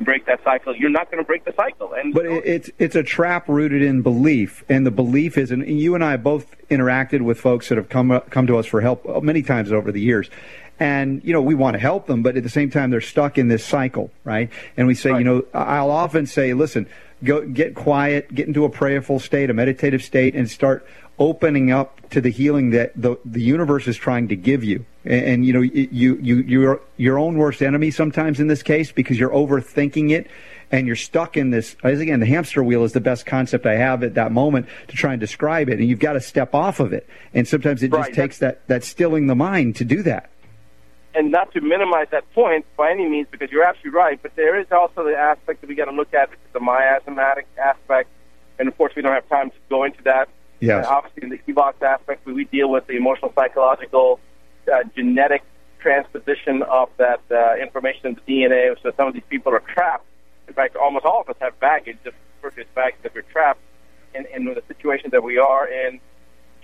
break 0.00 0.26
that 0.26 0.42
cycle, 0.44 0.76
you're 0.76 0.90
not 0.90 1.10
going 1.10 1.22
to 1.22 1.26
break 1.26 1.44
the 1.44 1.52
cycle. 1.56 1.92
And 1.92 2.14
But 2.14 2.26
it, 2.26 2.46
it's 2.46 2.70
it's 2.78 2.96
a 2.96 3.02
trap 3.02 3.48
rooted 3.48 3.82
in 3.82 4.02
belief, 4.02 4.64
and 4.68 4.86
the 4.86 4.90
belief 4.90 5.36
is, 5.36 5.50
and 5.50 5.66
you 5.66 5.94
and 5.94 6.04
I 6.04 6.16
both 6.16 6.56
interacted 6.68 7.22
with 7.22 7.40
folks 7.40 7.68
that 7.68 7.78
have 7.78 7.88
come 7.88 8.20
come 8.30 8.46
to 8.46 8.56
us 8.56 8.66
for 8.66 8.80
help 8.80 9.22
many 9.22 9.42
times 9.42 9.72
over 9.72 9.92
the 9.92 10.00
years, 10.00 10.30
and 10.78 11.22
you 11.24 11.32
know 11.32 11.42
we 11.42 11.54
want 11.54 11.74
to 11.74 11.80
help 11.80 12.06
them, 12.06 12.22
but 12.22 12.36
at 12.36 12.42
the 12.42 12.48
same 12.48 12.70
time 12.70 12.90
they're 12.90 13.00
stuck 13.00 13.38
in 13.38 13.48
this 13.48 13.64
cycle, 13.64 14.10
right? 14.24 14.50
And 14.76 14.86
we 14.86 14.94
say, 14.94 15.10
you 15.10 15.24
know, 15.24 15.44
I'll 15.52 15.90
often 15.90 16.26
say, 16.26 16.54
listen, 16.54 16.86
go 17.24 17.46
get 17.46 17.74
quiet, 17.74 18.34
get 18.34 18.46
into 18.46 18.64
a 18.64 18.70
prayerful 18.70 19.18
state, 19.18 19.50
a 19.50 19.54
meditative 19.54 20.02
state, 20.02 20.34
and 20.34 20.48
start 20.48 20.86
opening 21.18 21.70
up 21.70 22.08
to 22.10 22.20
the 22.20 22.30
healing 22.30 22.70
that 22.70 22.92
the 22.94 23.16
the 23.24 23.40
universe 23.40 23.86
is 23.86 23.96
trying 23.96 24.28
to 24.28 24.36
give 24.36 24.64
you. 24.64 24.84
And, 25.04 25.24
and 25.24 25.46
you 25.46 25.52
know, 25.52 25.60
you 25.60 26.16
you 26.20 26.36
you're 26.36 26.80
your 26.96 27.18
own 27.18 27.38
worst 27.38 27.62
enemy 27.62 27.90
sometimes 27.90 28.40
in 28.40 28.46
this 28.46 28.62
case 28.62 28.92
because 28.92 29.18
you're 29.18 29.30
overthinking 29.30 30.10
it 30.10 30.28
and 30.70 30.86
you're 30.86 30.96
stuck 30.96 31.36
in 31.36 31.50
this 31.50 31.76
as 31.82 32.00
again 32.00 32.20
the 32.20 32.26
hamster 32.26 32.62
wheel 32.62 32.84
is 32.84 32.92
the 32.92 33.00
best 33.00 33.26
concept 33.26 33.66
I 33.66 33.76
have 33.76 34.02
at 34.02 34.14
that 34.14 34.32
moment 34.32 34.66
to 34.88 34.96
try 34.96 35.12
and 35.12 35.20
describe 35.20 35.68
it 35.70 35.78
and 35.78 35.88
you've 35.88 35.98
got 35.98 36.12
to 36.12 36.20
step 36.20 36.54
off 36.54 36.78
of 36.78 36.92
it 36.92 37.08
and 37.32 37.48
sometimes 37.48 37.82
it 37.82 37.90
just 37.90 38.12
takes 38.12 38.38
that 38.38 38.66
that 38.68 38.84
stilling 38.84 39.28
the 39.28 39.34
mind 39.34 39.76
to 39.76 39.84
do 39.86 40.02
that 40.02 40.28
and 41.18 41.32
not 41.32 41.52
to 41.52 41.60
minimize 41.60 42.06
that 42.12 42.32
point 42.32 42.64
by 42.76 42.92
any 42.92 43.08
means, 43.08 43.26
because 43.30 43.50
you're 43.50 43.64
absolutely 43.64 43.98
right. 43.98 44.20
But 44.22 44.36
there 44.36 44.58
is 44.58 44.66
also 44.70 45.04
the 45.04 45.16
aspect 45.16 45.60
that 45.60 45.66
we 45.68 45.74
got 45.74 45.86
to 45.86 45.92
look 45.92 46.14
at, 46.14 46.30
which 46.30 46.38
is 46.38 46.52
the 46.52 46.60
miasmatic 46.60 47.46
aspect, 47.56 48.08
and 48.58 48.68
of 48.68 48.76
course 48.76 48.92
we 48.94 49.02
don't 49.02 49.14
have 49.14 49.28
time 49.28 49.50
to 49.50 49.56
go 49.68 49.84
into 49.84 50.02
that. 50.04 50.28
Yes. 50.60 50.78
And 50.78 50.86
obviously, 50.86 51.22
in 51.24 51.28
the 51.30 51.38
EVOX 51.52 51.80
aspect, 51.82 52.26
we 52.26 52.32
we 52.32 52.44
deal 52.44 52.68
with 52.70 52.86
the 52.86 52.96
emotional, 52.96 53.32
psychological, 53.34 54.18
uh, 54.72 54.82
genetic 54.96 55.42
transposition 55.80 56.62
of 56.62 56.88
that 56.96 57.20
uh, 57.30 57.56
information 57.56 58.06
in 58.06 58.14
the 58.14 58.20
DNA. 58.20 58.74
So 58.82 58.92
some 58.96 59.08
of 59.08 59.14
these 59.14 59.22
people 59.28 59.54
are 59.54 59.60
trapped. 59.60 60.04
In 60.48 60.54
fact, 60.54 60.76
almost 60.76 61.04
all 61.04 61.20
of 61.20 61.28
us 61.28 61.36
have 61.40 61.58
baggage, 61.60 61.98
just 62.04 62.16
to 62.42 62.64
baggage, 62.74 63.00
that 63.02 63.14
we're 63.14 63.22
trapped 63.22 63.60
in, 64.14 64.26
in 64.34 64.44
the 64.46 64.62
situation 64.66 65.10
that 65.10 65.22
we 65.22 65.38
are 65.38 65.68
in, 65.68 66.00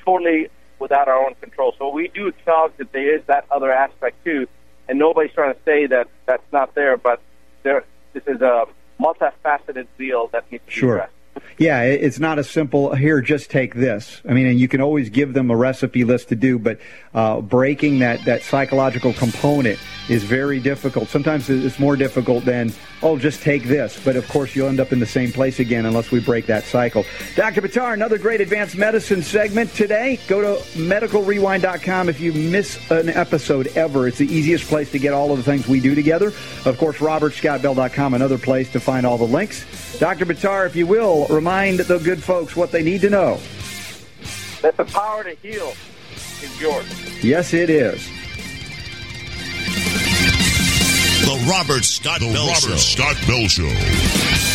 totally 0.04 0.48
without 0.78 1.08
our 1.08 1.24
own 1.24 1.34
control. 1.40 1.74
So 1.78 1.88
we 1.90 2.08
do 2.08 2.28
acknowledge 2.28 2.72
that 2.78 2.92
there 2.92 3.14
is 3.16 3.22
that 3.26 3.46
other 3.50 3.72
aspect 3.72 4.24
too, 4.24 4.46
and 4.88 4.98
nobody's 4.98 5.32
trying 5.32 5.54
to 5.54 5.60
say 5.64 5.86
that 5.86 6.08
that's 6.26 6.42
not 6.52 6.74
there, 6.74 6.96
but 6.96 7.20
there, 7.62 7.84
this 8.12 8.24
is 8.26 8.40
a 8.40 8.66
multifaceted 9.00 9.86
deal 9.98 10.28
that 10.28 10.50
needs 10.50 10.64
to 10.64 10.68
be 10.68 10.72
Sure. 10.72 10.94
addressed. 10.96 11.13
Yeah, 11.56 11.82
it's 11.82 12.18
not 12.18 12.38
a 12.38 12.44
simple 12.44 12.94
here. 12.94 13.20
Just 13.20 13.50
take 13.50 13.74
this. 13.74 14.20
I 14.28 14.32
mean, 14.32 14.46
and 14.46 14.58
you 14.58 14.66
can 14.66 14.80
always 14.80 15.08
give 15.08 15.34
them 15.34 15.50
a 15.50 15.56
recipe 15.56 16.02
list 16.04 16.28
to 16.30 16.36
do, 16.36 16.58
but 16.58 16.78
uh, 17.14 17.40
breaking 17.40 18.00
that 18.00 18.24
that 18.24 18.42
psychological 18.42 19.12
component 19.12 19.78
is 20.08 20.24
very 20.24 20.58
difficult. 20.58 21.08
Sometimes 21.08 21.48
it's 21.48 21.78
more 21.78 21.96
difficult 21.96 22.44
than 22.44 22.72
oh, 23.04 23.18
just 23.18 23.42
take 23.42 23.64
this. 23.64 24.00
But 24.02 24.16
of 24.16 24.26
course, 24.28 24.56
you'll 24.56 24.68
end 24.68 24.80
up 24.80 24.92
in 24.92 24.98
the 24.98 25.06
same 25.06 25.30
place 25.30 25.60
again 25.60 25.86
unless 25.86 26.10
we 26.10 26.20
break 26.20 26.46
that 26.46 26.64
cycle. 26.64 27.04
Dr. 27.36 27.62
Buttar, 27.62 27.92
another 27.92 28.18
great 28.18 28.40
advanced 28.40 28.76
medicine 28.76 29.22
segment 29.22 29.72
today. 29.74 30.18
Go 30.26 30.40
to 30.40 30.62
medicalrewind.com 30.72 32.08
if 32.08 32.18
you 32.18 32.32
miss 32.32 32.90
an 32.90 33.10
episode 33.10 33.68
ever. 33.76 34.08
It's 34.08 34.18
the 34.18 34.32
easiest 34.32 34.64
place 34.64 34.90
to 34.92 34.98
get 34.98 35.12
all 35.12 35.30
of 35.30 35.36
the 35.36 35.44
things 35.44 35.68
we 35.68 35.80
do 35.80 35.94
together. 35.94 36.28
Of 36.64 36.78
course, 36.78 36.96
robertscottbell.com, 36.96 38.14
another 38.14 38.38
place 38.38 38.72
to 38.72 38.80
find 38.80 39.06
all 39.06 39.18
the 39.18 39.24
links. 39.24 39.64
Dr. 39.98 40.26
Buttar, 40.26 40.66
if 40.66 40.74
you 40.74 40.86
will, 40.86 41.23
remind 41.28 41.80
the 41.80 41.98
good 41.98 42.22
folks 42.22 42.56
what 42.56 42.72
they 42.72 42.82
need 42.82 43.00
to 43.02 43.10
know. 43.10 43.40
That 44.62 44.76
the 44.76 44.84
power 44.84 45.24
to 45.24 45.34
heal 45.34 45.74
is 46.42 46.60
yours. 46.60 47.24
Yes, 47.24 47.52
it 47.52 47.70
is. 47.70 48.06
The 51.24 51.46
Robert 51.50 51.84
Scott 51.84 52.20
Bell 52.20 52.46
Robert 52.46 52.54
Show. 52.54 52.76
Scott 52.76 53.16
Bell 53.26 53.48
Show. 53.48 54.53